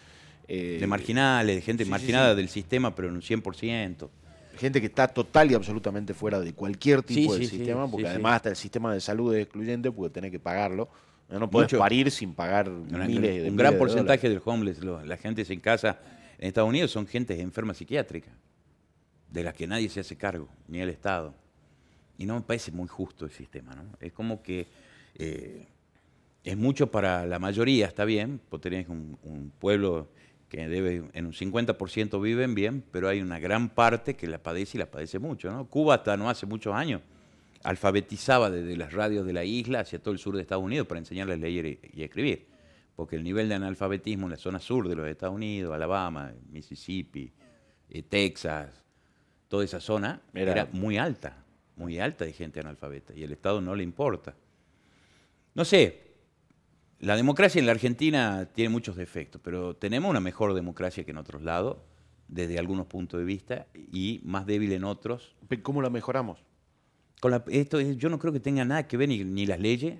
Eh, 0.47 0.79
de 0.79 0.87
marginales, 0.87 1.57
de 1.57 1.63
gente 1.63 1.85
marginada 1.85 2.37
del 2.37 2.49
sistema, 2.49 2.95
pero 2.95 3.09
en 3.09 3.15
un 3.15 3.23
100% 3.23 4.09
gente 4.57 4.81
que 4.81 4.87
está 4.87 5.09
total 5.09 5.51
y 5.51 5.55
absolutamente 5.55 6.15
fuera 6.15 6.41
de 6.41 6.53
cualquier 6.53 7.03
tipo 7.03 7.35
de 7.35 7.47
sistema, 7.47 7.91
porque 7.91 8.09
además 8.09 8.37
hasta 8.37 8.51
el 8.51 8.57
sistema 8.57 8.93
de 8.93 9.01
salud 9.01 9.35
es 9.35 9.45
excluyente 9.45 9.91
porque 9.91 10.13
tenés 10.13 10.31
que 10.31 10.39
pagarlo. 10.39 10.89
No 11.29 11.51
puedes 11.51 11.75
parir 11.75 12.11
sin 12.11 12.35
pagar 12.35 12.71
miles 12.71 13.43
de 13.43 13.51
Un 13.51 13.57
gran 13.57 13.77
porcentaje 13.77 14.29
del 14.29 14.41
homeless, 14.45 14.81
la 14.83 15.17
gente 15.17 15.45
en 15.49 15.61
casa 15.61 15.99
en 16.39 16.49
Estados 16.49 16.69
Unidos 16.69 16.91
son 16.91 17.07
gente 17.07 17.41
enferma 17.41 17.75
psiquiátrica, 17.75 18.31
de 19.31 19.43
las 19.43 19.55
que 19.55 19.67
nadie 19.67 19.89
se 19.89 20.01
hace 20.01 20.17
cargo, 20.17 20.49
ni 20.69 20.81
el 20.81 20.89
Estado. 20.89 21.35
Y 22.19 22.27
no 22.27 22.35
me 22.35 22.41
parece 22.43 22.73
muy 22.73 22.89
justo 22.89 23.25
el 23.25 23.31
sistema, 23.31 23.75
¿no? 23.75 23.85
Es 24.01 24.13
como 24.13 24.43
que 24.43 24.67
eh, 25.17 25.67
es 26.45 26.57
mucho 26.57 26.91
para 26.91 27.27
la 27.27 27.39
mayoría, 27.39 27.87
está 27.87 28.05
bien, 28.05 28.41
porque 28.49 28.71
tenés 28.71 28.89
un 28.89 29.53
pueblo 29.59 30.09
que 30.49 30.69
debe, 30.69 31.05
en 31.13 31.27
un 31.27 31.33
50% 31.33 32.23
viven 32.23 32.55
bien, 32.55 32.85
pero 32.93 33.09
hay 33.09 33.21
una 33.21 33.39
gran 33.39 33.69
parte 33.69 34.15
que 34.15 34.27
la 34.27 34.39
padece 34.39 34.79
y 34.79 34.81
la 34.81 34.87
padece 34.87 35.19
mucho. 35.19 35.51
¿no? 35.51 35.67
Cuba 35.67 35.97
hasta 35.97 36.17
no 36.17 36.31
hace 36.31 36.47
muchos 36.47 36.75
años 36.75 37.01
alfabetizaba 37.67 38.49
desde 38.49 38.77
las 38.77 38.93
radios 38.93 39.27
de 39.27 39.33
la 39.33 39.45
isla 39.45 39.81
hacia 39.81 39.99
todo 39.99 40.13
el 40.13 40.21
sur 40.21 40.37
de 40.37 40.43
Estados 40.43 40.63
Unidos 40.63 40.87
para 40.87 41.01
enseñarles 41.01 41.37
a 41.37 41.41
leer 41.41 41.81
y 41.93 42.03
escribir, 42.03 42.47
porque 42.95 43.17
el 43.17 43.25
nivel 43.25 43.49
de 43.49 43.57
analfabetismo 43.57 44.27
en 44.27 44.31
la 44.31 44.37
zona 44.37 44.61
sur 44.61 44.89
de 44.89 44.95
los 44.95 45.09
Estados 45.09 45.35
Unidos, 45.35 45.75
Alabama, 45.75 46.33
Mississippi, 46.49 47.33
eh, 47.91 48.03
Texas, 48.05 48.71
toda 49.49 49.65
esa 49.65 49.81
zona 49.81 50.23
era 50.33 50.69
muy 50.73 50.97
alta, 50.97 51.45
muy 51.75 51.99
alta 51.99 52.25
de 52.25 52.33
gente 52.33 52.61
analfabeta, 52.61 53.13
y 53.15 53.25
el 53.25 53.33
Estado 53.33 53.61
no 53.61 53.75
le 53.75 53.83
importa. 53.83 54.33
No 55.55 55.65
sé, 55.65 56.06
la 57.01 57.17
democracia 57.17 57.59
en 57.59 57.67
la 57.67 57.73
Argentina 57.73 58.49
tiene 58.55 58.71
muchos 58.71 58.97
defectos, 58.97 59.41
pero 59.45 59.77
tenemos 59.77 60.11
una 60.11 60.21
mejor 60.21 60.55
democracia 60.55 61.05
que 61.05 61.11
en 61.11 61.19
otros 61.19 61.43
lados, 61.43 61.77
desde 62.27 62.59
algunos 62.59 62.87
puntos 62.87 63.21
de 63.21 63.27
vista, 63.27 63.67
y 63.93 64.21
más 64.25 64.47
débil 64.47 64.73
en 64.73 64.85
otros. 64.85 65.37
¿Cómo 65.63 65.83
la 65.83 65.91
mejoramos? 65.91 66.39
Con 67.21 67.43
esto, 67.49 67.81
yo 67.81 68.09
no 68.09 68.19
creo 68.19 68.33
que 68.33 68.41
tenga 68.41 68.65
nada 68.65 68.87
que 68.87 68.97
ver 68.97 69.09
ni, 69.09 69.47
las 69.47 69.61
leyes, 69.61 69.99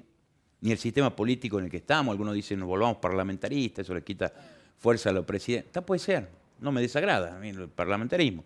ni 0.61 0.73
el 0.73 0.79
sistema 0.79 1.15
político 1.15 1.59
en 1.59 1.67
el 1.67 1.71
que 1.71 1.79
estamos. 1.79 2.13
Algunos 2.13 2.35
dicen 2.35 2.59
nos 2.59 2.69
volvamos 2.69 2.97
parlamentaristas, 2.97 3.85
eso 3.85 3.95
le 3.95 4.03
quita 4.03 4.33
fuerza 4.79 5.11
a 5.11 5.13
los 5.13 5.27
presidentes. 5.27 5.83
Puede 5.83 5.99
ser, 5.99 6.31
no 6.61 6.73
me 6.73 6.81
desagrada 6.81 7.37
a 7.37 7.39
mí 7.39 7.51
el 7.51 7.69
parlamentarismo. 7.69 8.45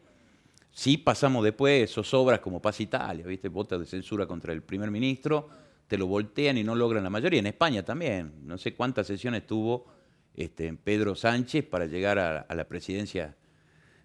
Sí 0.73 0.97
pasamos 0.97 1.45
después 1.45 1.91
zozobras 1.91 2.41
como 2.41 2.61
Paz 2.61 2.81
Italia, 2.81 3.25
¿viste? 3.27 3.49
Votos 3.49 3.81
de 3.81 3.87
censura 3.87 4.27
contra 4.27 4.53
el 4.53 4.63
primer 4.63 4.91
ministro 4.91 5.49
te 5.91 5.99
lo 5.99 6.07
voltean 6.07 6.57
y 6.57 6.62
no 6.62 6.76
logran 6.76 7.03
la 7.03 7.11
mayoría. 7.11 7.41
En 7.41 7.49
España 7.49 7.82
también. 7.82 8.32
No 8.45 8.59
sé 8.59 8.74
cuántas 8.74 9.09
sesiones 9.09 9.45
tuvo 9.45 9.86
este, 10.36 10.72
Pedro 10.72 11.16
Sánchez 11.16 11.66
para 11.66 11.86
llegar 11.86 12.16
a, 12.16 12.55
la 12.55 12.64
presidencia 12.68 13.36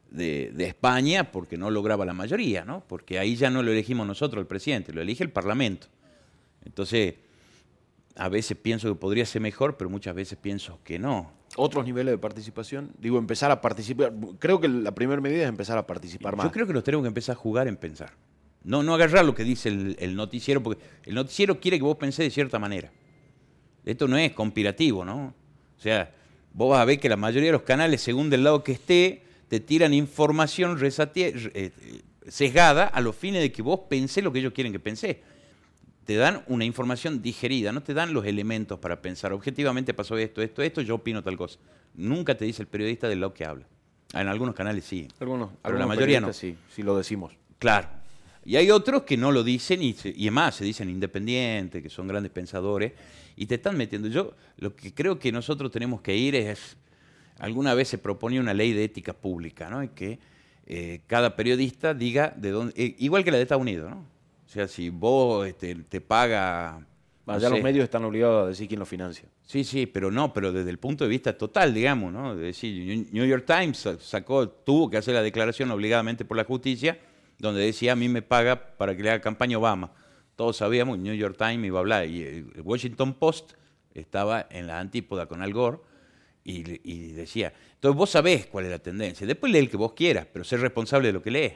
de, 0.09 0.51
España 0.65 1.31
porque 1.31 1.59
no 1.59 1.69
lograba 1.69 2.03
la 2.03 2.13
mayoría, 2.13 2.65
¿no? 2.65 2.83
Porque 2.88 3.19
ahí 3.19 3.36
ya 3.36 3.51
no 3.51 3.61
lo 3.61 3.71
elegimos 3.71 4.07
nosotros 4.07 4.41
el 4.41 4.47
presidente, 4.47 4.93
lo 4.93 5.01
elige 5.03 5.23
el 5.23 5.29
Parlamento. 5.29 5.86
Entonces, 6.65 7.17
a 8.15 8.29
veces 8.29 8.57
pienso 8.57 8.88
que 8.88 8.95
podría 8.95 9.27
ser 9.27 9.43
mejor, 9.43 9.77
pero 9.77 9.88
muchas 9.88 10.15
veces 10.15 10.39
pienso 10.41 10.79
que 10.83 10.97
no. 10.97 11.33
¿Otros 11.55 11.86
niveles 11.86 12.13
de 12.13 12.17
participación? 12.17 12.93
Digo, 12.97 13.19
empezar 13.19 13.51
a 13.51 13.61
participar. 13.61 14.11
Creo 14.39 14.59
que 14.59 14.69
la 14.69 14.95
primera 14.95 15.21
medida 15.21 15.43
es 15.43 15.49
empezar 15.49 15.77
a 15.77 15.86
participar 15.86 16.36
más. 16.36 16.47
Yo 16.47 16.51
creo 16.51 16.65
que 16.65 16.73
nos 16.73 16.83
tenemos 16.83 17.03
que 17.03 17.09
empezar 17.09 17.36
a 17.36 17.38
jugar 17.38 17.67
en 17.67 17.77
pensar. 17.77 18.13
No, 18.66 18.82
no 18.82 18.95
agarrar 18.95 19.24
lo 19.24 19.36
que 19.36 19.43
dice 19.43 19.70
el, 19.70 20.16
noticiero, 20.16 20.61
porque 20.61 20.84
el 21.03 21.13
noticiero 21.13 21.59
quiere 21.59 21.78
que 21.78 21.84
vos 21.84 21.97
pensés 21.97 22.26
de 22.26 22.32
cierta 22.32 22.57
manera. 22.57 22.91
Esto 23.86 24.07
no 24.07 24.18
es 24.18 24.32
conspirativo, 24.32 25.05
¿no? 25.05 25.36
O 25.78 25.80
sea, 25.80 26.11
vos 26.51 26.72
vas 26.72 26.82
a 26.82 26.86
ver 26.86 26.99
que 26.99 27.07
la 27.07 27.16
mayoría 27.16 27.49
de 27.49 27.53
los 27.53 27.61
canales, 27.61 28.01
según 28.01 28.32
del 28.32 28.43
lado 28.43 28.63
que 28.63 28.72
esté, 28.72 29.22
te 29.49 29.59
tiran 29.59 29.93
información 29.93 30.80
eh, 30.82 31.72
sesgada 32.28 32.86
a 32.86 33.01
los 33.01 33.16
fines 33.16 33.43
de 33.43 33.51
que 33.51 33.61
vos 33.61 33.82
pensés 33.88 34.24
lo 34.24 34.34
que 34.34 34.39
ellos 34.39 34.53
quieren 34.53 34.74
que 34.74 34.80
pensés. 34.80 35.18
Te 36.03 36.16
dan 36.16 36.43
una 36.47 36.66
información 36.66 37.22
digerida, 37.22 37.72
no 37.72 37.84
te 37.84 37.93
dan 37.93 38.13
los 38.16 38.26
elementos 38.26 38.80
para 38.80 38.99
pensar. 38.99 39.32
Objetivamente 39.32 39.93
pasó 39.93 40.18
esto, 40.18 40.41
esto, 40.41 40.63
esto, 40.63 40.82
yo 40.82 40.95
opino 40.95 41.22
tal 41.22 41.38
cosa. 41.38 41.59
Nunca 41.93 42.36
te 42.36 42.45
dice 42.45 42.63
el 42.63 42.68
periodista 42.68 43.07
de 43.07 43.16
lo 43.16 43.32
que 43.32 43.45
habla. 43.45 43.68
En 44.13 44.28
algunos 44.28 44.55
canales 44.55 44.86
sí. 44.86 45.07
Algunos, 45.20 45.51
pero 45.61 45.78
la 45.78 45.86
mayoría 45.86 46.20
no. 46.20 46.34
Sí, 46.34 46.57
sí 46.70 46.82
lo 46.82 46.97
decimos. 46.97 47.34
Claro. 47.59 48.05
Y 48.46 48.56
hay 48.58 48.70
otros 48.72 49.04
que 49.04 49.18
no 49.18 49.32
lo 49.32 49.43
dicen 49.43 49.82
y, 49.82 49.96
y 50.16 50.30
más, 50.30 50.56
se 50.56 50.64
dicen 50.66 50.89
independientes, 50.89 51.82
que 51.82 51.89
son 51.89 52.08
grandes 52.08 52.32
pensadores, 52.32 52.93
y 53.36 53.48
te 53.48 53.56
están 53.56 53.76
metiendo. 53.76 54.08
Yo 54.08 54.34
lo 54.58 54.76
que 54.76 54.93
creo 54.93 55.18
que 55.18 55.32
nosotros 55.32 55.72
tenemos 55.72 56.02
que 56.02 56.16
ir 56.16 56.36
es, 56.36 56.78
alguna 57.39 57.74
vez 57.74 57.88
se 57.89 57.98
proponía 57.98 58.39
una 58.39 58.54
ley 58.54 58.72
de 58.74 58.84
ética 58.84 59.14
pública, 59.14 59.70
¿no? 59.70 59.84
Y 59.84 59.89
que 59.89 60.20
eh, 60.68 61.02
cada 61.08 61.36
periodista 61.36 61.93
diga 61.93 62.34
de 62.38 62.52
dónde, 62.52 62.74
eh, 62.78 62.96
igual 63.00 63.24
que 63.24 63.32
la 63.32 63.38
de 63.38 63.43
Estados 63.43 63.62
Unidos, 63.62 63.89
¿no? 63.89 63.98
O 64.46 64.50
sea, 64.50 64.68
si 64.68 64.89
vos 64.89 65.46
este, 65.48 65.76
te 65.76 66.00
paga 66.00 66.86
Más 67.26 67.26
No 67.26 67.34
allá 67.34 67.48
sé. 67.50 67.56
los 67.56 67.64
medios 67.64 67.84
están 67.84 68.06
obligados 68.06 68.46
a 68.46 68.50
decir 68.50 68.68
quién 68.68 68.80
lo 68.80 68.86
financia. 68.86 69.28
Sí, 69.43 69.64
sí, 69.64 69.88
pero 69.88 70.12
no, 70.12 70.32
pero 70.34 70.54
desde 70.54 70.70
el 70.70 70.78
punto 70.78 71.04
de 71.04 71.10
vista 71.10 71.36
total, 71.36 71.74
digamos, 71.74 72.14
¿no? 72.14 72.34
Es 72.34 72.39
decir, 72.39 73.08
New- 73.12 73.26
York 73.26 73.46
Times 73.48 73.78
sa- 73.80 74.00
sacó, 74.00 74.48
tuvo 74.48 74.88
que 74.89 74.98
hacer 74.98 75.16
la 75.16 75.24
declaración 75.24 75.72
obligadamente 75.72 76.26
por 76.26 76.38
la 76.38 76.43
justicia, 76.43 76.98
donde 77.38 77.61
decía 77.61 77.93
a 77.93 77.95
mí 77.95 78.09
me 78.09 78.21
paga 78.21 78.77
para 78.77 78.95
que 78.95 79.03
le 79.03 79.11
haga 79.11 79.21
campaña 79.21 79.57
Obama. 79.57 79.91
Todos 80.36 80.57
sabíamos, 80.57 80.99
New 80.99 81.13
York 81.13 81.38
Times 81.38 81.65
iba 81.65 81.79
a 81.79 81.81
hablar, 81.81 82.07
y 82.07 82.21
el 82.23 82.61
Washington 82.63 83.13
Post 83.13 83.53
estaba 83.93 84.47
en 84.49 84.67
la 84.67 84.79
antípoda 84.79 85.27
con 85.27 85.41
Al 85.41 85.53
Gore, 85.53 85.79
y, 86.43 86.61
decía, 87.13 87.51
entonces 87.73 87.97
vos 87.97 88.09
sabés 88.11 88.45
cuál 88.45 88.65
es 88.65 88.71
la 88.71 88.77
tendencia, 88.77 89.25
después 89.25 89.51
lee 89.51 89.59
el 89.59 89.69
que 89.69 89.77
vos 89.77 89.93
quieras, 89.93 90.27
pero 90.31 90.45
ser 90.45 90.59
responsable 90.59 91.07
de 91.07 91.13
lo 91.13 91.21
que 91.21 91.31
lees. 91.31 91.53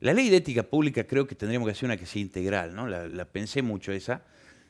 La 0.00 0.12
ley 0.12 0.28
de 0.28 0.36
ética 0.36 0.64
pública 0.64 1.04
creo 1.04 1.26
que 1.26 1.34
tendríamos 1.34 1.66
que 1.66 1.72
hacer 1.72 1.86
una 1.86 1.96
que 1.96 2.04
sea 2.04 2.20
integral, 2.20 2.74
¿no? 2.74 2.86
La, 2.86 3.06
la 3.06 3.24
pensé 3.24 3.62
mucho 3.62 3.92
esa. 3.92 4.22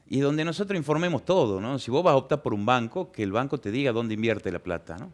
Y 0.07 0.21
donde 0.21 0.45
nosotros 0.45 0.77
informemos 0.77 1.25
todo, 1.25 1.61
¿no? 1.61 1.79
Si 1.79 1.91
vos 1.91 2.05
vas 2.05 2.13
a 2.13 2.17
optar 2.17 2.43
por 2.43 2.55
un 2.55 2.67
banco, 2.67 3.11
que 3.11 3.23
el 3.23 3.33
banco 3.33 3.59
te 3.59 3.71
diga 3.71 3.93
dónde 3.93 4.15
invierte 4.15 4.53
la 4.53 4.59
plata, 4.59 4.97
¿no? 4.99 5.11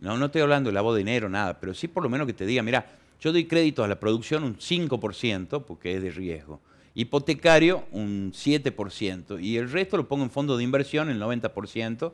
No, 0.00 0.16
no 0.16 0.26
estoy 0.26 0.40
hablando 0.40 0.70
de 0.70 0.74
lavado 0.74 0.94
de 0.94 1.00
dinero, 1.00 1.28
nada, 1.28 1.60
pero 1.60 1.74
sí 1.74 1.86
por 1.86 2.02
lo 2.02 2.08
menos 2.08 2.26
que 2.26 2.32
te 2.32 2.46
diga, 2.46 2.62
mira, 2.62 2.86
yo 3.20 3.32
doy 3.32 3.44
crédito 3.44 3.84
a 3.84 3.88
la 3.88 4.00
producción 4.00 4.44
un 4.44 4.56
5%, 4.56 5.64
porque 5.64 5.96
es 5.96 6.02
de 6.02 6.10
riesgo, 6.10 6.60
hipotecario 6.94 7.84
un 7.92 8.32
7%, 8.32 9.42
y 9.42 9.56
el 9.56 9.70
resto 9.70 9.96
lo 9.96 10.08
pongo 10.08 10.24
en 10.24 10.30
fondo 10.30 10.56
de 10.56 10.64
inversión, 10.64 11.10
el 11.10 11.20
90%. 11.20 12.12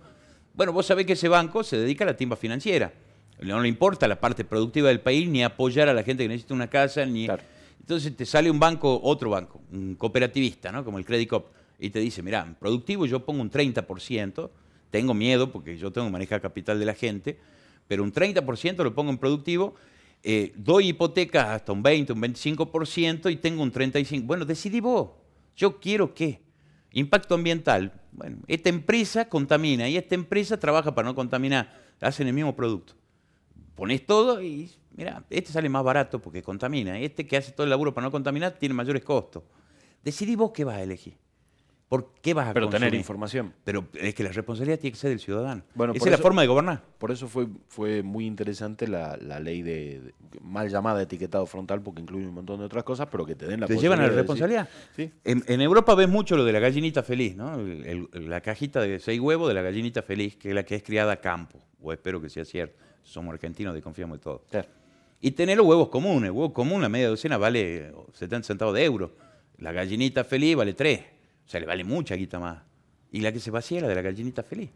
Bueno, 0.55 0.73
vos 0.73 0.87
sabés 0.87 1.07
que 1.07 1.13
ese 1.13 1.29
banco 1.29 1.63
se 1.63 1.79
dedica 1.79 2.05
a 2.05 2.07
la 2.07 2.17
timba 2.17 2.37
financiera. 2.37 2.93
No 3.41 3.61
le 3.61 3.69
importa 3.69 4.09
la 4.09 4.19
parte 4.19 4.45
productiva 4.45 4.89
del 4.89 5.01
país, 5.01 5.29
ni 5.29 5.45
apoyar 5.45 5.89
a 5.89 5.95
la 5.95 6.03
gente 6.03 6.25
que 6.25 6.29
necesita 6.29 6.55
una 6.55 6.69
casa, 6.69 7.05
ni... 7.05 7.27
Claro. 7.27 7.43
Entonces 7.79 8.17
te 8.17 8.27
sale 8.27 8.51
un 8.51 8.59
banco, 8.59 9.01
otro 9.05 9.31
banco, 9.31 9.61
un 9.71 9.95
cooperativista, 9.95 10.73
¿no? 10.73 10.85
Como 10.85 10.99
el 10.99 11.05
Credit 11.05 11.29
Cop, 11.29 11.47
y 11.79 11.91
te 11.91 12.01
dice, 12.01 12.21
mira, 12.21 12.43
en 12.43 12.55
productivo 12.57 13.07
yo 13.07 13.25
pongo 13.25 13.43
un 13.43 13.51
30%, 13.51 14.51
tengo 14.91 15.15
miedo 15.15 15.53
porque 15.53 15.79
yo 15.79 15.93
tengo 15.93 16.09
que 16.09 16.13
manejar 16.13 16.41
capital 16.41 16.81
de 16.81 16.85
la 16.85 16.95
gente, 16.95 17.39
pero 17.87 18.03
un 18.03 18.13
30% 18.13 18.83
lo 18.83 18.95
pongo 18.95 19.11
en 19.11 19.19
productivo, 19.19 19.77
eh, 20.29 20.53
doy 20.57 20.89
hipotecas 20.89 21.47
hasta 21.47 21.73
un 21.73 21.83
20, 21.83 22.13
un 22.13 22.21
25% 22.21 23.31
y 23.31 23.37
tengo 23.37 23.63
un 23.63 23.73
35%. 23.73 24.27
Bueno, 24.27 24.45
decidí 24.45 24.81
vos, 24.81 25.11
yo 25.55 25.79
quiero 25.79 26.13
qué. 26.13 26.43
Impacto 26.93 27.35
ambiental. 27.35 27.93
Bueno, 28.13 28.39
esta 28.49 28.69
empresa 28.69 29.29
contamina 29.29 29.89
y 29.89 29.97
esta 29.97 30.15
empresa 30.15 30.59
trabaja 30.59 30.95
para 30.95 31.09
no 31.09 31.15
contaminar, 31.15 31.73
hacen 32.01 32.27
el 32.27 32.33
mismo 32.33 32.57
producto 32.57 32.95
pones 33.77 34.05
todo 34.05 34.43
y 34.43 34.73
mira, 34.97 35.23
este 35.31 35.53
sale 35.53 35.69
más 35.69 35.85
barato 35.85 36.21
porque 36.21 36.43
contamina, 36.43 36.99
este 36.99 37.27
que 37.27 37.37
hace 37.37 37.53
todo 37.53 37.63
el 37.65 37.71
laburo 37.71 37.95
para 37.95 38.07
no 38.07 38.11
contaminar 38.11 38.53
tiene 38.53 38.75
mayores 38.75 39.05
costos. 39.05 39.45
Decidí 40.03 40.35
vos 40.35 40.51
qué 40.53 40.65
vas 40.65 40.77
a 40.77 40.83
elegir. 40.83 41.17
¿Por 41.89 42.13
qué 42.21 42.35
vas 42.35 42.49
a 42.49 42.53
Pero 42.53 42.69
tener 42.69 42.93
información. 42.97 43.55
Pero 43.63 43.87
es 43.95 44.13
que 44.13 44.25
la 44.25 44.33
responsabilidad 44.33 44.81
tiene 44.81 44.93
que 44.93 44.99
ser 44.99 45.11
del 45.11 45.21
ciudadano. 45.21 45.63
Bueno, 45.77 45.93
Esa 45.95 46.07
es 46.07 46.11
la 46.11 46.19
forma 46.19 46.43
de 46.43 46.49
gobernar. 46.49 46.83
Por 46.99 47.13
eso 47.13 47.29
fue, 47.29 47.47
fue 47.69 48.03
muy 48.03 48.27
interesante 48.27 48.89
la, 48.89 49.17
la 49.21 49.39
ley 49.39 49.63
de, 49.63 50.01
de- 50.01 50.15
mal 50.41 50.69
llamada 50.69 51.01
etiquetado 51.03 51.47
frontal, 51.47 51.81
porque 51.83 52.03
incluye 52.03 52.27
un 52.27 52.35
montón 52.35 52.59
de 52.59 52.65
otras 52.67 52.83
cosas, 52.83 53.07
pero 53.09 53.25
que 53.25 53.37
te 53.37 53.47
den 53.47 53.61
la 53.61 53.69
Te 53.69 53.77
llevan 53.77 54.01
a 54.01 54.09
la 54.09 54.09
responsabilidad. 54.15 54.69
decir- 54.97 55.13
Sí. 55.13 55.21
En, 55.25 55.45
en 55.47 55.61
Europa 55.61 55.95
ves 55.95 56.09
mucho 56.09 56.37
lo 56.37 56.45
de 56.45 56.53
la 56.53 56.59
gallinita 56.59 57.05
feliz, 57.05 57.37
¿no? 57.37 57.55
El- 57.55 58.09
el- 58.13 58.29
la 58.31 58.41
cajita 58.41 58.81
de 58.81 58.99
seis 58.99 59.21
huevos 59.21 59.47
de 59.47 59.55
la 59.55 59.63
gallinita 59.63 60.03
feliz, 60.03 60.37
que 60.37 60.49
es 60.49 60.55
la 60.57 60.65
que 60.65 60.75
es 60.75 60.83
criada 60.83 61.13
a 61.13 61.21
campo. 61.21 61.61
O 61.81 61.93
espero 61.93 62.21
que 62.21 62.29
sea 62.29 62.45
cierto. 62.45 62.77
Somos 63.05 63.33
argentinos, 63.33 63.73
desconfiamos 63.75 64.19
de 64.19 64.25
todo. 64.25 64.43
Claro. 64.51 64.69
Y 65.21 65.31
tener 65.31 65.57
los 65.57 65.65
huevos 65.67 65.89
comunes. 65.89 66.33
Huevo 66.33 66.53
común, 66.53 66.83
la 66.83 66.89
media 66.89 67.09
docena 67.09 67.39
vale 67.39 67.93
70 68.13 68.45
centavos 68.45 68.75
de 68.75 68.85
euro. 68.85 69.15
La 69.59 69.71
gallinita 69.71 70.25
feliz 70.25 70.57
vale 70.57 70.75
3. 70.75 71.01
O 71.47 71.49
sea, 71.49 71.61
le 71.61 71.67
vale 71.67 71.85
mucha 71.85 72.15
guita 72.17 72.39
más. 72.39 72.59
Y 73.13 73.21
la 73.21 73.33
que 73.33 73.39
se 73.41 73.51
vacía 73.51 73.79
es 73.79 73.83
la 73.83 73.89
de 73.89 73.95
la 73.95 74.03
gallinita 74.03 74.43
feliz. 74.43 74.71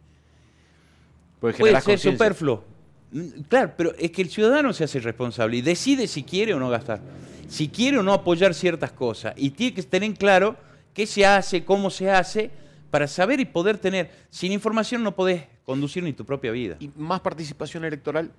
Puede 1.41 1.81
ser 1.81 1.99
superfluo. 1.99 2.65
Mm, 3.13 3.29
Claro, 3.49 3.73
pero 3.77 3.95
es 3.99 4.11
que 4.13 4.23
el 4.23 4.29
ciudadano 4.31 4.73
se 4.73 4.85
hace 4.85 5.01
responsable 5.01 5.57
y 5.57 5.63
decide 5.63 6.07
si 6.07 6.23
quiere 6.23 6.55
o 6.55 6.61
no 6.61 6.69
gastar. 6.71 7.01
Si 7.49 7.69
quiere 7.69 7.99
o 7.99 8.03
no 8.03 8.13
apoyar 8.13 8.55
ciertas 8.55 8.93
cosas. 8.93 9.35
Y 9.37 9.51
tiene 9.51 9.75
que 9.75 9.83
tener 9.83 10.07
en 10.09 10.15
claro 10.15 10.57
qué 10.95 11.07
se 11.07 11.27
hace, 11.27 11.65
cómo 11.65 11.91
se 11.91 12.11
hace, 12.11 12.51
para 12.91 13.09
saber 13.09 13.41
y 13.41 13.45
poder 13.47 13.79
tener. 13.79 14.11
Sin 14.31 14.53
información 14.53 15.03
no 15.03 15.15
podés 15.17 15.45
conducir 15.65 16.05
ni 16.05 16.13
tu 16.13 16.25
propia 16.25 16.53
vida. 16.53 16.77
Y 16.79 16.91
más 16.97 17.21
participación 17.21 17.85
electoral. 17.85 18.31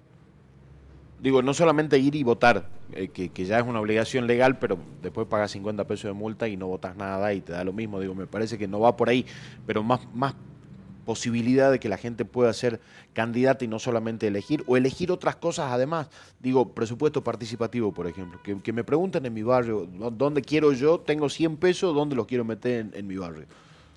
Digo, 1.21 1.41
no 1.43 1.53
solamente 1.53 1.99
ir 1.99 2.15
y 2.15 2.23
votar, 2.23 2.67
eh, 2.93 3.09
que, 3.09 3.29
que 3.29 3.45
ya 3.45 3.59
es 3.59 3.65
una 3.65 3.79
obligación 3.79 4.25
legal, 4.25 4.57
pero 4.57 4.79
después 5.01 5.27
pagas 5.27 5.51
50 5.51 5.85
pesos 5.85 6.05
de 6.09 6.13
multa 6.13 6.47
y 6.47 6.57
no 6.57 6.67
votas 6.67 6.95
nada 6.95 7.33
y 7.33 7.41
te 7.41 7.51
da 7.53 7.63
lo 7.63 7.73
mismo. 7.73 7.99
Digo, 7.99 8.15
me 8.15 8.25
parece 8.25 8.57
que 8.57 8.67
no 8.67 8.79
va 8.79 8.97
por 8.97 9.07
ahí, 9.09 9.25
pero 9.65 9.83
más, 9.83 10.01
más 10.13 10.35
posibilidad 11.03 11.71
de 11.71 11.79
que 11.79 11.89
la 11.89 11.97
gente 11.97 12.25
pueda 12.25 12.51
ser 12.53 12.79
candidata 13.13 13.65
y 13.65 13.67
no 13.67 13.79
solamente 13.79 14.27
elegir, 14.27 14.63
o 14.67 14.77
elegir 14.77 15.11
otras 15.11 15.35
cosas 15.35 15.71
además. 15.71 16.09
Digo, 16.39 16.73
presupuesto 16.73 17.23
participativo, 17.23 17.91
por 17.91 18.07
ejemplo. 18.07 18.39
Que, 18.43 18.73
me 18.73 18.83
pregunten 18.83 19.25
en 19.25 19.33
mi 19.33 19.43
barrio, 19.43 19.87
¿dó- 19.87 20.11
¿dónde 20.11 20.41
quiero 20.41 20.71
yo? 20.73 20.99
Tengo 20.99 21.29
100 21.29 21.57
pesos, 21.57 21.93
¿dónde 21.93 22.15
los 22.15 22.27
quiero 22.27 22.45
meter 22.45 22.87
en 22.93 23.07
mi 23.07 23.17
barrio? 23.17 23.45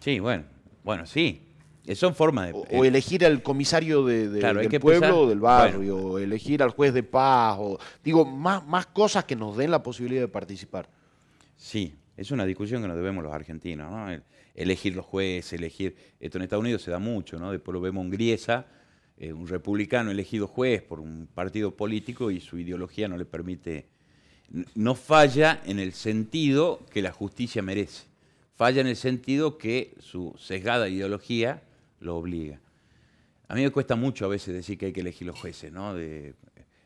Sí, 0.00 0.18
bueno. 0.20 0.44
Bueno, 0.82 1.06
sí. 1.06 1.40
Eh, 1.86 1.94
Son 1.94 2.14
formas 2.14 2.48
de... 2.48 2.52
O, 2.54 2.64
eh, 2.64 2.78
o 2.78 2.84
elegir 2.84 3.24
al 3.26 3.42
comisario 3.42 4.04
de, 4.04 4.28
de- 4.30 4.40
Claro, 4.40 4.60
hay 4.60 4.68
del 4.68 4.80
pueblo 4.80 5.06
empezar- 5.06 5.18
o 5.22 5.28
del 5.28 5.40
barrio, 5.40 5.96
o 5.96 6.18
elegir 6.18 6.62
al 6.62 6.70
juez 6.70 6.94
de 6.94 7.02
paz, 7.02 7.56
o 7.60 7.78
digo, 8.02 8.24
más, 8.24 8.66
más 8.66 8.86
cosas 8.86 9.24
que 9.24 9.36
nos 9.36 9.56
den 9.56 9.70
la 9.70 9.82
posibilidad 9.82 10.22
de 10.22 10.28
participar. 10.28 10.88
Sí, 11.56 11.94
es 12.16 12.30
una 12.30 12.46
discusión 12.46 12.80
que 12.82 12.88
nos 12.88 12.96
debemos 12.96 13.22
los 13.22 13.32
argentinos, 13.32 13.90
¿no? 13.90 14.10
El- 14.10 14.22
elegir 14.54 14.94
los 14.94 15.04
jueces, 15.04 15.52
elegir... 15.54 15.96
Esto 16.20 16.38
en 16.38 16.44
Estados 16.44 16.62
Unidos 16.62 16.80
se 16.82 16.90
da 16.90 16.98
mucho, 17.00 17.38
¿no? 17.38 17.50
Después 17.52 17.72
lo 17.74 17.80
vemos 17.80 18.04
en 18.04 18.10
Griesa, 18.10 18.66
eh, 19.18 19.32
un 19.32 19.46
republicano 19.48 20.10
elegido 20.10 20.46
juez 20.46 20.80
por 20.82 21.00
un 21.00 21.28
partido 21.34 21.72
político 21.76 22.30
y 22.30 22.40
su 22.40 22.58
ideología 22.58 23.08
no 23.08 23.16
le 23.16 23.24
permite... 23.24 23.88
No 24.74 24.94
falla 24.94 25.60
en 25.66 25.78
el 25.80 25.92
sentido 25.92 26.80
que 26.90 27.02
la 27.02 27.12
justicia 27.12 27.62
merece, 27.62 28.04
falla 28.54 28.80
en 28.80 28.86
el 28.86 28.96
sentido 28.96 29.58
que 29.58 29.94
su 29.98 30.34
sesgada 30.38 30.88
ideología 30.88 31.62
lo 32.04 32.16
obliga. 32.16 32.60
A 33.48 33.54
mí 33.54 33.62
me 33.62 33.70
cuesta 33.70 33.96
mucho 33.96 34.24
a 34.24 34.28
veces 34.28 34.54
decir 34.54 34.78
que 34.78 34.86
hay 34.86 34.92
que 34.92 35.00
elegir 35.00 35.26
los 35.26 35.38
jueces, 35.38 35.72
¿no? 35.72 35.94
De- 35.94 36.34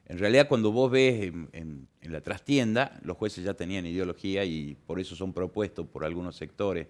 en 0.07 0.19
realidad, 0.19 0.49
cuando 0.49 0.73
vos 0.73 0.91
ves 0.91 1.25
en, 1.25 1.49
en- 1.53 1.87
en 2.01 2.13
la 2.13 2.21
trastienda, 2.23 2.99
los 3.03 3.17
jueces 3.19 3.45
ya 3.45 3.53
tenían 3.55 3.85
ideología 3.85 4.45
y 4.45 4.75
por 4.87 4.99
eso 5.01 5.15
son 5.15 5.33
propuestos 5.35 5.87
por 5.87 6.05
algunos 6.05 6.35
sectores 6.37 6.87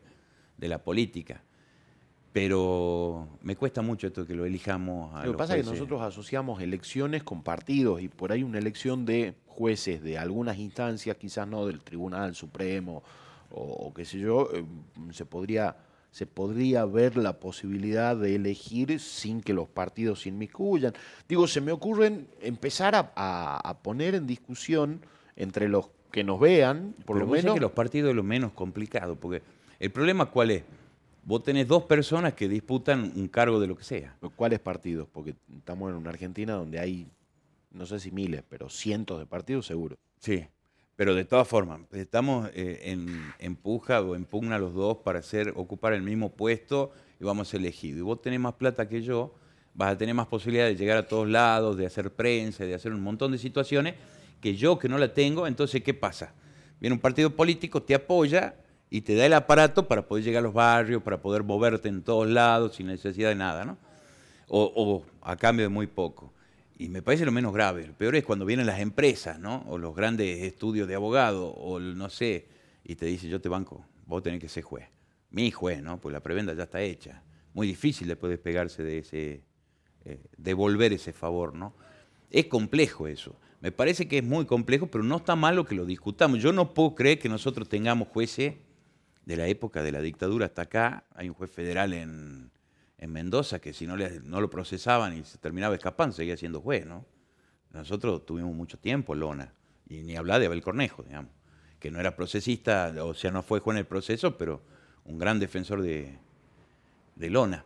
de 0.56 0.68
la 0.68 0.78
política. 0.78 1.42
Pero 2.32 3.26
me 3.42 3.56
cuesta 3.56 3.82
mucho 3.82 4.06
esto 4.06 4.26
que 4.26 4.34
lo 4.34 4.44
elijamos 4.44 5.12
a 5.14 5.18
Lo 5.18 5.22
que 5.22 5.28
los 5.28 5.36
pasa 5.36 5.56
es 5.56 5.64
que 5.64 5.70
nosotros 5.72 6.02
asociamos 6.02 6.60
elecciones 6.62 7.22
con 7.24 7.42
partidos 7.42 8.00
y 8.02 8.08
por 8.08 8.30
ahí 8.32 8.42
una 8.42 8.58
elección 8.58 9.04
de 9.06 9.34
jueces 9.46 10.02
de 10.02 10.18
algunas 10.18 10.58
instancias, 10.58 11.16
quizás 11.16 11.48
no 11.48 11.66
del 11.66 11.80
Tribunal 11.80 12.34
Supremo 12.34 13.02
o, 13.50 13.62
o 13.62 13.94
qué 13.94 14.04
sé 14.04 14.18
yo, 14.20 14.50
eh, 14.54 14.64
se 15.10 15.24
podría 15.24 15.74
se 16.10 16.26
podría 16.26 16.84
ver 16.84 17.16
la 17.16 17.38
posibilidad 17.38 18.16
de 18.16 18.34
elegir 18.34 18.98
sin 19.00 19.40
que 19.40 19.52
los 19.52 19.68
partidos 19.68 20.22
se 20.22 20.30
inmiscuyan. 20.30 20.92
Digo, 21.28 21.46
se 21.46 21.60
me 21.60 21.70
ocurren 21.72 22.26
empezar 22.40 22.94
a, 22.94 23.12
a- 23.14 23.56
a 23.68 23.78
poner 23.82 24.14
en 24.14 24.26
discusión 24.26 25.00
entre 25.36 25.68
los 25.68 25.90
que 26.10 26.24
nos 26.24 26.40
vean, 26.40 26.94
por 27.04 27.16
Pero 27.16 27.26
lo 27.26 27.32
menos, 27.32 27.54
que 27.54 27.60
los 27.60 27.72
partidos 27.72 28.10
es 28.10 28.16
lo 28.16 28.22
menos 28.22 28.52
complicado, 28.52 29.14
porque 29.16 29.42
el 29.78 29.90
problema 29.92 30.26
cuál 30.26 30.50
es? 30.50 30.64
Vos 31.24 31.42
tenés 31.42 31.68
dos 31.68 31.82
personas 31.84 32.32
que 32.32 32.48
disputan 32.48 33.12
un 33.14 33.28
cargo 33.28 33.60
de 33.60 33.66
lo 33.66 33.76
que 33.76 33.84
sea. 33.84 34.16
¿cuáles 34.34 34.60
partidos? 34.60 35.06
Porque 35.12 35.34
estamos 35.58 35.90
en 35.90 35.96
una 35.96 36.08
Argentina 36.08 36.54
donde 36.54 36.80
hay, 36.80 37.06
no 37.70 37.84
sé 37.84 38.00
si 38.00 38.10
miles, 38.10 38.42
pero 38.48 38.70
cientos 38.70 39.18
de 39.18 39.26
partidos 39.26 39.66
seguro. 39.66 39.96
Sí, 40.20 40.46
pero 40.98 41.14
de 41.14 41.24
todas 41.24 41.46
formas, 41.46 41.78
estamos 41.92 42.50
eh, 42.54 42.80
en, 42.86 43.32
en 43.38 43.54
puja 43.54 44.00
o 44.00 44.16
en 44.16 44.24
pugna 44.24 44.58
los 44.58 44.74
dos 44.74 44.96
para 44.96 45.20
hacer, 45.20 45.52
ocupar 45.54 45.92
el 45.92 46.02
mismo 46.02 46.30
puesto 46.30 46.90
y 47.20 47.24
vamos 47.24 47.54
elegidos. 47.54 48.00
Y 48.00 48.02
vos 48.02 48.20
tenés 48.20 48.40
más 48.40 48.54
plata 48.54 48.88
que 48.88 49.00
yo, 49.00 49.32
vas 49.74 49.92
a 49.92 49.96
tener 49.96 50.12
más 50.16 50.26
posibilidad 50.26 50.66
de 50.66 50.74
llegar 50.74 50.96
a 50.96 51.06
todos 51.06 51.28
lados, 51.28 51.76
de 51.76 51.86
hacer 51.86 52.12
prensa, 52.12 52.64
de 52.64 52.74
hacer 52.74 52.92
un 52.92 53.00
montón 53.00 53.30
de 53.30 53.38
situaciones 53.38 53.94
que 54.40 54.56
yo 54.56 54.76
que 54.76 54.88
no 54.88 54.98
la 54.98 55.14
tengo, 55.14 55.46
entonces 55.46 55.84
¿qué 55.84 55.94
pasa? 55.94 56.34
Viene 56.80 56.94
un 56.94 57.00
partido 57.00 57.30
político, 57.30 57.80
te 57.80 57.94
apoya 57.94 58.56
y 58.90 59.02
te 59.02 59.14
da 59.14 59.24
el 59.24 59.34
aparato 59.34 59.86
para 59.86 60.08
poder 60.08 60.24
llegar 60.24 60.40
a 60.40 60.46
los 60.46 60.52
barrios, 60.52 61.00
para 61.04 61.22
poder 61.22 61.44
moverte 61.44 61.88
en 61.88 62.02
todos 62.02 62.26
lados 62.26 62.74
sin 62.74 62.88
necesidad 62.88 63.28
de 63.28 63.36
nada, 63.36 63.64
¿no? 63.64 63.78
o, 64.48 64.72
o 64.74 65.04
a 65.22 65.36
cambio 65.36 65.66
de 65.66 65.68
muy 65.68 65.86
poco. 65.86 66.32
Y 66.78 66.88
me 66.88 67.02
parece 67.02 67.24
lo 67.24 67.32
menos 67.32 67.52
grave. 67.52 67.88
Lo 67.88 67.92
peor 67.92 68.14
es 68.14 68.24
cuando 68.24 68.46
vienen 68.46 68.64
las 68.64 68.78
empresas, 68.78 69.40
¿no? 69.40 69.64
O 69.66 69.78
los 69.78 69.96
grandes 69.96 70.42
estudios 70.42 70.86
de 70.86 70.94
abogado, 70.94 71.48
o 71.48 71.80
no 71.80 72.08
sé, 72.08 72.46
y 72.84 72.94
te 72.94 73.06
dice, 73.06 73.28
yo 73.28 73.40
te 73.40 73.48
banco, 73.48 73.84
vos 74.06 74.22
tenés 74.22 74.40
que 74.40 74.48
ser 74.48 74.62
juez. 74.62 74.86
Mi 75.30 75.50
juez, 75.50 75.82
¿no? 75.82 76.00
Pues 76.00 76.12
la 76.12 76.20
prebenda 76.20 76.54
ya 76.54 76.62
está 76.62 76.80
hecha. 76.80 77.24
Muy 77.52 77.66
difícil 77.66 78.06
después 78.06 78.30
despegarse 78.30 78.84
de 78.84 78.98
ese, 78.98 79.42
eh, 80.04 80.20
devolver 80.36 80.92
ese 80.92 81.12
favor, 81.12 81.52
¿no? 81.52 81.74
Es 82.30 82.46
complejo 82.46 83.08
eso. 83.08 83.34
Me 83.60 83.72
parece 83.72 84.06
que 84.06 84.18
es 84.18 84.24
muy 84.24 84.46
complejo, 84.46 84.86
pero 84.86 85.02
no 85.02 85.16
está 85.16 85.34
malo 85.34 85.64
que 85.64 85.74
lo 85.74 85.84
discutamos. 85.84 86.40
Yo 86.40 86.52
no 86.52 86.74
puedo 86.74 86.94
creer 86.94 87.18
que 87.18 87.28
nosotros 87.28 87.68
tengamos 87.68 88.06
jueces 88.06 88.54
de 89.24 89.36
la 89.36 89.48
época 89.48 89.82
de 89.82 89.90
la 89.90 90.00
dictadura 90.00 90.46
hasta 90.46 90.62
acá. 90.62 91.04
Hay 91.16 91.28
un 91.28 91.34
juez 91.34 91.50
federal 91.50 91.92
en, 91.92 92.52
en 92.98 93.12
Mendoza 93.12 93.60
que 93.60 93.72
si 93.72 93.86
no, 93.86 93.96
le, 93.96 94.20
no 94.20 94.40
lo 94.40 94.50
procesaban 94.50 95.16
y 95.16 95.24
se 95.24 95.38
terminaba 95.38 95.74
escapando, 95.74 96.14
seguía 96.14 96.36
siendo 96.36 96.60
juez, 96.60 96.86
¿no? 96.86 97.04
Nosotros 97.72 98.24
tuvimos 98.26 98.54
mucho 98.54 98.78
tiempo 98.78 99.14
Lona, 99.14 99.52
y 99.88 100.02
ni 100.02 100.16
hablar 100.16 100.40
de 100.40 100.46
Abel 100.46 100.62
Cornejo, 100.62 101.02
digamos, 101.02 101.30
que 101.78 101.90
no 101.90 102.00
era 102.00 102.16
procesista, 102.16 102.92
o 103.04 103.14
sea, 103.14 103.30
no 103.30 103.42
fue 103.42 103.60
juez 103.60 103.76
en 103.76 103.78
el 103.78 103.86
proceso, 103.86 104.36
pero 104.36 104.62
un 105.04 105.18
gran 105.18 105.38
defensor 105.38 105.82
de, 105.82 106.18
de 107.14 107.30
Lona. 107.30 107.64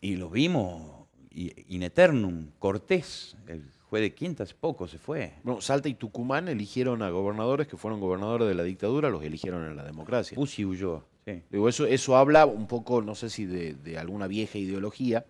Y 0.00 0.16
lo 0.16 0.30
vimos 0.30 1.06
in 1.32 1.82
eternum, 1.82 2.50
Cortés, 2.58 3.36
el 3.46 3.70
juez 3.90 4.02
de 4.02 4.14
Quinta, 4.14 4.44
hace 4.44 4.54
poco 4.54 4.88
se 4.88 4.98
fue. 4.98 5.34
Bueno, 5.42 5.60
Salta 5.60 5.88
y 5.88 5.94
Tucumán 5.94 6.48
eligieron 6.48 7.02
a 7.02 7.10
gobernadores 7.10 7.66
que 7.66 7.76
fueron 7.76 8.00
gobernadores 8.00 8.48
de 8.48 8.54
la 8.54 8.62
dictadura, 8.62 9.10
los 9.10 9.22
eligieron 9.22 9.66
en 9.66 9.76
la 9.76 9.84
democracia. 9.84 10.34
Pusi 10.34 10.64
huyó. 10.64 11.04
Sí. 11.26 11.42
Digo, 11.50 11.68
eso, 11.68 11.86
eso 11.86 12.16
habla 12.16 12.46
un 12.46 12.68
poco, 12.68 13.02
no 13.02 13.16
sé 13.16 13.30
si 13.30 13.46
de, 13.46 13.74
de 13.74 13.98
alguna 13.98 14.28
vieja 14.28 14.58
ideología, 14.58 15.26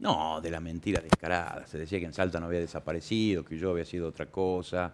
no, 0.00 0.40
de 0.40 0.50
la 0.50 0.60
mentira 0.60 1.00
descarada. 1.00 1.66
Se 1.66 1.78
decía 1.78 1.98
que 1.98 2.04
en 2.04 2.12
Salta 2.12 2.40
no 2.40 2.46
había 2.46 2.60
desaparecido, 2.60 3.44
que 3.44 3.56
yo 3.56 3.70
había 3.70 3.84
sido 3.84 4.08
otra 4.08 4.26
cosa. 4.26 4.92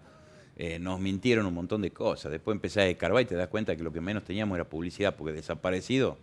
Eh, 0.57 0.79
nos 0.79 1.01
mintieron 1.01 1.47
un 1.47 1.55
montón 1.55 1.83
de 1.83 1.91
cosas. 1.91 2.31
Después 2.31 2.55
empecé 2.55 2.83
a 2.83 2.87
escarbar 2.87 3.23
y 3.23 3.25
te 3.25 3.35
das 3.35 3.49
cuenta 3.49 3.75
que 3.75 3.83
lo 3.83 3.93
que 3.93 4.01
menos 4.01 4.25
teníamos 4.25 4.55
era 4.57 4.65
publicidad, 4.65 5.17
porque 5.17 5.33
desaparecido 5.33 6.19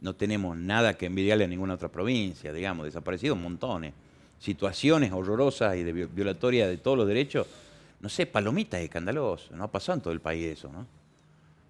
no 0.00 0.14
tenemos 0.14 0.56
nada 0.56 0.94
que 0.94 1.06
envidiarle 1.06 1.44
a 1.44 1.48
ninguna 1.48 1.74
otra 1.74 1.90
provincia, 1.90 2.52
digamos, 2.52 2.86
desaparecido 2.86 3.36
montones. 3.36 3.92
Situaciones 4.38 5.12
horrorosas 5.12 5.76
y 5.76 5.84
de 5.84 5.92
violatoria 5.92 6.66
de 6.66 6.78
todos 6.78 6.98
los 6.98 7.06
derechos. 7.06 7.46
No 8.00 8.08
sé, 8.08 8.26
palomita 8.26 8.78
es 8.78 8.84
escandaloso, 8.84 9.54
no 9.54 9.64
ha 9.64 9.70
pasado 9.70 9.96
en 9.98 10.02
todo 10.02 10.12
el 10.12 10.20
país 10.20 10.58
eso, 10.58 10.70
¿no? 10.72 10.86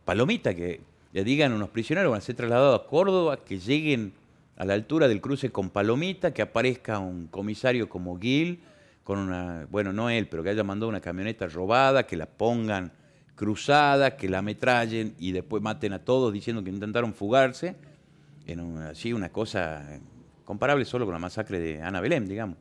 Palomita 0.04 0.54
que 0.54 0.80
le 1.14 1.22
digan 1.22 1.52
a 1.52 1.54
unos 1.54 1.70
prisioneros 1.70 2.10
van 2.10 2.18
a 2.18 2.20
ser 2.20 2.34
trasladados 2.34 2.80
a 2.82 2.86
Córdoba, 2.88 3.38
que 3.44 3.60
lleguen 3.60 4.12
a 4.56 4.64
la 4.64 4.74
altura 4.74 5.06
del 5.06 5.20
cruce 5.20 5.50
con 5.50 5.70
Palomita, 5.70 6.34
que 6.34 6.42
aparezca 6.42 6.98
un 6.98 7.28
comisario 7.28 7.88
como 7.88 8.18
Gil, 8.18 8.60
con 9.04 9.20
una, 9.20 9.68
bueno, 9.70 9.92
no 9.92 10.10
él, 10.10 10.26
pero 10.26 10.42
que 10.42 10.50
haya 10.50 10.64
mandado 10.64 10.88
una 10.88 11.00
camioneta 11.00 11.46
robada, 11.46 12.04
que 12.04 12.16
la 12.16 12.26
pongan 12.26 12.90
cruzada, 13.36 14.16
que 14.16 14.28
la 14.28 14.38
ametrallen 14.38 15.14
y 15.20 15.30
después 15.30 15.62
maten 15.62 15.92
a 15.92 16.00
todos 16.00 16.32
diciendo 16.32 16.64
que 16.64 16.70
intentaron 16.70 17.14
fugarse, 17.14 17.76
en 18.46 18.78
así 18.78 19.12
una 19.12 19.28
cosa 19.28 20.00
comparable 20.44 20.84
solo 20.84 21.04
con 21.04 21.12
la 21.12 21.20
masacre 21.20 21.60
de 21.60 21.80
Ana 21.80 22.00
Belén, 22.00 22.26
digamos. 22.26 22.58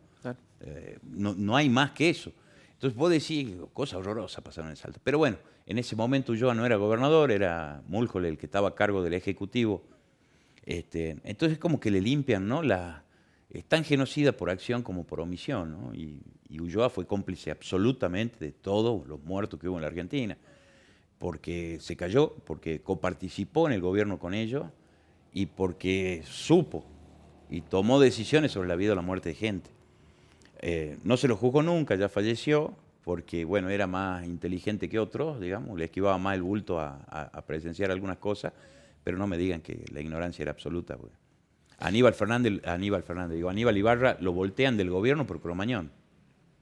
Eh, 0.65 0.99
no, 1.01 1.33
no, 1.33 1.57
hay 1.57 1.69
más 1.69 1.91
que 1.91 2.09
eso. 2.09 2.31
Entonces 2.73 2.95
vos 2.95 3.09
decís, 3.09 3.49
cosa 3.73 3.97
horrorosa 3.97 4.41
pasaron 4.41 4.69
en 4.69 4.77
Salta. 4.77 4.99
Pero 5.03 5.17
bueno, 5.17 5.37
en 5.65 5.77
ese 5.77 5.95
momento 5.95 6.33
yo 6.33 6.53
no 6.53 6.65
era 6.65 6.75
gobernador, 6.75 7.31
era 7.31 7.81
Múlcole 7.87 8.29
el 8.29 8.37
que 8.37 8.45
estaba 8.45 8.69
a 8.69 8.75
cargo 8.75 9.03
del 9.03 9.13
Ejecutivo 9.13 9.83
este, 10.65 11.17
entonces 11.23 11.57
como 11.57 11.79
que 11.79 11.91
le 11.91 12.01
limpian, 12.01 12.47
¿no? 12.47 12.61
La, 12.61 13.03
es 13.49 13.65
tan 13.65 13.83
genocida 13.83 14.31
por 14.31 14.49
acción 14.49 14.81
como 14.81 15.03
por 15.03 15.19
omisión, 15.19 15.71
¿no? 15.71 15.93
Y, 15.93 16.21
Ulloa 16.59 16.91
fue 16.91 17.07
cómplice 17.07 17.49
absolutamente 17.49 18.45
de 18.45 18.51
todos 18.51 19.07
los 19.07 19.23
muertos 19.23 19.59
que 19.59 19.67
hubo 19.67 19.77
en 19.77 19.81
la 19.81 19.87
Argentina, 19.87 20.37
porque 21.17 21.79
se 21.81 21.95
cayó, 21.95 22.35
porque 22.45 22.79
coparticipó 22.79 23.65
en 23.65 23.73
el 23.73 23.81
gobierno 23.81 24.19
con 24.19 24.35
ellos 24.35 24.65
y 25.33 25.47
porque 25.47 26.21
supo 26.27 26.85
y 27.49 27.61
tomó 27.61 27.99
decisiones 27.99 28.51
sobre 28.51 28.67
la 28.67 28.75
vida 28.75 28.91
o 28.91 28.95
la 28.95 29.01
muerte 29.01 29.29
de 29.29 29.35
gente. 29.35 29.71
Eh, 30.59 30.99
no 31.03 31.17
se 31.17 31.27
lo 31.27 31.35
juzgó 31.35 31.63
nunca, 31.63 31.95
ya 31.95 32.07
falleció, 32.07 32.75
porque 33.03 33.45
bueno, 33.45 33.69
era 33.69 33.87
más 33.87 34.25
inteligente 34.25 34.89
que 34.89 34.99
otros, 34.99 35.39
digamos, 35.39 35.77
le 35.77 35.85
esquivaba 35.85 36.17
más 36.17 36.35
el 36.35 36.43
bulto 36.43 36.79
a, 36.79 36.97
a 37.07 37.45
presenciar 37.45 37.91
algunas 37.91 38.17
cosas 38.17 38.53
pero 39.03 39.17
no 39.17 39.27
me 39.27 39.37
digan 39.37 39.61
que 39.61 39.83
la 39.91 40.01
ignorancia 40.01 40.43
era 40.43 40.51
absoluta. 40.51 40.97
Aníbal 41.79 42.13
Fernández, 42.13 42.65
Aníbal 42.65 43.03
Fernández, 43.03 43.35
digo, 43.35 43.49
Aníbal 43.49 43.77
Ibarra 43.77 44.17
lo 44.21 44.31
voltean 44.31 44.77
del 44.77 44.89
gobierno 44.89 45.27
por 45.27 45.41
Cromañón. 45.41 45.91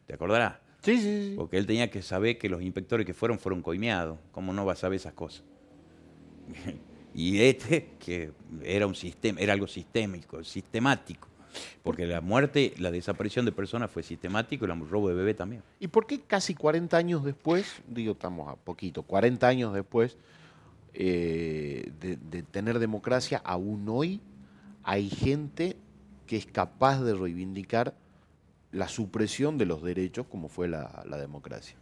¿Te 0.07 0.15
acordarás? 0.15 0.55
Sí, 0.81 0.97
sí, 0.97 1.29
sí. 1.29 1.33
Porque 1.37 1.57
él 1.57 1.67
tenía 1.67 1.91
que 1.91 2.01
saber 2.01 2.37
que 2.37 2.49
los 2.49 2.61
inspectores 2.61 3.05
que 3.05 3.13
fueron 3.13 3.37
fueron 3.37 3.61
coimeados. 3.61 4.17
¿Cómo 4.31 4.51
no 4.51 4.65
va 4.65 4.73
a 4.73 4.75
saber 4.75 4.95
esas 4.95 5.13
cosas? 5.13 5.43
y 7.13 7.39
este, 7.41 7.89
que 7.99 8.31
era 8.63 8.87
un 8.87 8.95
sistema, 8.95 9.39
era 9.39 9.53
algo 9.53 9.67
sistémico, 9.67 10.43
sistemático. 10.43 11.27
Porque 11.83 12.05
la 12.05 12.21
muerte, 12.21 12.73
la 12.77 12.91
desaparición 12.91 13.45
de 13.45 13.51
personas 13.51 13.91
fue 13.91 14.03
sistemático 14.03 14.65
y 14.65 14.71
el 14.71 14.89
robo 14.89 15.09
de 15.09 15.15
bebé 15.15 15.33
también. 15.33 15.63
¿Y 15.79 15.87
por 15.87 16.05
qué 16.05 16.21
casi 16.21 16.55
40 16.55 16.95
años 16.95 17.23
después, 17.23 17.81
digo, 17.87 18.13
estamos 18.13 18.49
a 18.49 18.55
poquito, 18.55 19.03
40 19.03 19.47
años 19.47 19.73
después, 19.73 20.17
eh, 20.93 21.89
de, 22.01 22.43
tener 22.43 22.77
democracia, 22.79 23.41
aún 23.45 23.87
hoy 23.87 24.19
hay 24.83 25.09
gente 25.09 25.77
que 26.27 26.35
es 26.35 26.45
capaz 26.45 27.01
de 27.01 27.13
reivindicar 27.13 27.95
la 28.73 28.89
supresión 28.89 29.57
de 29.57 29.65
los 29.65 29.83
derechos 29.83 30.25
como 30.29 30.49
fue 30.49 30.67
la, 30.67 31.03
democracia. 31.17 31.77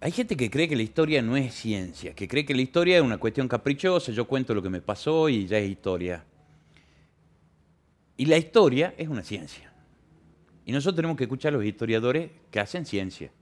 Hay 0.00 0.12
gente 0.12 0.36
que 0.36 0.50
cree 0.50 0.68
que 0.68 0.76
la 0.76 0.82
historia 0.82 1.22
no 1.22 1.36
es 1.36 1.54
ciencia, 1.54 2.14
que 2.14 2.28
cree 2.28 2.44
que 2.44 2.54
la 2.54 2.62
historia 2.62 2.98
es 2.98 3.02
una 3.02 3.18
cuestión 3.18 3.48
caprichosa, 3.48 4.12
yo 4.12 4.26
cuento 4.26 4.54
lo 4.54 4.62
que 4.62 4.70
me 4.70 4.80
pasó 4.80 5.28
y 5.28 5.46
ya 5.46 5.58
es 5.58 5.70
historia. 5.70 6.24
Y 8.20 8.26
la 8.26 8.36
historia 8.36 8.92
es 8.98 9.08
una 9.08 9.22
ciencia. 9.22 9.72
Y 10.66 10.72
nosotros 10.72 10.96
tenemos 10.96 11.16
que 11.16 11.24
escuchar 11.24 11.54
a 11.54 11.56
los 11.56 11.64
historiadores 11.64 12.30
que 12.50 12.60
hacen 12.60 12.84
ciencia, 12.84 13.32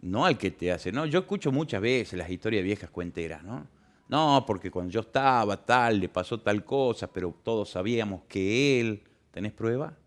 no 0.00 0.24
al 0.24 0.38
que 0.38 0.52
te 0.52 0.70
hace. 0.70 0.92
¿no? 0.92 1.06
Yo 1.06 1.18
escucho 1.18 1.50
muchas 1.50 1.80
veces 1.82 2.16
las 2.16 2.30
historias 2.30 2.62
viejas 2.62 2.88
cuenteras, 2.88 3.42
¿no? 3.42 3.66
No, 4.08 4.44
porque 4.46 4.70
cuando 4.70 4.92
yo 4.92 5.00
estaba 5.00 5.56
tal, 5.64 5.98
le 5.98 6.08
pasó 6.08 6.38
tal 6.38 6.64
cosa, 6.64 7.12
pero 7.12 7.34
todos 7.42 7.70
sabíamos 7.70 8.22
que 8.28 8.78
él. 8.78 9.02
¿Tenés 9.32 9.50
prueba? 9.50 9.98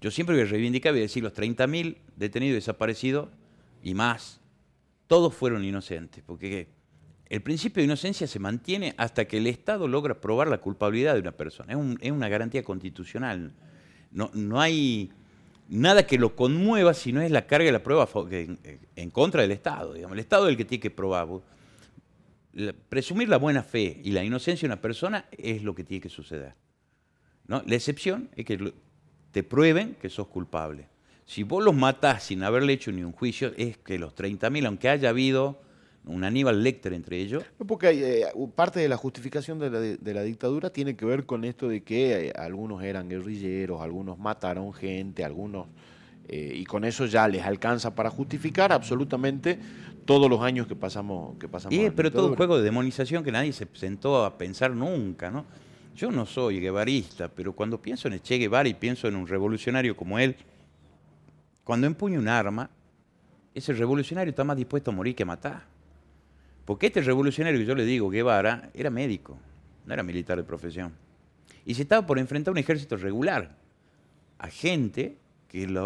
Yo 0.00 0.10
siempre 0.10 0.34
voy 0.34 0.46
a 0.46 0.48
reivindicar, 0.48 0.92
voy 0.92 1.00
a 1.00 1.02
decir, 1.02 1.22
los 1.22 1.34
30.000 1.34 1.98
detenidos 2.16 2.54
desaparecidos 2.54 3.28
y 3.82 3.92
más, 3.92 4.40
todos 5.08 5.34
fueron 5.34 5.62
inocentes, 5.62 6.24
porque 6.26 6.68
el 7.32 7.40
principio 7.40 7.80
de 7.80 7.86
inocencia 7.86 8.26
se 8.26 8.38
mantiene 8.38 8.94
hasta 8.98 9.24
que 9.24 9.38
el 9.38 9.46
Estado 9.46 9.88
logra 9.88 10.20
probar 10.20 10.48
la 10.48 10.58
culpabilidad 10.58 11.14
de 11.14 11.20
una 11.20 11.32
persona. 11.32 11.72
Es, 12.02 12.10
una 12.10 12.28
garantía 12.28 12.62
constitucional. 12.62 13.54
No, 14.10 14.30
no, 14.34 14.60
hay 14.60 15.10
nada 15.66 16.06
que 16.06 16.18
lo 16.18 16.36
conmueva 16.36 16.92
si 16.92 17.10
no 17.10 17.22
es 17.22 17.30
la 17.30 17.46
carga 17.46 17.64
de 17.64 17.72
la 17.72 17.82
prueba 17.82 18.06
en, 18.30 19.10
contra 19.10 19.40
del 19.40 19.50
Estado. 19.50 19.94
Digamos. 19.94 20.14
El 20.14 20.18
Estado 20.18 20.46
es 20.46 20.50
el 20.50 20.56
que 20.58 20.66
tiene 20.66 20.82
que 20.82 20.90
probar 20.90 21.26
presumir 22.90 23.30
la 23.30 23.38
buena 23.38 23.62
fe 23.62 23.98
y 24.04 24.10
la 24.10 24.22
inocencia 24.22 24.68
de 24.68 24.74
una 24.74 24.82
persona 24.82 25.24
es 25.30 25.62
lo 25.62 25.74
que 25.74 25.84
tiene 25.84 26.02
que 26.02 26.10
suceder. 26.10 26.52
¿no? 27.46 27.62
La 27.66 27.76
excepción 27.76 28.28
es 28.36 28.44
que 28.44 28.74
te 29.30 29.42
prueben 29.42 29.94
que 29.94 30.10
sos 30.10 30.26
culpable. 30.26 30.86
Si 31.24 31.44
vos 31.44 31.64
los 31.64 31.74
matás 31.74 32.24
sin 32.24 32.42
haberle 32.42 32.74
hecho 32.74 32.92
ni 32.92 33.02
un 33.02 33.12
juicio, 33.12 33.54
es 33.56 33.78
que 33.78 33.98
los 33.98 34.14
30.000, 34.14 34.66
aunque 34.66 34.90
haya 34.90 35.08
habido 35.08 35.62
un 36.04 36.24
Aníbal 36.24 36.62
Lecter 36.62 36.92
entre 36.92 37.18
ellos. 37.18 37.44
Porque 37.66 38.22
eh, 38.22 38.26
parte 38.54 38.80
de 38.80 38.88
la 38.88 38.96
justificación 38.96 39.58
de 39.58 40.14
la, 40.14 40.22
dictadura 40.22 40.70
tiene 40.70 40.96
que 40.96 41.04
ver 41.04 41.26
con 41.26 41.44
esto 41.44 41.68
de 41.68 41.82
que 41.82 42.28
eh, 42.28 42.32
algunos 42.36 42.82
eran 42.82 43.08
guerrilleros, 43.08 43.80
algunos 43.80 44.18
mataron 44.18 44.72
gente, 44.72 45.24
algunos... 45.24 45.66
Eh, 46.28 46.52
y 46.54 46.64
con 46.64 46.84
eso 46.84 47.06
ya 47.06 47.26
les 47.26 47.42
alcanza 47.44 47.94
para 47.94 48.08
justificar 48.08 48.72
absolutamente 48.72 49.58
todos 50.04 50.30
los 50.30 50.40
años 50.40 50.66
que 50.66 50.76
pasamos. 50.76 51.36
Que 51.38 51.48
pasamos 51.48 51.76
pero 51.94 52.12
todo 52.12 52.28
un 52.28 52.36
juego 52.36 52.58
de 52.58 52.62
demonización 52.62 53.24
que 53.24 53.32
nadie 53.32 53.52
se 53.52 53.66
sentó 53.74 54.24
a 54.24 54.38
pensar 54.38 54.70
nunca, 54.70 55.30
¿no? 55.30 55.44
Yo 55.94 56.10
no 56.10 56.24
soy 56.24 56.60
guevarista, 56.60 57.28
pero 57.28 57.52
cuando 57.52 57.82
pienso 57.82 58.08
en 58.08 58.18
Che 58.20 58.38
Guevara 58.38 58.68
y 58.68 58.74
pienso 58.74 59.08
en 59.08 59.16
un 59.16 59.26
revolucionario 59.26 59.94
como 59.96 60.18
él, 60.18 60.36
cuando 61.64 61.86
empuña 61.86 62.18
un 62.18 62.28
arma, 62.28 62.70
ese 63.54 63.74
revolucionario 63.74 64.30
está 64.30 64.42
más 64.42 64.56
dispuesto 64.56 64.90
a 64.90 64.94
morir 64.94 65.14
que 65.14 65.24
a 65.24 65.26
matar. 65.26 65.71
Porque 66.72 66.86
este 66.86 67.02
revolucionario 67.02 67.60
que 67.60 67.66
yo 67.66 67.74
le 67.74 67.84
digo, 67.84 68.08
Guevara, 68.08 68.70
era 68.72 68.88
médico, 68.88 69.38
no 69.84 69.92
era 69.92 70.02
militar 70.02 70.38
de 70.38 70.42
profesión. 70.42 70.94
Y 71.66 71.74
se 71.74 71.82
estaba 71.82 72.06
por 72.06 72.18
enfrentar 72.18 72.50
a 72.50 72.52
un 72.52 72.58
ejército 72.58 72.96
regular, 72.96 73.58
a 74.38 74.48
gente 74.48 75.18
que 75.48 75.66
le 75.66 75.78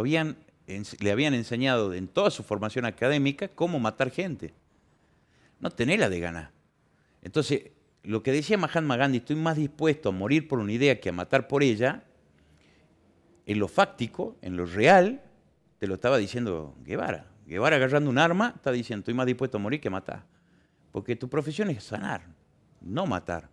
habían 1.11 1.35
enseñado 1.35 1.93
en 1.93 2.07
toda 2.07 2.31
su 2.31 2.45
formación 2.45 2.85
académica 2.85 3.49
cómo 3.49 3.81
matar 3.81 4.13
gente. 4.13 4.55
No 5.59 5.71
tenés 5.71 5.99
la 5.99 6.09
de 6.09 6.21
ganar. 6.21 6.53
Entonces, 7.21 7.73
lo 8.05 8.23
que 8.23 8.31
decía 8.31 8.57
Mahatma 8.57 8.97
Gandhi, 8.97 9.19
estoy 9.19 9.35
más 9.35 9.57
dispuesto 9.57 10.11
a 10.11 10.13
morir 10.13 10.47
por 10.47 10.61
una 10.61 10.71
idea 10.71 11.01
que 11.01 11.09
a 11.09 11.13
matar 11.13 11.49
por 11.49 11.65
ella, 11.65 12.05
en 13.45 13.59
lo 13.59 13.67
fáctico, 13.67 14.37
en 14.41 14.57
lo 14.57 14.67
real, 14.67 15.21
te 15.81 15.89
lo 15.89 15.95
estaba 15.95 16.17
diciendo 16.17 16.77
Guevara. 16.85 17.27
Guevara 17.45 17.75
agarrando 17.75 18.09
un 18.09 18.19
arma 18.19 18.53
está 18.55 18.71
diciendo, 18.71 19.01
estoy 19.01 19.15
más 19.15 19.27
dispuesto 19.27 19.57
a 19.57 19.61
morir 19.61 19.81
que 19.81 19.89
a 19.89 19.91
matar. 19.91 20.36
Porque 20.97 21.15
tu 21.15 21.29
profesión 21.29 21.69
es 21.69 21.85
sanar, 21.85 22.23
no 22.81 23.05
matar. 23.05 23.51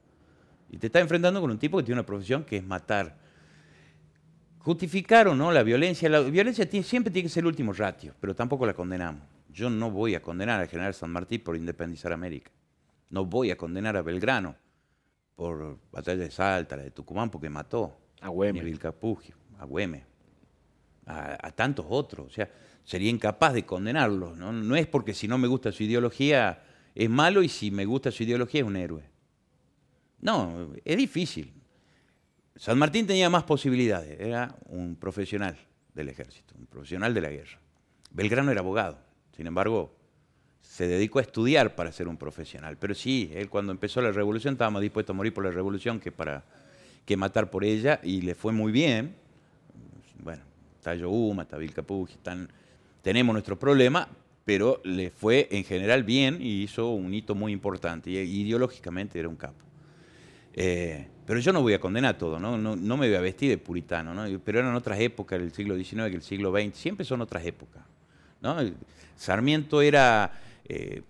Y 0.70 0.78
te 0.78 0.88
está 0.88 1.02
enfrentando 1.02 1.42
con 1.42 1.52
un 1.52 1.60
tipo 1.60 1.76
que 1.76 1.84
tiene 1.84 2.00
una 2.00 2.06
profesión 2.06 2.46
que 2.46 2.56
es 2.56 2.64
matar. 2.64 3.18
Justificar 4.60 5.28
o 5.28 5.36
no 5.36 5.52
la 5.52 5.62
violencia, 5.62 6.08
la 6.08 6.22
violencia 6.22 6.66
siempre 6.82 7.12
tiene 7.12 7.28
que 7.28 7.30
ser 7.30 7.42
el 7.42 7.48
último 7.48 7.74
ratio, 7.74 8.16
pero 8.22 8.34
tampoco 8.34 8.66
la 8.66 8.74
condenamos. 8.74 9.24
Yo 9.52 9.70
no 9.70 9.92
voy 9.92 10.16
a 10.16 10.22
condenar 10.22 10.62
al 10.62 10.70
general 10.70 10.94
San 10.94 11.12
Martín 11.12 11.42
por 11.42 11.58
independizar 11.58 12.14
América. 12.14 12.50
No 13.10 13.26
voy 13.26 13.52
a 13.52 13.58
condenar 13.58 13.98
a 13.98 14.04
Belgrano 14.04 14.56
por 15.36 15.80
batalla 15.92 16.24
de 16.24 16.32
Salta, 16.32 16.78
la 16.78 16.84
de 16.84 16.92
Tucumán, 16.92 17.30
porque 17.30 17.50
mató 17.50 18.00
A 18.22 18.30
Güemes. 18.30 18.64
Vilcapugio, 18.64 19.36
a 19.60 19.66
Güemes, 19.66 20.06
a, 21.08 21.46
a 21.46 21.52
tantos 21.52 21.86
otros. 21.90 22.26
O 22.26 22.30
sea, 22.30 22.50
sería 22.86 23.10
incapaz 23.10 23.54
de 23.54 23.66
condenarlos. 23.66 24.38
¿no? 24.38 24.54
no 24.54 24.78
es 24.78 24.88
porque 24.88 25.14
si 25.14 25.28
no 25.28 25.38
me 25.38 25.50
gusta 25.50 25.74
su 25.74 25.84
ideología 25.84 26.70
es 26.96 27.10
malo 27.10 27.44
y 27.44 27.50
si 27.50 27.72
me 27.72 27.86
gusta 27.86 28.12
su 28.12 28.24
ideología 28.24 28.62
es 28.62 28.68
un 28.68 28.76
héroe. 28.76 29.04
No, 30.22 30.74
es 30.86 30.98
difícil. 30.98 31.54
San 32.56 32.78
Martín 32.78 33.08
tenía 33.08 33.30
más 33.30 33.44
posibilidades, 33.44 34.20
era 34.20 34.56
un 34.68 34.96
profesional 34.96 35.58
del 35.94 36.10
ejército, 36.10 36.54
un 36.58 36.68
profesional 36.68 37.14
de 37.14 37.22
la 37.22 37.30
guerra. 37.30 37.60
Belgrano 38.12 38.52
era 38.52 38.62
abogado, 38.62 39.00
sin 39.36 39.48
embargo, 39.48 39.96
se 40.62 40.88
dedicó 40.88 41.20
a 41.20 41.24
estudiar 41.24 41.76
para 41.76 41.92
ser 41.92 42.08
un 42.08 42.18
profesional. 42.18 42.78
Pero 42.78 42.96
sí, 42.96 43.32
él 43.34 43.50
cuando 43.50 43.72
empezó 43.72 44.02
la 44.02 44.12
revolución 44.12 44.54
estaba 44.54 44.72
más 44.72 44.82
dispuesto 44.82 45.12
a 45.12 45.16
morir 45.16 45.34
por 45.34 45.44
la 45.44 45.52
revolución 45.52 46.00
que 46.00 46.12
para 46.12 46.44
que 47.06 47.18
matar 47.18 47.50
por 47.50 47.66
ella, 47.66 48.00
y 48.02 48.22
le 48.22 48.34
fue 48.34 48.54
muy 48.54 48.72
bien. 48.72 49.14
Bueno, 50.24 50.44
está 50.78 50.96
Yohuma, 50.96 51.44
está 51.44 51.58
tenemos 53.02 53.34
nuestro 53.34 53.60
problema, 53.60 54.08
pero 54.46 54.82
le 54.84 55.10
fue 55.10 55.48
en 55.52 55.64
general 55.64 56.04
bien 56.04 56.40
y 56.42 56.64
hizo 56.64 56.90
un 56.90 57.14
hito 57.14 57.36
muy 57.36 57.52
importante. 57.52 58.10
Y 58.10 58.18
ideológicamente 58.18 59.20
era 59.20 59.30
un 59.30 59.36
capo. 59.36 59.64
Eh, 60.54 61.08
pero 61.26 61.40
yo 61.40 61.54
no 61.54 61.62
voy 61.62 61.74
a 61.74 61.80
condenar 61.80 62.18
todo, 62.18 62.40
¿no? 62.40 62.58
No, 62.58 62.98
me 62.98 63.08
voy 63.08 63.16
a 63.16 63.22
vestir 63.22 63.50
de 63.50 63.58
puritano, 63.58 64.14
¿no? 64.14 64.40
pero 64.44 64.60
eran 64.60 64.76
otras 64.76 65.00
épocas 65.00 65.40
del 65.40 65.52
siglo 65.54 65.76
XIX 65.76 66.14
el 66.14 66.22
siglo 66.22 66.52
XX, 66.52 66.76
siempre 66.76 67.06
son 67.06 67.22
otras 67.22 67.46
épocas. 67.46 67.84
¿no? 68.42 68.58
Sarmiento 69.16 69.82
era, 69.82 70.32
eh, 70.68 71.02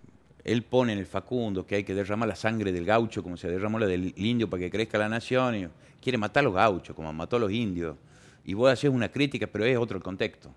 él 0.44 0.62
pone 0.62 0.92
en 0.92 1.00
el 1.00 1.06
Facundo 1.06 1.66
que 1.66 1.74
hay 1.76 1.84
que 1.84 1.94
derramar 1.94 2.28
la 2.28 2.36
sangre 2.36 2.70
del 2.70 2.84
gaucho 2.84 3.22
como 3.24 3.36
se 3.36 3.48
derramó 3.48 3.78
la 3.78 3.86
del 3.86 4.14
indio 4.16 4.48
para 4.48 4.60
que 4.60 4.70
crezca 4.70 4.98
la 4.98 5.08
nación, 5.08 5.56
y 5.56 5.66
quiere 6.00 6.16
matar 6.16 6.42
a 6.42 6.44
los 6.44 6.54
gauchos 6.54 6.94
como 6.94 7.12
mató 7.12 7.36
a 7.36 7.40
los 7.40 7.50
indios. 7.50 7.96
Y 8.44 8.54
vos 8.54 8.70
haces 8.70 8.90
una 8.90 9.08
crítica, 9.08 9.48
pero 9.48 9.64
es 9.64 9.76
otro 9.76 9.96
el 9.96 10.02
contexto. 10.02 10.54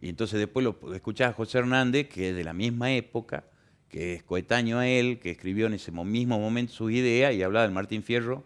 Y 0.00 0.08
entonces 0.08 0.38
después 0.38 0.64
lo 0.64 0.94
escuchás 0.94 1.30
a 1.30 1.32
José 1.32 1.58
Hernández, 1.58 2.08
que 2.08 2.30
es 2.30 2.36
de 2.36 2.44
la 2.44 2.52
misma 2.52 2.92
época, 2.92 3.44
que 3.88 4.14
es 4.14 4.22
coetáneo 4.22 4.78
a 4.78 4.86
él, 4.86 5.18
que 5.18 5.30
escribió 5.30 5.66
en 5.66 5.74
ese 5.74 5.90
mismo 5.90 6.38
momento 6.38 6.72
sus 6.72 6.92
ideas 6.92 7.34
y 7.34 7.42
hablaba 7.42 7.64
del 7.64 7.74
Martín 7.74 8.02
Fierro 8.02 8.44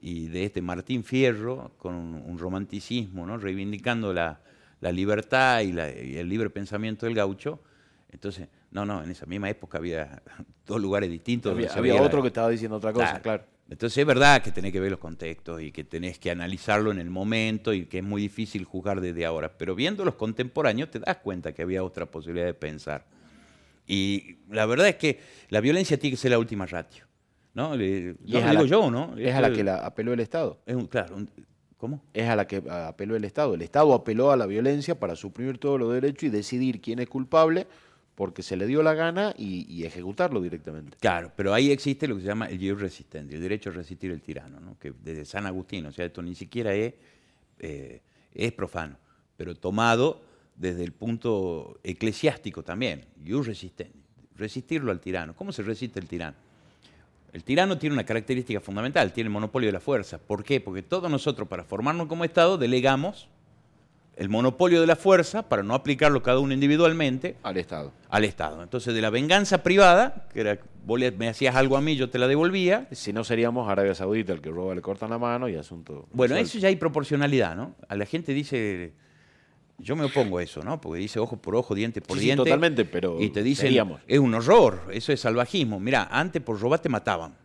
y 0.00 0.28
de 0.28 0.44
este 0.44 0.62
Martín 0.62 1.04
Fierro 1.04 1.72
con 1.78 1.94
un, 1.94 2.38
romanticismo, 2.38 3.26
¿no? 3.26 3.36
reivindicando 3.36 4.12
la, 4.12 4.40
la 4.80 4.92
libertad 4.92 5.60
y, 5.60 5.72
la, 5.72 5.90
y, 5.90 6.16
el 6.16 6.28
libre 6.28 6.50
pensamiento 6.50 7.06
del 7.06 7.14
gaucho. 7.14 7.60
Entonces, 8.10 8.48
no, 8.70 8.86
no, 8.86 9.02
en 9.02 9.10
esa 9.10 9.26
misma 9.26 9.50
época 9.50 9.78
había 9.78 10.22
dos 10.66 10.80
lugares 10.80 11.10
distintos. 11.10 11.52
Había, 11.52 11.72
había 11.72 12.02
otro 12.02 12.18
la... 12.18 12.22
que 12.22 12.28
estaba 12.28 12.48
diciendo 12.48 12.76
otra 12.76 12.92
cosa, 12.92 13.20
claro. 13.20 13.22
claro. 13.22 13.44
Entonces 13.70 13.98
es 13.98 14.06
verdad 14.06 14.42
que 14.42 14.50
tenés 14.50 14.72
que 14.72 14.80
ver 14.80 14.90
los 14.90 14.98
contextos 14.98 15.62
y 15.62 15.70
que 15.70 15.84
tenés 15.84 16.18
que 16.18 16.32
analizarlo 16.32 16.90
en 16.90 16.98
el 16.98 17.08
momento 17.08 17.72
y 17.72 17.86
que 17.86 17.98
es 17.98 18.04
muy 18.04 18.20
difícil 18.20 18.64
juzgar 18.64 19.00
desde 19.00 19.24
ahora. 19.24 19.56
Pero 19.56 19.76
viendo 19.76 20.04
los 20.04 20.16
contemporáneos 20.16 20.90
te 20.90 20.98
das 20.98 21.18
cuenta 21.18 21.52
que 21.52 21.62
había 21.62 21.84
otra 21.84 22.06
posibilidad 22.06 22.46
de 22.46 22.54
pensar. 22.54 23.06
Y 23.86 24.38
la 24.50 24.66
verdad 24.66 24.88
es 24.88 24.96
que 24.96 25.20
la 25.50 25.60
violencia 25.60 25.98
tiene 25.98 26.14
que 26.14 26.20
ser 26.20 26.32
la 26.32 26.38
última 26.40 26.66
ratio. 26.66 27.04
¿no? 27.54 27.76
Le, 27.76 28.16
y 28.24 28.36
es 28.36 28.44
digo 28.44 28.62
la, 28.62 28.64
yo, 28.64 28.90
¿no? 28.90 29.16
Es, 29.16 29.28
es 29.28 29.34
a 29.34 29.40
la 29.40 29.52
que 29.52 29.62
la 29.62 29.76
apeló 29.78 30.12
el 30.12 30.20
Estado. 30.20 30.58
Es 30.66 30.74
un, 30.74 30.86
claro, 30.86 31.16
un, 31.16 31.30
¿cómo? 31.76 32.02
Es 32.12 32.28
a 32.28 32.34
la 32.34 32.48
que 32.48 32.62
apeló 32.68 33.14
el 33.14 33.24
Estado. 33.24 33.54
El 33.54 33.62
Estado 33.62 33.94
apeló 33.94 34.32
a 34.32 34.36
la 34.36 34.46
violencia 34.46 34.98
para 34.98 35.14
suprimir 35.14 35.58
todos 35.58 35.78
los 35.78 35.92
derechos 35.92 36.24
y 36.24 36.28
decidir 36.28 36.80
quién 36.80 36.98
es 36.98 37.08
culpable 37.08 37.66
porque 38.20 38.42
se 38.42 38.54
le 38.54 38.66
dio 38.66 38.82
la 38.82 38.92
gana 38.92 39.34
y, 39.38 39.82
ejecutarlo 39.82 40.42
directamente. 40.42 40.98
Claro, 41.00 41.32
pero 41.34 41.54
ahí 41.54 41.70
existe 41.70 42.06
lo 42.06 42.16
que 42.16 42.20
se 42.20 42.26
llama 42.26 42.50
el 42.50 42.58
jus 42.58 42.78
resistente, 42.78 43.34
el 43.34 43.40
derecho 43.40 43.70
a 43.70 43.72
resistir 43.72 44.10
el 44.10 44.20
tirano, 44.20 44.60
¿no? 44.60 44.78
que 44.78 44.92
desde 45.02 45.24
San 45.24 45.46
Agustín, 45.46 45.86
o 45.86 45.92
sea, 45.92 46.04
esto 46.04 46.20
ni 46.20 46.34
siquiera 46.34 46.74
es, 46.74 46.92
eh, 47.60 48.02
es 48.34 48.52
profano, 48.52 48.98
pero 49.38 49.54
tomado 49.54 50.20
desde 50.54 50.84
el 50.84 50.92
punto 50.92 51.80
eclesiástico 51.82 52.62
también, 52.62 53.06
jus 53.26 53.46
resistente, 53.46 53.98
resistirlo 54.36 54.92
al 54.92 55.00
tirano. 55.00 55.34
¿Cómo 55.34 55.50
se 55.50 55.62
resiste 55.62 55.98
el 55.98 56.06
tirano? 56.06 56.36
El 57.32 57.42
tirano 57.42 57.78
tiene 57.78 57.94
una 57.94 58.04
característica 58.04 58.60
fundamental, 58.60 59.14
tiene 59.14 59.28
el 59.28 59.32
monopolio 59.32 59.68
de 59.68 59.72
la 59.72 59.80
fuerza. 59.80 60.18
¿Por 60.18 60.44
qué? 60.44 60.60
Porque 60.60 60.82
todos 60.82 61.10
nosotros, 61.10 61.48
para 61.48 61.64
formarnos 61.64 62.06
como 62.06 62.26
Estado, 62.26 62.58
delegamos 62.58 63.30
el 64.20 64.28
monopolio 64.28 64.82
de 64.82 64.86
la 64.86 64.96
fuerza, 64.96 65.48
para 65.48 65.62
no 65.62 65.74
aplicarlo 65.74 66.22
cada 66.22 66.40
uno 66.40 66.52
individualmente, 66.52 67.36
al 67.42 67.56
Estado. 67.56 67.90
Al 68.10 68.24
Estado. 68.24 68.62
Entonces, 68.62 68.92
de 68.92 69.00
la 69.00 69.08
venganza 69.08 69.62
privada, 69.62 70.28
que 70.32 70.42
era, 70.42 70.58
vos 70.84 71.00
me 71.16 71.28
hacías 71.28 71.56
algo 71.56 71.78
a 71.78 71.80
mí, 71.80 71.96
yo 71.96 72.10
te 72.10 72.18
la 72.18 72.28
devolvía. 72.28 72.86
Si 72.92 73.14
no 73.14 73.24
seríamos 73.24 73.66
Arabia 73.66 73.94
Saudita, 73.94 74.34
el 74.34 74.42
que 74.42 74.50
roba 74.50 74.74
le 74.74 74.82
cortan 74.82 75.08
la 75.08 75.16
mano 75.16 75.48
y 75.48 75.56
asunto. 75.56 76.06
Bueno, 76.12 76.34
resuelto. 76.34 76.50
eso 76.50 76.58
ya 76.58 76.68
hay 76.68 76.76
proporcionalidad, 76.76 77.56
¿no? 77.56 77.74
A 77.88 77.96
la 77.96 78.04
gente 78.04 78.34
dice 78.34 78.92
yo 79.78 79.96
me 79.96 80.04
opongo 80.04 80.36
a 80.36 80.42
eso, 80.42 80.62
¿no? 80.62 80.78
Porque 80.80 81.00
dice 81.00 81.18
ojo 81.18 81.38
por 81.38 81.56
ojo, 81.56 81.74
diente 81.74 82.02
por 82.02 82.18
sí, 82.18 82.24
diente. 82.24 82.42
Sí, 82.42 82.50
totalmente, 82.50 82.84
pero. 82.84 83.18
Y 83.18 83.30
te 83.30 83.42
dicen, 83.42 83.68
seríamos. 83.68 84.02
es 84.06 84.18
un 84.18 84.34
horror, 84.34 84.82
eso 84.92 85.12
es 85.12 85.20
salvajismo. 85.20 85.80
Mira, 85.80 86.08
antes 86.10 86.42
por 86.42 86.60
robar 86.60 86.80
te 86.80 86.90
mataban. 86.90 87.38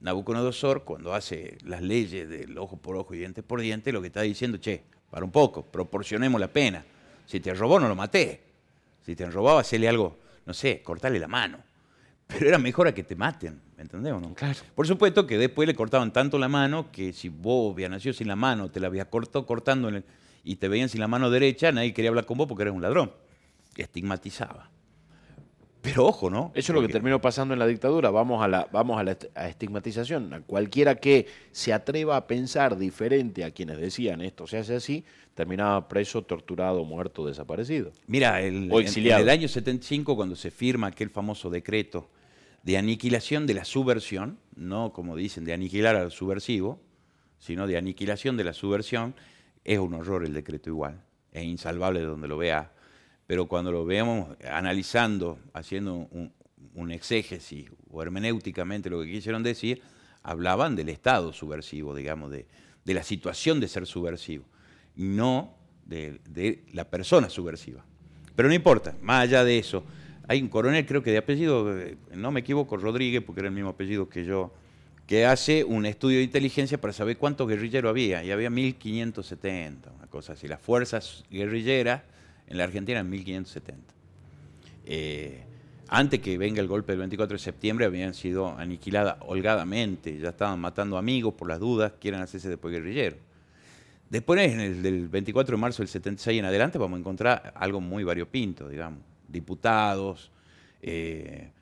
Nabucodonosor, 0.00 0.84
cuando 0.84 1.14
hace 1.14 1.58
las 1.64 1.82
leyes 1.82 2.28
del 2.28 2.56
ojo 2.58 2.76
por 2.76 2.96
ojo 2.96 3.14
y 3.14 3.18
diente 3.18 3.44
por 3.44 3.60
diente, 3.60 3.92
lo 3.92 4.00
que 4.00 4.08
está 4.08 4.22
diciendo, 4.22 4.58
che, 4.58 4.84
para 5.10 5.24
un 5.24 5.30
poco, 5.30 5.64
proporcionemos 5.64 6.40
la 6.40 6.48
pena. 6.48 6.84
Si 7.26 7.40
te 7.40 7.52
robó, 7.54 7.78
no 7.80 7.88
lo 7.88 7.94
maté. 7.94 8.42
Si 9.04 9.16
te 9.16 9.30
robaba, 9.30 9.60
hacerle 9.60 9.88
algo, 9.88 10.18
no 10.44 10.54
sé, 10.54 10.82
cortarle 10.82 11.18
la 11.18 11.28
mano. 11.28 11.58
Pero 12.26 12.46
era 12.46 12.58
mejor 12.58 12.88
a 12.88 12.92
que 12.92 13.02
te 13.02 13.16
maten, 13.16 13.60
¿me 13.76 13.82
entendés 13.82 14.12
o 14.12 14.20
no? 14.20 14.34
Claro. 14.34 14.58
Por 14.74 14.86
supuesto 14.86 15.26
que 15.26 15.38
después 15.38 15.66
le 15.66 15.74
cortaban 15.74 16.12
tanto 16.12 16.38
la 16.38 16.48
mano 16.48 16.92
que 16.92 17.14
si 17.14 17.30
vos 17.30 17.72
habías 17.72 17.90
nacido 17.90 18.12
sin 18.12 18.28
la 18.28 18.36
mano, 18.36 18.70
te 18.70 18.80
la 18.80 18.88
habías 18.88 19.06
cortado 19.06 19.46
cortando 19.46 19.88
en 19.88 19.96
el 19.96 20.04
y 20.44 20.56
te 20.56 20.68
veían 20.68 20.88
sin 20.88 21.00
la 21.00 21.08
mano 21.08 21.30
derecha, 21.30 21.72
nadie 21.72 21.92
quería 21.92 22.08
hablar 22.08 22.24
con 22.24 22.38
vos 22.38 22.46
porque 22.46 22.62
eras 22.62 22.74
un 22.74 22.80
ladrón. 22.80 23.12
Estigmatizaba. 23.76 24.70
Pero 25.80 26.06
ojo, 26.06 26.28
¿no? 26.28 26.50
Eso 26.54 26.72
es 26.72 26.74
lo 26.74 26.86
que 26.86 26.92
terminó 26.92 27.20
pasando 27.20 27.54
en 27.54 27.60
la 27.60 27.66
dictadura. 27.66 28.10
Vamos 28.10 28.42
a 28.42 28.48
la, 28.48 28.68
vamos 28.72 28.98
a 28.98 29.04
la 29.04 29.16
estigmatización. 29.48 30.34
A 30.34 30.40
cualquiera 30.40 30.96
que 30.96 31.26
se 31.52 31.72
atreva 31.72 32.16
a 32.16 32.26
pensar 32.26 32.76
diferente 32.76 33.44
a 33.44 33.52
quienes 33.52 33.78
decían 33.78 34.20
esto 34.20 34.46
se 34.46 34.58
hace 34.58 34.74
así, 34.74 35.04
terminaba 35.34 35.88
preso, 35.88 36.22
torturado, 36.22 36.84
muerto, 36.84 37.26
desaparecido. 37.26 37.92
Mira, 38.06 38.40
el, 38.40 38.68
o 38.72 38.80
en, 38.80 38.88
en 38.88 39.06
el 39.06 39.28
año 39.28 39.46
75, 39.46 40.16
cuando 40.16 40.34
se 40.34 40.50
firma 40.50 40.88
aquel 40.88 41.10
famoso 41.10 41.48
decreto 41.48 42.10
de 42.62 42.76
aniquilación 42.76 43.46
de 43.46 43.54
la 43.54 43.64
subversión, 43.64 44.38
no 44.56 44.92
como 44.92 45.16
dicen 45.16 45.44
de 45.44 45.52
aniquilar 45.52 45.96
al 45.96 46.10
subversivo, 46.10 46.80
sino 47.38 47.66
de 47.66 47.78
aniquilación 47.78 48.36
de 48.36 48.44
la 48.44 48.52
subversión, 48.52 49.14
es 49.64 49.78
un 49.78 49.94
horror 49.94 50.24
el 50.24 50.34
decreto 50.34 50.70
igual, 50.70 51.02
es 51.32 51.44
insalvable 51.44 52.00
de 52.00 52.06
donde 52.06 52.28
lo 52.28 52.36
vea, 52.36 52.72
pero 53.28 53.46
cuando 53.46 53.70
lo 53.70 53.84
veamos 53.84 54.38
analizando, 54.50 55.38
haciendo 55.52 56.08
un, 56.74 56.90
exégesis 56.90 57.66
o 57.90 58.02
hermenéuticamente 58.02 58.88
lo 58.88 59.02
que 59.02 59.10
quisieron 59.10 59.42
decir, 59.42 59.82
hablaban 60.22 60.74
del 60.74 60.88
estado 60.88 61.34
subversivo, 61.34 61.94
digamos, 61.94 62.30
de, 62.30 62.46
de 62.86 62.94
la 62.94 63.02
situación 63.02 63.60
de 63.60 63.68
ser 63.68 63.84
subversivo, 63.84 64.46
no 64.96 65.54
de, 65.84 66.20
de, 66.30 66.64
la 66.72 66.84
persona 66.88 67.28
subversiva. 67.28 67.84
Pero 68.34 68.48
no 68.48 68.54
importa, 68.54 68.96
más 69.02 69.24
allá 69.24 69.44
de 69.44 69.58
eso, 69.58 69.84
hay 70.26 70.40
un 70.40 70.48
coronel, 70.48 70.86
creo 70.86 71.02
que 71.02 71.10
de 71.10 71.18
apellido, 71.18 71.70
no 72.14 72.30
me 72.30 72.40
equivoco, 72.40 72.78
Rodríguez, 72.78 73.22
porque 73.22 73.40
era 73.40 73.48
el 73.48 73.54
mismo 73.54 73.70
apellido 73.70 74.08
que 74.08 74.24
yo, 74.24 74.54
que 75.06 75.26
hace 75.26 75.64
un 75.64 75.84
estudio 75.84 76.16
de 76.16 76.24
inteligencia 76.24 76.80
para 76.80 76.94
saber 76.94 77.18
cuántos 77.18 77.46
guerrilleros 77.46 77.90
había, 77.90 78.24
y 78.24 78.30
había 78.30 78.48
1570, 78.48 79.90
una 79.90 80.06
cosa 80.06 80.32
así. 80.32 80.48
Las 80.48 80.62
fuerzas 80.62 81.24
guerrilleras 81.30 82.00
en 82.48 82.58
la 82.58 82.64
Argentina 82.64 83.00
en 83.00 83.10
1570. 83.10 83.94
Eh, 84.84 85.44
antes 85.88 86.20
que 86.20 86.36
venga 86.36 86.60
el 86.60 86.68
golpe 86.68 86.92
del 86.92 87.00
24 87.00 87.36
de 87.36 87.42
septiembre 87.42 87.86
habían 87.86 88.14
sido 88.14 88.56
aniquiladas 88.58 89.16
holgadamente, 89.20 90.18
ya 90.18 90.30
estaban 90.30 90.60
matando 90.60 90.98
amigos 90.98 91.34
por 91.34 91.48
las 91.48 91.60
dudas, 91.60 91.92
quieren 92.00 92.20
hacerse 92.20 92.48
después 92.48 92.72
guerrilleros. 92.72 93.18
Después, 94.10 94.52
en 94.52 94.60
el 94.60 94.82
del 94.82 95.08
24 95.08 95.56
de 95.56 95.60
marzo 95.60 95.82
del 95.82 95.88
76 95.88 96.38
en 96.38 96.46
adelante, 96.46 96.78
vamos 96.78 96.96
a 96.96 97.00
encontrar 97.00 97.52
algo 97.54 97.80
muy 97.80 98.04
variopinto, 98.04 98.68
digamos. 98.68 99.00
Diputados, 99.28 100.30
eh, 100.80 101.52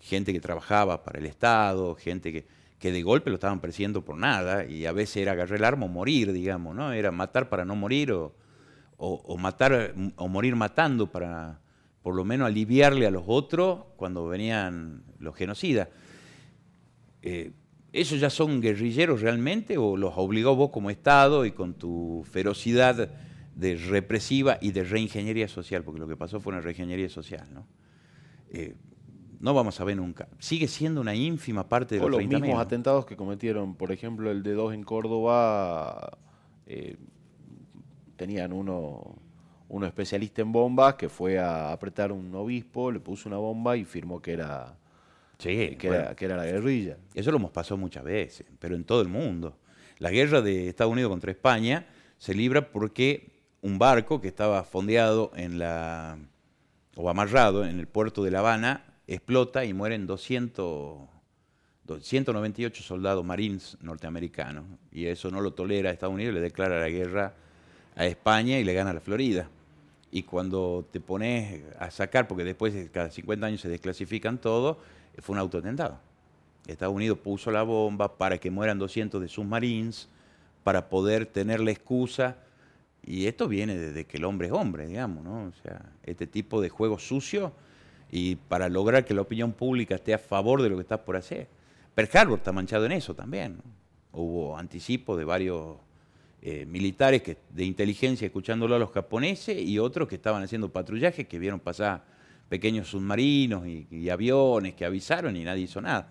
gente 0.00 0.32
que 0.32 0.38
trabajaba 0.40 1.02
para 1.02 1.18
el 1.18 1.26
Estado, 1.26 1.96
gente 1.96 2.32
que 2.32 2.46
que 2.78 2.92
de 2.92 3.02
golpe 3.02 3.30
lo 3.30 3.36
estaban 3.36 3.60
persiguiendo 3.60 4.04
por 4.04 4.16
nada, 4.16 4.64
y 4.66 4.86
a 4.86 4.92
veces 4.92 5.18
era 5.18 5.32
agarrar 5.32 5.56
el 5.56 5.64
arma 5.64 5.86
o 5.86 5.88
morir, 5.88 6.32
digamos, 6.32 6.74
¿no? 6.74 6.92
Era 6.92 7.10
matar 7.10 7.48
para 7.48 7.64
no 7.64 7.74
morir 7.74 8.12
o, 8.12 8.34
o, 8.96 9.14
o, 9.14 9.36
matar 9.36 9.94
o 10.16 10.28
morir 10.28 10.56
matando 10.56 11.10
para 11.10 11.60
por 12.02 12.14
lo 12.14 12.24
menos 12.24 12.46
aliviarle 12.46 13.06
a 13.06 13.10
los 13.10 13.24
otros 13.26 13.80
cuando 13.96 14.28
venían 14.28 15.02
los 15.18 15.34
genocidas. 15.34 15.88
Eh, 17.22 17.50
¿Esos 17.92 18.20
ya 18.20 18.30
son 18.30 18.60
guerrilleros 18.60 19.22
realmente 19.22 19.76
o 19.76 19.96
los 19.96 20.12
obligó 20.16 20.54
vos 20.54 20.70
como 20.70 20.90
Estado 20.90 21.44
y 21.44 21.50
con 21.50 21.74
tu 21.74 22.24
ferocidad 22.30 23.10
de 23.56 23.74
represiva 23.74 24.58
y 24.60 24.70
de 24.70 24.84
reingeniería 24.84 25.48
social? 25.48 25.82
Porque 25.82 25.98
lo 25.98 26.06
que 26.06 26.16
pasó 26.16 26.38
fue 26.38 26.52
una 26.52 26.60
reingeniería 26.60 27.08
social, 27.08 27.48
¿no? 27.52 27.66
Eh, 28.50 28.76
no 29.40 29.52
vamos 29.54 29.80
a 29.80 29.84
ver 29.84 29.96
nunca. 29.96 30.28
Sigue 30.38 30.68
siendo 30.68 31.00
una 31.00 31.14
ínfima 31.16 31.68
parte 31.68 31.96
de 31.96 32.02
O 32.02 32.08
los, 32.08 32.20
los 32.20 32.28
mismos 32.28 32.50
30.000. 32.50 32.60
atentados 32.60 33.06
que 33.06 33.16
cometieron, 33.16 33.74
por 33.74 33.90
ejemplo, 33.90 34.30
el 34.30 34.44
de 34.44 34.52
dos 34.52 34.72
en 34.72 34.84
Córdoba, 34.84 36.18
eh, 36.66 36.96
tenían 38.16 38.52
uno, 38.52 39.14
uno 39.68 39.86
especialista 39.86 40.42
en 40.42 40.52
bombas 40.52 40.94
que 40.94 41.08
fue 41.08 41.38
a 41.38 41.72
apretar 41.72 42.12
un 42.12 42.34
obispo, 42.34 42.90
le 42.90 43.00
puso 43.00 43.28
una 43.28 43.38
bomba 43.38 43.76
y 43.76 43.84
firmó 43.84 44.20
que 44.20 44.32
era, 44.32 44.76
Sí, 45.38 45.76
que 45.78 45.88
bueno, 45.88 46.04
era, 46.04 46.14
que 46.16 46.24
era 46.24 46.36
la 46.36 46.46
guerrilla. 46.46 46.96
Eso 47.14 47.30
lo 47.30 47.36
hemos 47.36 47.50
pasado 47.50 47.76
muchas 47.76 48.04
veces, 48.04 48.46
pero 48.58 48.74
en 48.74 48.84
todo 48.84 49.02
el 49.02 49.08
mundo. 49.08 49.58
La 49.98 50.10
guerra 50.10 50.40
de 50.40 50.68
Estados 50.68 50.92
Unidos 50.92 51.10
contra 51.10 51.30
España 51.30 51.86
se 52.18 52.34
libra 52.34 52.70
porque 52.70 53.30
un 53.60 53.78
barco 53.78 54.20
que 54.20 54.28
estaba 54.28 54.64
fondeado 54.64 55.32
en 55.34 55.58
la 55.58 56.18
o 56.94 57.10
amarrado 57.10 57.66
en 57.66 57.78
el 57.78 57.86
puerto 57.86 58.24
de 58.24 58.30
La 58.30 58.38
Habana 58.38 58.84
explota 59.06 59.64
y 59.64 59.74
mueren 59.74 60.06
200 60.06 61.08
198 62.00 62.82
soldados 62.82 63.24
marines 63.24 63.76
norteamericanos 63.80 64.64
y 64.90 65.06
eso 65.06 65.30
no 65.30 65.40
lo 65.40 65.52
tolera 65.52 65.90
Estados 65.90 66.14
Unidos, 66.14 66.34
le 66.34 66.40
declara 66.40 66.80
la 66.80 66.88
guerra 66.88 67.34
a 67.96 68.06
España 68.06 68.58
y 68.58 68.64
le 68.64 68.74
gana 68.74 68.90
a 68.90 68.94
la 68.94 69.00
Florida. 69.00 69.48
Y 70.12 70.22
cuando 70.22 70.86
te 70.90 71.00
pones 71.00 71.62
a 71.78 71.90
sacar, 71.90 72.28
porque 72.28 72.44
después 72.44 72.72
de 72.72 72.90
cada 72.90 73.10
50 73.10 73.46
años 73.46 73.60
se 73.60 73.68
desclasifican 73.68 74.38
todo, 74.38 74.78
fue 75.18 75.34
un 75.34 75.40
autoatentado. 75.40 75.98
Estados 76.66 76.94
Unidos 76.94 77.18
puso 77.18 77.50
la 77.50 77.62
bomba 77.62 78.16
para 78.16 78.38
que 78.38 78.50
mueran 78.50 78.78
200 78.78 79.20
de 79.20 79.28
sus 79.28 79.44
marines, 79.44 80.08
para 80.62 80.88
poder 80.88 81.26
tener 81.26 81.60
la 81.60 81.70
excusa. 81.70 82.36
Y 83.04 83.26
esto 83.26 83.48
viene 83.48 83.76
desde 83.76 84.04
que 84.04 84.16
el 84.16 84.24
hombre 84.24 84.48
es 84.48 84.52
hombre, 84.52 84.86
digamos, 84.86 85.24
¿no? 85.24 85.44
O 85.44 85.52
sea, 85.62 85.92
este 86.02 86.26
tipo 86.26 86.60
de 86.60 86.68
juego 86.68 86.98
sucio 86.98 87.52
y 88.10 88.36
para 88.36 88.68
lograr 88.68 89.04
que 89.04 89.14
la 89.14 89.22
opinión 89.22 89.52
pública 89.52 89.96
esté 89.96 90.14
a 90.14 90.18
favor 90.18 90.62
de 90.62 90.68
lo 90.68 90.76
que 90.76 90.82
está 90.82 91.04
por 91.04 91.16
hacer. 91.16 91.48
Pearl 91.94 92.10
Harbor 92.12 92.38
está 92.38 92.52
manchado 92.52 92.84
en 92.86 92.92
eso 92.92 93.14
también. 93.14 93.58
Hubo 94.12 94.56
anticipo 94.56 95.16
de 95.16 95.24
varios 95.24 95.76
eh, 96.42 96.66
militares 96.66 97.22
que, 97.22 97.38
de 97.50 97.64
inteligencia 97.64 98.26
escuchándolo 98.26 98.74
a 98.74 98.78
los 98.78 98.90
japoneses 98.90 99.60
y 99.60 99.78
otros 99.78 100.08
que 100.08 100.16
estaban 100.16 100.42
haciendo 100.42 100.70
patrullaje 100.70 101.26
que 101.26 101.38
vieron 101.38 101.60
pasar 101.60 102.04
pequeños 102.48 102.88
submarinos 102.88 103.66
y, 103.66 104.08
aviones 104.08 104.74
que 104.74 104.84
avisaron 104.84 105.36
y 105.36 105.44
nadie 105.44 105.64
hizo 105.64 105.80
nada. 105.80 106.08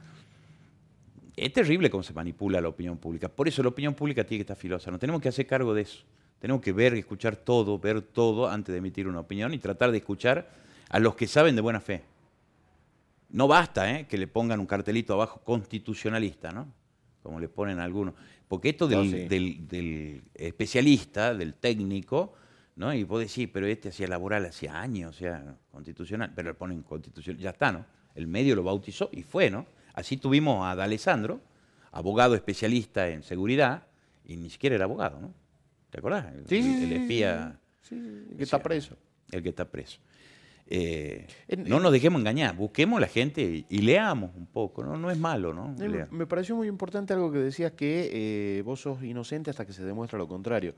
Es 1.35 1.51
terrible 1.53 1.89
cómo 1.89 2.03
se 2.03 2.13
manipula 2.13 2.61
la 2.61 2.69
opinión 2.69 2.97
pública. 2.97 3.29
Por 3.29 3.47
eso 3.47 3.61
la 3.61 3.69
opinión 3.69 3.93
pública 3.93 4.23
tiene 4.23 4.39
que 4.39 4.43
estar 4.43 4.57
filosa. 4.57 4.91
Nos 4.91 4.99
tenemos 4.99 5.21
que 5.21 5.29
hacer 5.29 5.45
cargo 5.45 5.73
de 5.73 5.81
eso. 5.81 6.03
Tenemos 6.39 6.61
que 6.61 6.73
ver 6.73 6.93
escuchar 6.93 7.35
todo, 7.35 7.79
ver 7.79 8.01
todo 8.01 8.49
antes 8.49 8.73
de 8.73 8.79
emitir 8.79 9.07
una 9.07 9.19
opinión 9.19 9.53
y 9.53 9.57
tratar 9.57 9.91
de 9.91 9.97
escuchar 9.97 10.49
a 10.89 10.99
los 10.99 11.15
que 11.15 11.27
saben 11.27 11.55
de 11.55 11.61
buena 11.61 11.79
fe. 11.79 12.03
No 13.29 13.47
basta 13.47 13.91
¿eh? 13.91 14.07
que 14.07 14.17
le 14.17 14.27
pongan 14.27 14.59
un 14.59 14.65
cartelito 14.65 15.13
abajo 15.13 15.41
constitucionalista, 15.43 16.51
¿no? 16.51 16.67
Como 17.23 17.39
le 17.39 17.49
ponen 17.49 17.79
algunos. 17.79 18.13
Porque 18.47 18.69
esto 18.69 18.87
del, 18.87 18.97
No, 18.99 19.03
sí. 19.17 19.27
del- 19.27 19.67
del 19.67 20.23
especialista, 20.33 21.33
del 21.33 21.53
técnico, 21.55 22.33
¿no? 22.75 22.93
Y 22.93 23.03
vos 23.03 23.19
decís, 23.19 23.49
pero 23.51 23.65
este 23.67 23.89
hacía 23.89 24.07
laboral 24.07 24.45
hacía 24.45 24.79
años, 24.79 25.15
o 25.15 25.17
sea, 25.17 25.55
constitucional, 25.71 26.31
pero 26.35 26.49
le 26.49 26.53
ponen 26.55 26.81
constitucional, 26.83 27.41
ya 27.41 27.49
está, 27.51 27.71
¿no? 27.71 27.85
El 28.15 28.27
medio 28.27 28.55
lo 28.55 28.63
bautizó 28.63 29.09
y 29.11 29.23
fue, 29.23 29.49
¿no? 29.49 29.65
Así 29.93 30.17
tuvimos 30.17 30.65
a 30.65 30.75
D'Alessandro, 30.75 31.41
abogado 31.91 32.35
especialista 32.35 33.07
en 33.09 33.23
seguridad, 33.23 33.87
y 34.25 34.35
ni 34.37 34.49
siquiera 34.49 34.75
era 34.75 34.85
abogado, 34.85 35.19
¿no? 35.19 35.33
¿Te 35.89 35.99
acordás? 35.99 36.33
El, 36.33 36.47
Sí, 36.47 36.57
el 36.83 36.91
espía, 36.93 37.57
Sí, 37.81 37.95
que 38.37 38.43
está 38.43 38.61
preso. 38.61 38.97
el 39.31 39.41
que 39.43 39.49
está 39.49 39.65
preso. 39.65 39.99
Eh, 40.67 41.27
no 41.67 41.77
en- 41.77 41.83
nos 41.83 41.91
dejemos 41.91 42.19
engañar, 42.19 42.55
busquemos 42.55 42.99
la 42.99 43.07
gente 43.07 43.41
y, 43.41 43.65
y 43.69 43.79
leamos 43.79 44.31
un 44.35 44.47
poco, 44.47 44.83
¿no? 44.83 44.97
No 44.97 45.11
es 45.11 45.17
malo, 45.17 45.53
¿no? 45.53 45.75
Eh. 45.79 46.07
Me 46.11 46.25
pareció 46.25 46.55
muy 46.55 46.67
importante 46.67 47.13
algo 47.13 47.31
que 47.31 47.37
decías 47.39 47.73
que 47.73 48.09
eh, 48.57 48.61
vos 48.63 48.81
sos 48.81 49.03
inocente 49.03 49.51
hasta 49.51 49.65
que 49.65 49.73
se 49.73 49.83
demuestra 49.83 50.17
lo 50.17 50.27
contrario. 50.27 50.73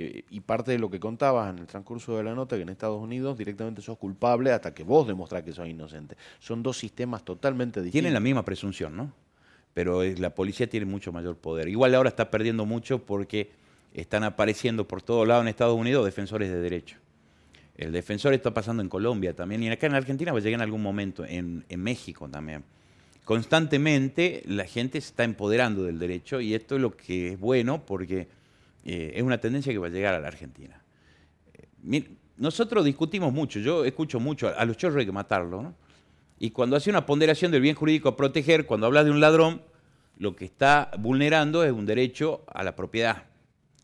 Eh, 0.00 0.24
y 0.30 0.40
parte 0.40 0.70
de 0.72 0.78
lo 0.78 0.88
que 0.90 1.00
contabas 1.00 1.50
en 1.50 1.58
el 1.58 1.66
transcurso 1.66 2.16
de 2.16 2.22
la 2.22 2.34
nota, 2.34 2.54
que 2.56 2.62
en 2.62 2.68
Estados 2.68 3.02
Unidos 3.02 3.36
directamente 3.36 3.82
sos 3.82 3.98
culpable 3.98 4.52
hasta 4.52 4.72
que 4.72 4.84
vos 4.84 5.06
demostrás 5.08 5.42
que 5.42 5.52
sos 5.52 5.66
inocente. 5.66 6.16
Son 6.38 6.62
dos 6.62 6.78
sistemas 6.78 7.24
totalmente 7.24 7.80
distintos. 7.80 7.92
Tienen 7.92 8.14
la 8.14 8.20
misma 8.20 8.44
presunción, 8.44 8.96
¿no? 8.96 9.12
Pero 9.74 10.02
la 10.04 10.30
policía 10.34 10.68
tiene 10.70 10.86
mucho 10.86 11.12
mayor 11.12 11.36
poder. 11.36 11.68
Igual 11.68 11.94
ahora 11.94 12.08
está 12.10 12.30
perdiendo 12.30 12.64
mucho 12.64 13.04
porque 13.04 13.50
están 13.92 14.22
apareciendo 14.24 14.86
por 14.86 15.02
todos 15.02 15.26
lados 15.26 15.42
en 15.42 15.48
Estados 15.48 15.76
Unidos 15.76 16.04
defensores 16.04 16.48
de 16.48 16.60
derechos. 16.60 16.98
El 17.78 17.92
defensor 17.92 18.34
está 18.34 18.52
pasando 18.52 18.82
en 18.82 18.88
Colombia 18.88 19.34
también, 19.34 19.62
y 19.62 19.68
acá 19.70 19.86
en 19.86 19.94
Argentina 19.94 20.32
va 20.32 20.38
a 20.38 20.42
llegar 20.42 20.58
en 20.58 20.62
algún 20.62 20.82
momento, 20.82 21.24
en, 21.24 21.64
México 21.76 22.28
también. 22.28 22.64
Constantemente 23.24 24.42
la 24.46 24.66
gente 24.66 25.00
se 25.00 25.10
está 25.10 25.22
empoderando 25.22 25.84
del 25.84 25.98
derecho 25.98 26.40
y 26.40 26.54
esto 26.54 26.74
es 26.74 26.80
lo 26.80 26.96
que 26.96 27.32
es 27.32 27.40
bueno 27.40 27.84
porque 27.86 28.26
eh, 28.84 29.12
es 29.14 29.22
una 29.22 29.38
tendencia 29.38 29.72
que 29.72 29.78
va 29.78 29.86
a 29.86 29.90
llegar 29.90 30.14
a 30.14 30.18
la 30.18 30.26
Argentina. 30.26 30.82
Eh, 31.54 32.08
nosotros 32.36 32.84
discutimos 32.84 33.32
mucho, 33.32 33.60
yo 33.60 33.84
escucho 33.84 34.18
mucho, 34.18 34.48
a, 34.48 34.64
los 34.64 34.76
chorros 34.76 34.98
hay 34.98 35.06
que 35.06 35.12
matarlo, 35.12 35.62
¿no? 35.62 35.74
Y 36.40 36.50
cuando 36.50 36.74
hace 36.74 36.90
una 36.90 37.06
ponderación 37.06 37.52
del 37.52 37.60
bien 37.60 37.76
jurídico 37.76 38.08
a 38.08 38.16
proteger, 38.16 38.66
cuando 38.66 38.86
hablas 38.86 39.04
de 39.04 39.10
un 39.12 39.20
ladrón, 39.20 39.62
lo 40.18 40.34
que 40.34 40.44
está 40.44 40.90
vulnerando 40.98 41.62
es 41.62 41.72
un 41.72 41.86
derecho 41.86 42.42
a 42.48 42.64
la 42.64 42.74
propiedad. 42.74 43.24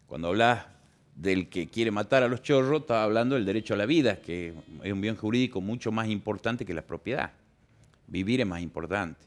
Cuando 0.07 0.29
hablas 0.29 0.67
del 1.15 1.49
que 1.49 1.69
quiere 1.69 1.91
matar 1.91 2.23
a 2.23 2.29
los 2.29 2.43
chorros, 2.43 2.83
está 2.83 3.05
hablando 3.05 3.37
del 3.37 3.45
derecho 3.45 3.75
a 3.75 3.77
la 3.77 3.87
vida, 3.87 4.21
que 4.21 4.55
es 4.83 4.93
un 4.93 5.01
bien 5.01 5.17
jurídico 5.17 5.61
mucho 5.61 5.93
más 5.93 6.09
importante 6.09 6.65
que 6.65 6.75
la 6.75 6.83
propiedad. 6.83 7.33
Vivir 8.07 8.41
es 8.41 8.47
más 8.47 8.61
importante. 8.61 9.21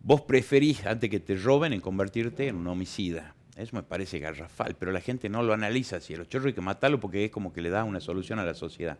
Vos 0.00 0.22
preferís, 0.22 0.86
antes 0.86 1.10
que 1.10 1.20
te 1.20 1.36
roben, 1.36 1.72
en 1.72 1.80
convertirte 1.80 2.48
en 2.48 2.56
un 2.56 2.66
homicida. 2.66 3.34
Eso 3.56 3.74
me 3.74 3.82
parece 3.82 4.18
garrafal, 4.20 4.76
pero 4.78 4.92
la 4.92 5.00
gente 5.00 5.28
no 5.28 5.42
lo 5.42 5.52
analiza 5.52 5.96
así. 5.96 6.14
A 6.14 6.18
los 6.18 6.28
chorros 6.28 6.46
hay 6.46 6.52
que 6.52 6.60
matarlo 6.60 7.00
porque 7.00 7.24
es 7.24 7.30
como 7.30 7.52
que 7.52 7.60
le 7.60 7.70
da 7.70 7.84
una 7.84 8.00
solución 8.00 8.38
a 8.38 8.44
la 8.44 8.54
sociedad. 8.54 8.98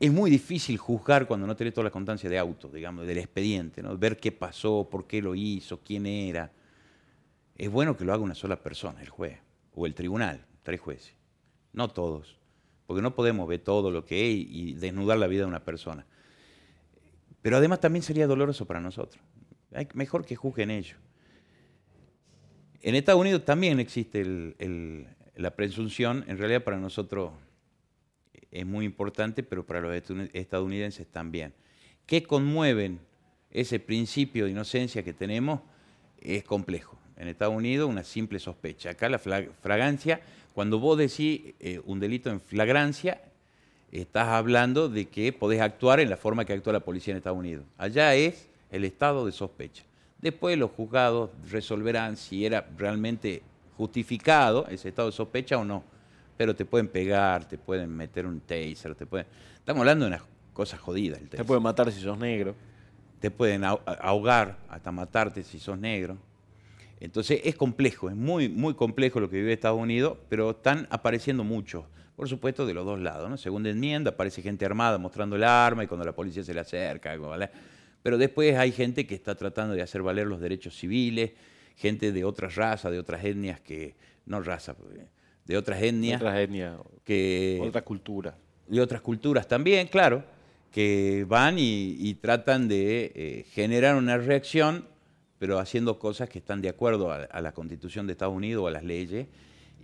Es 0.00 0.12
muy 0.12 0.30
difícil 0.30 0.76
juzgar 0.78 1.26
cuando 1.26 1.46
no 1.46 1.56
tenés 1.56 1.74
toda 1.74 1.84
la 1.84 1.90
constancia 1.90 2.30
de 2.30 2.38
auto, 2.38 2.68
digamos, 2.68 3.06
del 3.06 3.18
expediente, 3.18 3.82
¿no? 3.82 3.96
ver 3.96 4.16
qué 4.16 4.30
pasó, 4.30 4.88
por 4.88 5.06
qué 5.06 5.20
lo 5.20 5.34
hizo, 5.34 5.80
quién 5.80 6.06
era. 6.06 6.52
Es 7.56 7.68
bueno 7.68 7.96
que 7.96 8.04
lo 8.04 8.12
haga 8.12 8.22
una 8.22 8.36
sola 8.36 8.56
persona, 8.56 9.00
el 9.00 9.08
juez, 9.08 9.38
o 9.78 9.86
el 9.86 9.94
tribunal, 9.94 10.44
tres 10.62 10.80
jueces. 10.80 11.14
No 11.72 11.88
todos, 11.88 12.38
porque 12.86 13.02
no 13.02 13.14
podemos 13.14 13.48
ver 13.48 13.60
todo 13.60 13.90
lo 13.90 14.04
que 14.04 14.28
es 14.30 14.36
y 14.48 14.74
desnudar 14.74 15.18
la 15.18 15.26
vida 15.26 15.42
de 15.42 15.48
una 15.48 15.64
persona. 15.64 16.06
Pero 17.42 17.56
además 17.56 17.80
también 17.80 18.02
sería 18.02 18.26
doloroso 18.26 18.66
para 18.66 18.80
nosotros. 18.80 19.22
Hay- 19.72 19.88
mejor 19.94 20.24
que 20.24 20.34
juzguen 20.34 20.70
ellos. 20.70 20.98
En 22.80 22.94
Estados 22.94 23.20
Unidos 23.20 23.44
también 23.44 23.80
existe 23.80 24.20
el- 24.20 25.06
la 25.36 25.54
presunción, 25.54 26.24
en 26.26 26.38
realidad 26.38 26.64
para 26.64 26.78
nosotros 26.78 27.32
es 28.50 28.66
muy 28.66 28.84
importante, 28.84 29.42
pero 29.42 29.64
para 29.64 29.80
los 29.80 29.94
estadounidenses 30.32 31.06
también. 31.06 31.54
¿Qué 32.06 32.22
conmueven 32.22 33.00
ese 33.50 33.78
principio 33.78 34.46
de 34.46 34.50
inocencia 34.50 35.02
que 35.02 35.12
tenemos? 35.12 35.60
Es 36.20 36.42
complejo. 36.44 36.98
En 37.18 37.28
Estados 37.28 37.54
Unidos 37.54 37.90
una 37.90 38.04
simple 38.04 38.38
sospecha. 38.38 38.90
Acá 38.90 39.08
la 39.08 39.18
fragancia, 39.18 40.20
cuando 40.54 40.78
vos 40.78 40.96
decís 40.96 41.54
eh, 41.60 41.80
un 41.84 42.00
delito 42.00 42.30
en 42.30 42.40
flagrancia, 42.40 43.20
estás 43.92 44.28
hablando 44.28 44.88
de 44.88 45.06
que 45.08 45.32
podés 45.32 45.60
actuar 45.60 46.00
en 46.00 46.10
la 46.10 46.16
forma 46.16 46.44
que 46.44 46.52
actúa 46.52 46.72
la 46.72 46.80
policía 46.80 47.12
en 47.12 47.18
Estados 47.18 47.38
Unidos. 47.38 47.64
Allá 47.76 48.14
es 48.14 48.48
el 48.70 48.84
estado 48.84 49.26
de 49.26 49.32
sospecha. 49.32 49.82
Después 50.20 50.56
los 50.58 50.70
juzgados 50.70 51.30
resolverán 51.50 52.16
si 52.16 52.44
era 52.46 52.66
realmente 52.76 53.42
justificado 53.76 54.66
ese 54.68 54.88
estado 54.88 55.08
de 55.10 55.16
sospecha 55.16 55.58
o 55.58 55.64
no. 55.64 55.82
Pero 56.36 56.54
te 56.54 56.64
pueden 56.64 56.88
pegar, 56.88 57.48
te 57.48 57.58
pueden 57.58 57.90
meter 57.96 58.26
un 58.26 58.40
taser, 58.40 58.94
te 58.94 59.06
pueden... 59.06 59.26
Estamos 59.56 59.80
hablando 59.80 60.04
de 60.04 60.10
unas 60.12 60.22
cosas 60.52 60.78
jodidas. 60.80 61.18
El 61.18 61.24
Te 61.24 61.30
taser. 61.32 61.46
pueden 61.46 61.62
matar 61.62 61.90
si 61.90 62.00
sos 62.00 62.18
negro. 62.18 62.54
Te 63.20 63.30
pueden 63.30 63.62
ahog- 63.62 63.80
ahogar 64.00 64.56
hasta 64.68 64.92
matarte 64.92 65.42
si 65.42 65.58
sos 65.58 65.78
negro. 65.78 66.16
Entonces 67.00 67.40
es 67.44 67.54
complejo, 67.54 68.08
es 68.10 68.16
muy, 68.16 68.48
muy 68.48 68.74
complejo 68.74 69.20
lo 69.20 69.30
que 69.30 69.36
vive 69.36 69.52
Estados 69.52 69.80
Unidos, 69.80 70.18
pero 70.28 70.50
están 70.50 70.86
apareciendo 70.90 71.44
muchos, 71.44 71.84
por 72.16 72.28
supuesto, 72.28 72.66
de 72.66 72.74
los 72.74 72.84
dos 72.84 73.00
lados. 73.00 73.30
¿no? 73.30 73.36
Segunda 73.36 73.70
enmienda, 73.70 74.10
aparece 74.10 74.42
gente 74.42 74.64
armada 74.64 74.98
mostrando 74.98 75.36
el 75.36 75.44
arma 75.44 75.84
y 75.84 75.86
cuando 75.86 76.04
la 76.04 76.12
policía 76.14 76.42
se 76.42 76.52
le 76.54 76.60
acerca. 76.60 77.16
¿vale? 77.16 77.48
Pero 78.02 78.18
después 78.18 78.56
hay 78.56 78.72
gente 78.72 79.06
que 79.06 79.14
está 79.14 79.34
tratando 79.36 79.74
de 79.74 79.82
hacer 79.82 80.02
valer 80.02 80.26
los 80.26 80.40
derechos 80.40 80.76
civiles, 80.76 81.32
gente 81.76 82.10
de 82.10 82.24
otras 82.24 82.56
razas, 82.56 82.90
de 82.90 82.98
otras 82.98 83.24
etnias 83.24 83.60
que, 83.60 83.94
no 84.26 84.40
raza, 84.40 84.74
porque- 84.74 85.06
de 85.44 85.56
otras 85.56 85.80
etnias 85.82 86.20
Otras 86.20 86.38
etnias, 86.38 86.74
que 87.04 87.58
otra 87.62 87.82
cultura. 87.82 88.36
de 88.66 88.80
otras 88.82 89.00
culturas 89.00 89.46
también, 89.48 89.86
claro, 89.86 90.22
que 90.72 91.24
van 91.26 91.58
y, 91.58 91.96
y 91.98 92.14
tratan 92.14 92.68
de 92.68 93.12
eh, 93.14 93.44
generar 93.52 93.96
una 93.96 94.18
reacción, 94.18 94.84
pero 95.38 95.58
haciendo 95.58 95.98
cosas 95.98 96.28
que 96.28 96.38
están 96.38 96.60
de 96.60 96.68
acuerdo 96.68 97.12
a, 97.12 97.40
la 97.40 97.52
constitución 97.52 98.06
de 98.06 98.12
Estados 98.12 98.34
Unidos 98.34 98.64
o 98.64 98.66
a 98.68 98.70
las 98.70 98.84
leyes, 98.84 99.28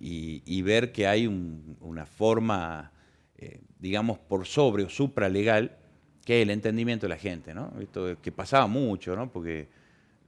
y, 0.00 0.62
ver 0.62 0.92
que 0.92 1.06
hay 1.06 1.26
un- 1.26 1.76
una 1.80 2.04
forma, 2.06 2.92
eh, 3.38 3.60
digamos, 3.78 4.18
por 4.18 4.44
sobre 4.46 4.82
o 4.84 4.88
supralegal, 4.90 5.76
que 6.24 6.38
es 6.40 6.42
el 6.42 6.50
entendimiento 6.50 7.06
de 7.06 7.10
la 7.10 7.16
gente, 7.16 7.54
¿no? 7.54 7.72
Esto 7.80 8.20
que 8.20 8.32
pasaba 8.32 8.66
mucho, 8.66 9.14
¿no? 9.14 9.30
Porque 9.30 9.68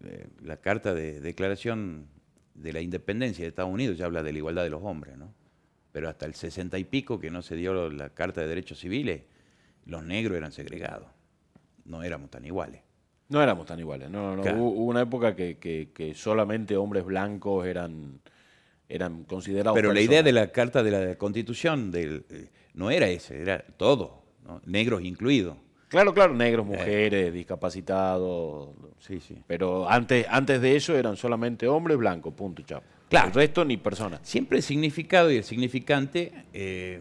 eh, 0.04 0.26
la 0.42 0.58
carta 0.58 0.94
de 0.94 1.20
declaración 1.20 2.06
de 2.54 2.72
la 2.72 2.80
independencia 2.80 3.44
de 3.44 3.48
Estados 3.48 3.72
Unidos 3.72 3.98
ya 3.98 4.06
habla 4.06 4.22
de 4.22 4.32
la 4.32 4.38
igualdad 4.38 4.62
de 4.64 4.70
los 4.70 4.82
hombres, 4.82 5.16
¿no? 5.16 5.32
Pero 5.92 6.08
hasta 6.08 6.26
el 6.26 6.34
sesenta 6.34 6.78
y 6.78 6.84
pico 6.84 7.18
que 7.18 7.30
no 7.30 7.42
se 7.42 7.56
dio 7.56 7.90
la 7.90 8.10
Carta 8.10 8.42
de 8.42 8.48
Derechos 8.48 8.78
Civiles, 8.80 9.22
los 9.86 10.04
negros 10.04 10.36
eran 10.36 10.52
segregados, 10.52 11.08
no 11.86 12.02
éramos 12.02 12.30
tan 12.30 12.44
iguales. 12.44 12.85
No 13.28 13.42
éramos 13.42 13.66
tan 13.66 13.80
iguales, 13.80 14.08
no, 14.08 14.36
no, 14.36 14.42
Hubo, 14.42 14.84
una 14.84 15.02
época 15.02 15.34
que, 15.34 15.56
que, 15.58 16.14
solamente 16.14 16.76
hombres 16.76 17.04
blancos 17.04 17.66
eran, 17.66 18.20
eran 18.88 19.24
considerados. 19.24 19.74
Pero 19.74 19.92
la 19.92 20.00
idea 20.00 20.22
de 20.22 20.32
la 20.32 20.52
Carta 20.52 20.82
de 20.82 20.90
la 20.90 21.14
Constitución 21.16 21.90
del, 21.90 22.24
eh, 22.30 22.50
no 22.74 22.90
era 22.90 23.08
ese, 23.08 23.42
era 23.42 23.64
todo, 23.76 24.22
negros 24.64 25.02
incluidos. 25.02 25.56
Claro, 25.88 26.14
claro, 26.14 26.34
negros, 26.34 26.66
eh. 26.66 26.68
mujeres, 26.68 27.32
discapacitados. 27.32 28.70
Sí, 28.98 29.20
sí. 29.20 29.42
Pero 29.46 29.88
antes, 29.88 30.26
antes 30.28 30.60
de 30.60 30.76
eso 30.76 30.96
eran 30.96 31.16
solamente 31.16 31.66
hombres 31.68 31.96
blancos, 31.96 32.34
punto, 32.34 32.62
chao. 32.62 32.82
Claro. 33.08 33.28
El 33.28 33.34
resto 33.34 33.64
ni 33.64 33.76
personas. 33.76 34.20
Siempre 34.22 34.58
el 34.58 34.62
significado 34.62 35.30
y 35.30 35.36
el 35.36 35.44
significante, 35.44 36.32
eh, 36.52 37.00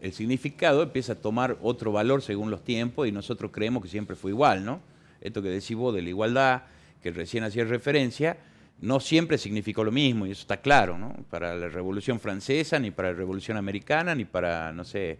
el 0.00 0.12
significado 0.12 0.82
empieza 0.82 1.14
a 1.14 1.16
tomar 1.16 1.58
otro 1.60 1.90
valor 1.90 2.22
según 2.22 2.50
los 2.50 2.62
tiempos 2.62 3.08
y 3.08 3.12
nosotros 3.12 3.50
creemos 3.52 3.82
que 3.82 3.88
siempre 3.88 4.14
fue 4.14 4.30
igual, 4.30 4.64
¿no? 4.64 4.80
Esto 5.20 5.42
que 5.42 5.48
decís 5.48 5.76
vos 5.76 5.94
de 5.94 6.02
la 6.02 6.08
igualdad, 6.08 6.62
que 7.02 7.10
recién 7.10 7.44
hacía 7.44 7.64
referencia, 7.64 8.36
no 8.80 9.00
siempre 9.00 9.38
significó 9.38 9.82
lo 9.84 9.90
mismo 9.90 10.26
y 10.26 10.30
eso 10.30 10.42
está 10.42 10.58
claro, 10.58 10.98
¿no? 10.98 11.14
Para 11.30 11.54
la 11.56 11.68
Revolución 11.68 12.20
Francesa, 12.20 12.78
ni 12.78 12.90
para 12.90 13.10
la 13.10 13.16
Revolución 13.16 13.56
Americana, 13.56 14.14
ni 14.14 14.24
para, 14.24 14.72
no 14.72 14.84
sé, 14.84 15.18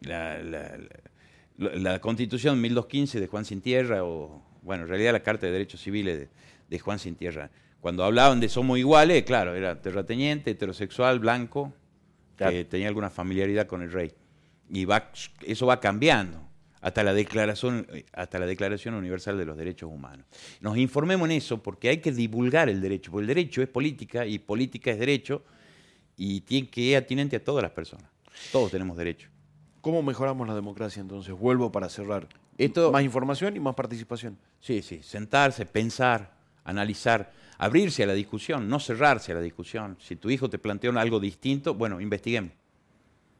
la 0.00 0.38
la 1.56 2.00
Constitución 2.00 2.60
1215 2.60 3.20
de 3.20 3.26
Juan 3.26 3.44
Sin 3.44 3.60
Tierra, 3.60 4.04
o 4.04 4.42
bueno, 4.62 4.84
en 4.84 4.88
realidad 4.88 5.12
la 5.12 5.22
Carta 5.22 5.46
de 5.46 5.52
Derechos 5.52 5.80
Civiles 5.80 6.28
de, 6.68 6.78
Juan 6.78 6.98
Sin 6.98 7.14
Tierra, 7.14 7.50
cuando 7.80 8.02
hablaban 8.02 8.40
de 8.40 8.48
somos 8.48 8.78
iguales, 8.78 9.22
claro, 9.22 9.54
era 9.54 9.80
terrateniente, 9.80 10.50
heterosexual, 10.50 11.20
blanco, 11.20 11.72
que 12.36 12.64
tenía 12.64 12.88
alguna 12.88 13.10
familiaridad 13.10 13.68
con 13.68 13.82
el 13.82 13.92
rey. 13.92 14.12
Y 14.68 14.86
va, 14.86 15.12
eso 15.46 15.66
va 15.66 15.78
cambiando 15.78 16.42
hasta 16.84 17.02
la, 17.02 17.14
declaración, 17.14 17.86
hasta 18.12 18.38
la 18.38 18.44
Declaración 18.44 18.92
Universal 18.92 19.38
de 19.38 19.46
los 19.46 19.56
Derechos 19.56 19.90
Humanos. 19.90 20.26
Nos 20.60 20.76
informemos 20.76 21.24
en 21.30 21.36
eso 21.36 21.62
porque 21.62 21.88
hay 21.88 21.96
que 21.96 22.12
divulgar 22.12 22.68
el 22.68 22.82
derecho, 22.82 23.10
porque 23.10 23.22
el 23.22 23.28
derecho 23.28 23.62
es 23.62 23.68
política 23.68 24.26
y 24.26 24.38
política 24.38 24.90
es 24.90 24.98
derecho 24.98 25.42
y 26.18 26.42
tiene 26.42 26.68
que 26.68 26.82
ir 26.82 26.96
atinente 26.98 27.36
a 27.36 27.42
todas 27.42 27.62
las 27.62 27.72
personas. 27.72 28.10
Todos 28.52 28.70
tenemos 28.70 28.98
derecho. 28.98 29.30
¿Cómo 29.80 30.02
mejoramos 30.02 30.46
la 30.46 30.54
democracia 30.54 31.00
entonces? 31.00 31.32
Vuelvo 31.32 31.72
para 31.72 31.88
cerrar. 31.88 32.28
Esto, 32.58 32.92
más 32.92 33.02
información 33.02 33.56
y 33.56 33.60
más 33.60 33.74
participación. 33.74 34.36
Sí, 34.60 34.82
sí, 34.82 35.02
sentarse, 35.02 35.64
pensar, 35.64 36.34
analizar, 36.64 37.32
abrirse 37.56 38.02
a 38.02 38.08
la 38.08 38.12
discusión, 38.12 38.68
no 38.68 38.78
cerrarse 38.78 39.32
a 39.32 39.36
la 39.36 39.40
discusión. 39.40 39.96
Si 40.00 40.16
tu 40.16 40.28
hijo 40.28 40.50
te 40.50 40.58
planteó 40.58 40.90
algo 40.98 41.18
distinto, 41.18 41.72
bueno, 41.72 41.98
investiguemos. 41.98 42.52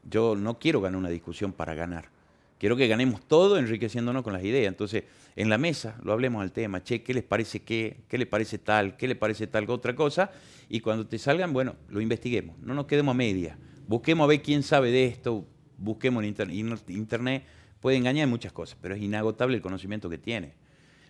Yo 0.01 0.35
no 0.35 0.57
quiero 0.57 0.81
ganar 0.81 0.97
una 0.97 1.09
discusión 1.09 1.53
para 1.53 1.75
ganar. 1.75 2.14
Quiero 2.57 2.75
que 2.75 2.87
ganemos 2.87 3.21
todo 3.27 3.57
enriqueciéndonos 3.57 4.23
con 4.23 4.33
las 4.33 4.43
ideas. 4.43 4.67
Entonces, 4.67 5.03
en 5.35 5.49
la 5.49 5.57
mesa 5.57 5.97
lo 6.03 6.13
hablemos 6.13 6.41
al 6.41 6.51
tema. 6.51 6.83
Che, 6.83 7.03
¿qué 7.03 7.13
les 7.13 7.23
parece 7.23 7.63
qué? 7.63 8.03
¿Qué 8.07 8.17
le 8.17 8.25
parece 8.25 8.57
tal? 8.57 8.95
¿Qué 8.97 9.07
le 9.07 9.15
parece 9.15 9.47
tal 9.47 9.69
otra 9.69 9.95
cosa? 9.95 10.31
Y 10.69 10.79
cuando 10.79 11.05
te 11.05 11.19
salgan, 11.19 11.53
bueno, 11.53 11.75
lo 11.89 12.01
investiguemos. 12.01 12.57
No 12.59 12.73
nos 12.73 12.85
quedemos 12.85 13.13
a 13.13 13.17
media. 13.17 13.57
Busquemos 13.87 14.25
a 14.25 14.27
ver 14.27 14.41
quién 14.41 14.63
sabe 14.63 14.91
de 14.91 15.05
esto 15.05 15.45
busquemos 15.77 16.23
en 16.23 16.75
internet, 16.89 17.43
puede 17.79 17.97
engañar 17.97 18.23
en 18.23 18.29
muchas 18.29 18.51
cosas, 18.51 18.77
pero 18.81 18.95
es 18.95 19.01
inagotable 19.01 19.55
el 19.55 19.61
conocimiento 19.61 20.09
que 20.09 20.17
tiene. 20.17 20.53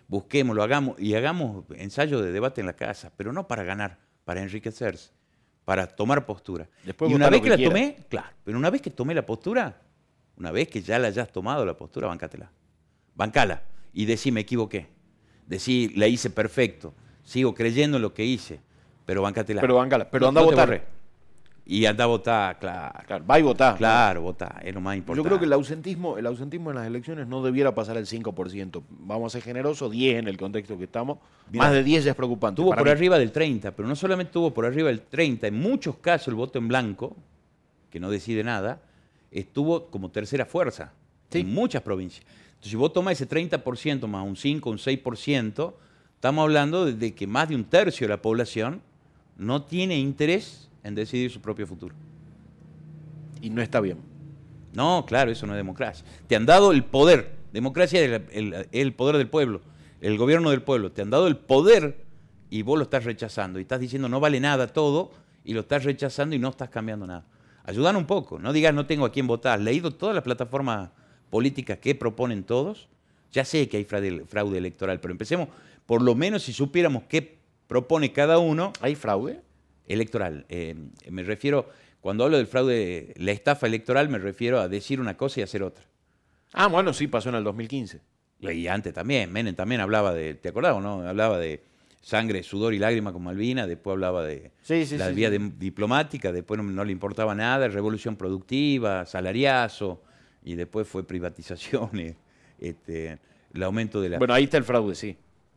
Busquémoslo, 0.08 0.62
hagamos 0.62 1.00
y 1.00 1.14
hagamos 1.14 1.64
ensayos 1.76 2.22
de 2.22 2.30
debate 2.30 2.60
en 2.60 2.66
la 2.66 2.76
casa, 2.76 3.12
pero 3.16 3.32
no 3.32 3.48
para 3.48 3.64
ganar, 3.64 3.98
para 4.24 4.42
enriquecerse, 4.42 5.10
para 5.64 5.86
tomar 5.88 6.26
postura. 6.26 6.68
y 6.84 7.14
una 7.14 7.28
vez 7.28 7.40
que, 7.42 7.50
la 7.50 7.58
tomé, 7.58 7.96
claro, 8.08 8.28
pero 8.44 8.58
una 8.58 8.70
vez 8.70 8.82
que 8.82 8.90
tomé 8.90 9.14
la 9.14 9.26
postura, 9.26 9.82
una 10.36 10.50
vez 10.50 10.68
que 10.68 10.82
ya 10.82 10.98
la 10.98 11.08
hayas 11.08 11.30
tomado 11.32 11.64
la 11.64 11.76
postura, 11.76 12.06
bancátela. 12.08 12.50
Bancala 13.14 13.62
y 13.92 14.04
decí 14.04 14.30
me 14.30 14.40
equivoqué. 14.40 14.86
Decí 15.46 15.92
la 15.96 16.06
hice 16.06 16.30
perfecto. 16.30 16.92
Sigo 17.22 17.54
creyendo 17.54 17.96
en 17.96 18.02
lo 18.02 18.12
que 18.12 18.24
hice, 18.24 18.60
pero 19.04 19.22
bancátela. 19.22 19.60
Pero 19.60 19.76
bancala, 19.76 20.10
pero 20.10 20.28
anda 20.28 20.40
a 20.40 20.44
votar. 20.44 20.96
Y 21.68 21.84
anda 21.84 22.04
a 22.04 22.06
votar, 22.06 22.60
claro. 22.60 23.00
claro 23.06 23.26
va 23.26 23.40
y 23.40 23.42
votar. 23.42 23.76
Claro, 23.76 24.22
votar, 24.22 24.60
es 24.64 24.72
lo 24.72 24.80
más 24.80 24.96
importante. 24.96 25.24
Yo 25.24 25.28
creo 25.28 25.40
que 25.40 25.46
el 25.46 25.52
ausentismo, 25.52 26.16
el 26.16 26.26
ausentismo 26.26 26.70
en 26.70 26.76
las 26.76 26.86
elecciones 26.86 27.26
no 27.26 27.42
debiera 27.42 27.74
pasar 27.74 27.96
el 27.96 28.06
5%. 28.06 28.82
Vamos 28.88 29.34
a 29.34 29.38
ser 29.38 29.42
generosos, 29.42 29.90
10 29.90 30.20
en 30.20 30.28
el 30.28 30.36
contexto 30.36 30.78
que 30.78 30.84
estamos. 30.84 31.18
Más 31.52 31.72
de 31.72 31.82
10 31.82 32.04
ya 32.04 32.10
es 32.12 32.16
preocupante. 32.16 32.62
Tuvo 32.62 32.72
por 32.72 32.88
arriba 32.88 33.18
del 33.18 33.32
30, 33.32 33.72
pero 33.72 33.88
no 33.88 33.96
solamente 33.96 34.32
tuvo 34.32 34.54
por 34.54 34.64
arriba 34.64 34.88
del 34.88 35.00
30, 35.00 35.48
en 35.48 35.58
muchos 35.58 35.96
casos 35.96 36.28
el 36.28 36.34
voto 36.34 36.60
en 36.60 36.68
blanco, 36.68 37.16
que 37.90 37.98
no 37.98 38.10
decide 38.10 38.44
nada, 38.44 38.80
estuvo 39.40 39.86
como 39.86 40.10
tercera 40.10 40.46
fuerza 40.46 40.92
en 41.32 41.52
muchas 41.52 41.82
provincias. 41.82 42.24
Entonces, 42.46 42.70
si 42.70 42.76
vos 42.76 42.92
tomás 42.92 43.20
ese 43.20 43.28
30% 43.28 44.06
más 44.06 44.26
un 44.26 44.36
5, 44.36 44.70
un 44.70 44.78
6%, 44.78 45.74
estamos 46.14 46.42
hablando 46.42 46.86
de 46.86 47.14
que 47.14 47.26
más 47.26 47.48
de 47.48 47.54
un 47.54 47.64
tercio 47.64 48.06
de 48.06 48.14
la 48.14 48.22
población 48.22 48.80
no 49.36 49.62
tiene 49.62 49.98
interés 49.98 50.68
en 50.82 50.94
decidir 50.94 51.30
su 51.30 51.40
propio 51.40 51.66
futuro. 51.66 51.94
Y 53.42 53.50
no 53.50 53.60
está 53.60 53.80
bien. 53.80 53.98
No, 54.72 55.04
claro, 55.06 55.30
eso 55.30 55.46
no 55.46 55.52
es 55.52 55.58
democracia. 55.58 56.04
Te 56.26 56.36
han 56.36 56.46
dado 56.46 56.72
el 56.72 56.84
poder. 56.84 57.36
Democracia 57.52 58.00
es 58.02 58.22
el, 58.72 58.92
poder 58.94 59.16
del 59.16 59.28
pueblo, 59.28 59.60
el 60.00 60.16
gobierno 60.18 60.50
del 60.50 60.62
pueblo. 60.62 60.92
Te 60.92 61.02
han 61.02 61.10
dado 61.10 61.26
el 61.26 61.36
poder 61.36 62.04
y 62.50 62.62
vos 62.62 62.78
lo 62.78 62.84
estás 62.84 63.04
rechazando. 63.04 63.58
Y 63.58 63.62
estás 63.62 63.80
diciendo 63.80 64.08
no 64.08 64.20
vale 64.20 64.40
nada 64.40 64.66
todo 64.68 65.10
y 65.44 65.54
lo 65.54 65.60
estás 65.60 65.84
rechazando 65.84 66.34
y 66.34 66.38
no 66.38 66.48
estás 66.48 66.70
cambiando 66.70 67.06
nada. 67.06 67.24
Ayudan 67.66 67.96
un 67.96 68.06
poco. 68.06 68.38
No 68.38 68.52
digas 68.52 68.72
no 68.72 68.86
tengo 68.86 69.04
a 69.04 69.12
quién 69.12 69.26
votar. 69.26 69.60
Leído 69.60 69.90
todas 69.90 70.14
las 70.14 70.24
plataformas 70.24 70.90
políticas 71.30 71.78
que 71.78 71.94
proponen 71.94 72.44
todos. 72.44 72.88
Ya 73.32 73.44
sé 73.44 73.68
que 73.68 73.76
hay 73.76 73.84
fraude, 73.84 74.24
fraude 74.26 74.58
electoral, 74.58 75.00
pero 75.00 75.12
empecemos, 75.12 75.48
por 75.84 76.00
lo 76.00 76.14
menos 76.14 76.44
si 76.44 76.52
supiéramos 76.52 77.02
qué 77.08 77.38
propone 77.66 78.12
cada 78.12 78.38
uno. 78.38 78.72
¿Hay 78.80 78.94
fraude? 78.94 79.42
electoral. 79.88 80.46
Eh, 80.48 80.74
me 81.10 81.22
refiero, 81.22 81.68
cuando 82.00 82.24
hablo 82.24 82.36
del 82.36 82.46
fraude, 82.46 83.14
la 83.16 83.32
estafa 83.32 83.66
electoral, 83.66 84.08
me 84.08 84.18
refiero 84.18 84.60
a 84.60 84.68
decir 84.68 85.00
una 85.00 85.16
cosa 85.16 85.40
y 85.40 85.42
hacer 85.42 85.62
otra. 85.62 85.84
Ah, 86.52 86.68
bueno, 86.68 86.92
sí, 86.92 87.06
pasó 87.06 87.28
en 87.28 87.36
el 87.36 87.44
2015. 87.44 88.00
Y 88.40 88.66
antes 88.66 88.92
también, 88.92 89.32
Menem 89.32 89.54
también 89.54 89.80
hablaba 89.80 90.12
de, 90.12 90.34
¿te 90.34 90.50
acordás 90.50 90.74
o 90.74 90.80
no? 90.80 91.02
Hablaba 91.08 91.38
de 91.38 91.62
sangre, 92.06 92.44
sudor 92.44 92.72
y 92.72 92.78
lágrima 92.78 93.12
con 93.12 93.24
Malvina, 93.24 93.66
después 93.66 93.94
hablaba 93.94 94.24
de 94.24 94.52
la 94.96 95.08
vía 95.08 95.28
diplomática, 95.28 96.30
después 96.30 96.62
no, 96.62 96.84
le 96.84 96.92
importaba 96.92 97.34
nada, 97.34 97.66
revolución 97.66 98.14
productiva, 98.14 99.04
salariazo, 99.04 100.00
y 100.44 100.54
después 100.54 100.86
fue 100.86 101.04
privatizaciones, 101.04 102.14
este, 102.60 103.18
el 103.52 103.62
aumento 103.64 104.00
de 104.00 104.10
la... 104.10 104.18
Bueno, 104.18 104.34
ahí 104.34 104.44
está 104.44 104.56
el 104.56 104.62
fraude, 104.62 104.94
sí. 104.94 105.16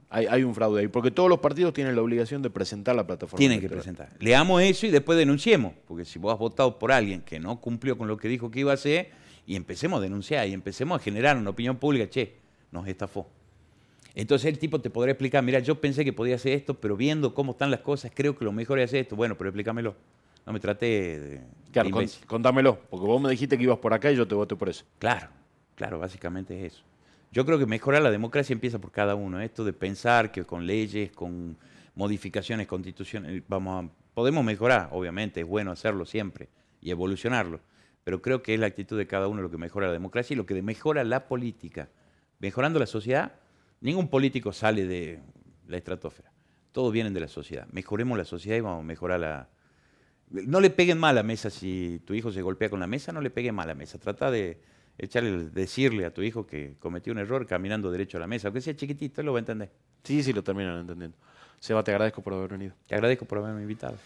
Hay, 0.10 0.44
un 0.44 0.56
fraude 0.56 0.82
ahí, 0.82 0.88
porque 0.88 1.12
todos 1.12 1.30
los 1.30 1.38
partidos 1.38 1.72
tienen 1.72 1.96
la 1.96 2.02
obligación 2.02 2.42
de 2.42 2.50
presentar 2.50 2.96
la 2.96 3.06
plataforma. 3.06 3.38
Tienen 3.38 3.62
que 3.62 3.70
presentar. 3.70 4.10
Leamos 4.20 4.64
eso 4.64 4.88
y 4.88 4.90
después 4.90 5.20
denunciemos, 5.20 5.74
porque 5.88 6.04
si 6.04 6.18
vos 6.18 6.34
has 6.34 6.40
votado 6.40 6.80
por 6.80 6.92
alguien 6.92 7.22
que 7.22 7.40
no 7.40 7.62
cumplió 7.62 7.96
con 7.96 8.08
lo 8.08 8.18
que 8.18 8.28
dijo 8.28 8.50
que 8.50 8.62
iba 8.62 8.72
a 8.72 8.74
hacer, 8.74 9.12
y 9.46 9.56
empecemos 9.56 10.00
a 10.00 10.02
denunciar 10.02 10.48
y 10.48 10.54
empecemos 10.54 11.00
a 11.00 11.04
generar 11.04 11.38
una 11.38 11.52
opinión 11.52 11.78
pública, 11.78 12.10
che, 12.10 12.38
nos 12.72 12.88
estafó. 12.88 13.30
Entonces 14.16 14.48
el 14.48 14.60
tipo 14.60 14.82
te 14.82 14.90
podrá 14.90 15.12
explicar, 15.12 15.44
mira, 15.44 15.60
yo 15.60 15.80
pensé 15.80 16.04
que 16.04 16.14
podía 16.14 16.36
hacer 16.36 16.54
esto, 16.54 16.74
pero 16.76 16.98
viendo 16.98 17.34
cómo 17.34 17.52
están 17.52 17.72
las 17.72 17.82
cosas, 17.82 18.12
creo 18.14 18.36
que 18.36 18.46
lo 18.46 18.52
mejor 18.52 18.80
es 18.80 18.86
hacer 18.86 19.02
esto. 19.02 19.16
Bueno, 19.16 19.38
pero 19.38 19.50
explícamelo. 19.50 19.96
No 20.46 20.54
me 20.54 20.60
trate 20.60 20.86
de... 20.86 21.42
Claro, 21.72 21.90
contámelo, 22.26 22.80
porque 22.90 23.06
vos 23.06 23.22
me 23.22 23.30
dijiste 23.30 23.58
que 23.58 23.64
ibas 23.64 23.78
por 23.78 23.94
acá 23.94 24.12
y 24.12 24.16
yo 24.16 24.28
te 24.28 24.34
voté 24.34 24.56
por 24.56 24.70
eso. 24.70 24.84
Claro, 24.98 25.28
claro, 25.76 26.00
básicamente 26.00 26.66
es 26.66 26.74
eso. 26.74 26.84
Yo 27.32 27.46
creo 27.46 27.60
que 27.60 27.68
mejorar 27.68 28.02
la 28.02 28.10
democracia 28.10 28.54
empieza 28.54 28.80
por 28.80 28.92
cada 28.92 29.14
uno. 29.14 29.40
Esto 29.40 29.64
de 29.64 29.74
pensar 29.74 30.32
que 30.32 30.44
con 30.44 30.66
leyes, 30.66 31.12
con 31.12 31.56
modificaciones 31.94 32.66
constitucionales, 32.66 33.44
vamos 33.48 33.86
a, 33.86 33.90
podemos 34.16 34.44
mejorar, 34.44 34.90
obviamente, 34.92 35.42
es 35.42 35.46
bueno 35.46 35.72
hacerlo 35.72 36.06
siempre 36.06 36.50
y 36.82 36.90
evolucionarlo, 36.90 37.60
pero 38.04 38.22
creo 38.22 38.42
que 38.42 38.54
es 38.56 38.60
la 38.60 38.68
actitud 38.68 38.98
de 38.98 39.06
cada 39.06 39.28
uno 39.28 39.42
lo 39.42 39.52
que 39.52 39.58
mejora 39.58 39.88
la 39.88 39.94
democracia 39.94 40.34
y 40.34 40.38
lo 40.38 40.46
que 40.46 40.60
mejora 40.62 41.04
la 41.04 41.28
política. 41.28 41.90
Mejorando 42.40 42.80
la 42.80 42.88
sociedad, 42.88 43.34
ningún 43.82 44.08
político 44.08 44.52
sale 44.52 44.86
de 44.86 45.20
la 45.68 45.78
estratosfera. 45.78 46.32
Todos 46.72 46.94
vienen 46.94 47.14
de 47.14 47.20
la 47.20 47.28
sociedad. 47.28 47.68
Mejoremos 47.72 48.18
la 48.18 48.26
sociedad 48.26 48.58
y 48.58 48.62
vamos 48.62 48.82
a 48.82 48.86
mejorar 48.86 49.20
la... 49.20 49.50
No 50.30 50.60
le 50.60 50.70
peguen 50.70 51.00
mal 51.00 51.12
a 51.18 51.22
la 51.22 51.24
mesa 51.24 51.50
si 51.50 52.02
tu 52.06 52.14
hijo 52.14 52.32
se 52.32 52.42
golpea 52.42 52.70
con 52.70 52.80
la 52.80 52.88
mesa, 52.88 53.12
no 53.12 53.22
le 53.22 53.32
peguen 53.32 53.56
mal 53.56 53.66
a 53.66 53.74
la 53.74 53.76
mesa. 53.76 53.98
Trata 53.98 54.30
de 54.30 54.62
echarle, 54.98 55.50
decirle 55.50 56.06
a 56.06 56.14
tu 56.14 56.22
hijo 56.22 56.46
que 56.46 56.76
cometió 56.80 57.12
un 57.12 57.20
error 57.20 57.48
caminando 57.48 57.90
derecho 57.90 58.18
a 58.18 58.20
la 58.20 58.28
mesa, 58.28 58.50
aunque 58.50 58.62
sea 58.62 58.76
chiquitito, 58.76 59.22
él 59.22 59.26
lo 59.26 59.34
va 59.34 59.40
a 59.40 59.42
entender. 59.42 59.72
Sí, 60.04 60.22
sí, 60.22 60.32
lo 60.32 60.44
terminan 60.44 60.78
entendiendo. 60.78 61.18
Seba, 61.60 61.84
te 61.84 61.92
agradezco 61.92 62.22
por 62.22 62.34
haber 62.34 62.52
venido. 62.52 62.74
Te 62.86 62.96
agradezco 62.96 63.26
por 63.26 63.40
haberme 63.40 63.62
invitado. 63.62 63.98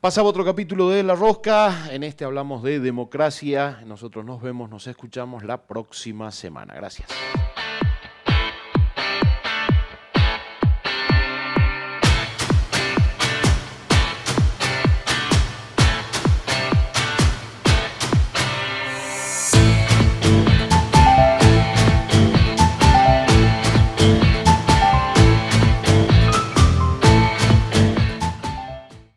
Pasaba 0.00 0.28
otro 0.28 0.44
capítulo 0.44 0.90
de 0.90 1.02
La 1.02 1.14
Rosca. 1.14 1.92
En 1.92 2.02
este 2.02 2.24
hablamos 2.24 2.62
de 2.62 2.80
democracia. 2.80 3.82
Nosotros 3.86 4.24
nos 4.24 4.42
vemos, 4.42 4.70
nos 4.70 4.86
escuchamos 4.86 5.42
la 5.42 5.66
próxima 5.66 6.30
semana. 6.30 6.74
Gracias. 6.74 7.08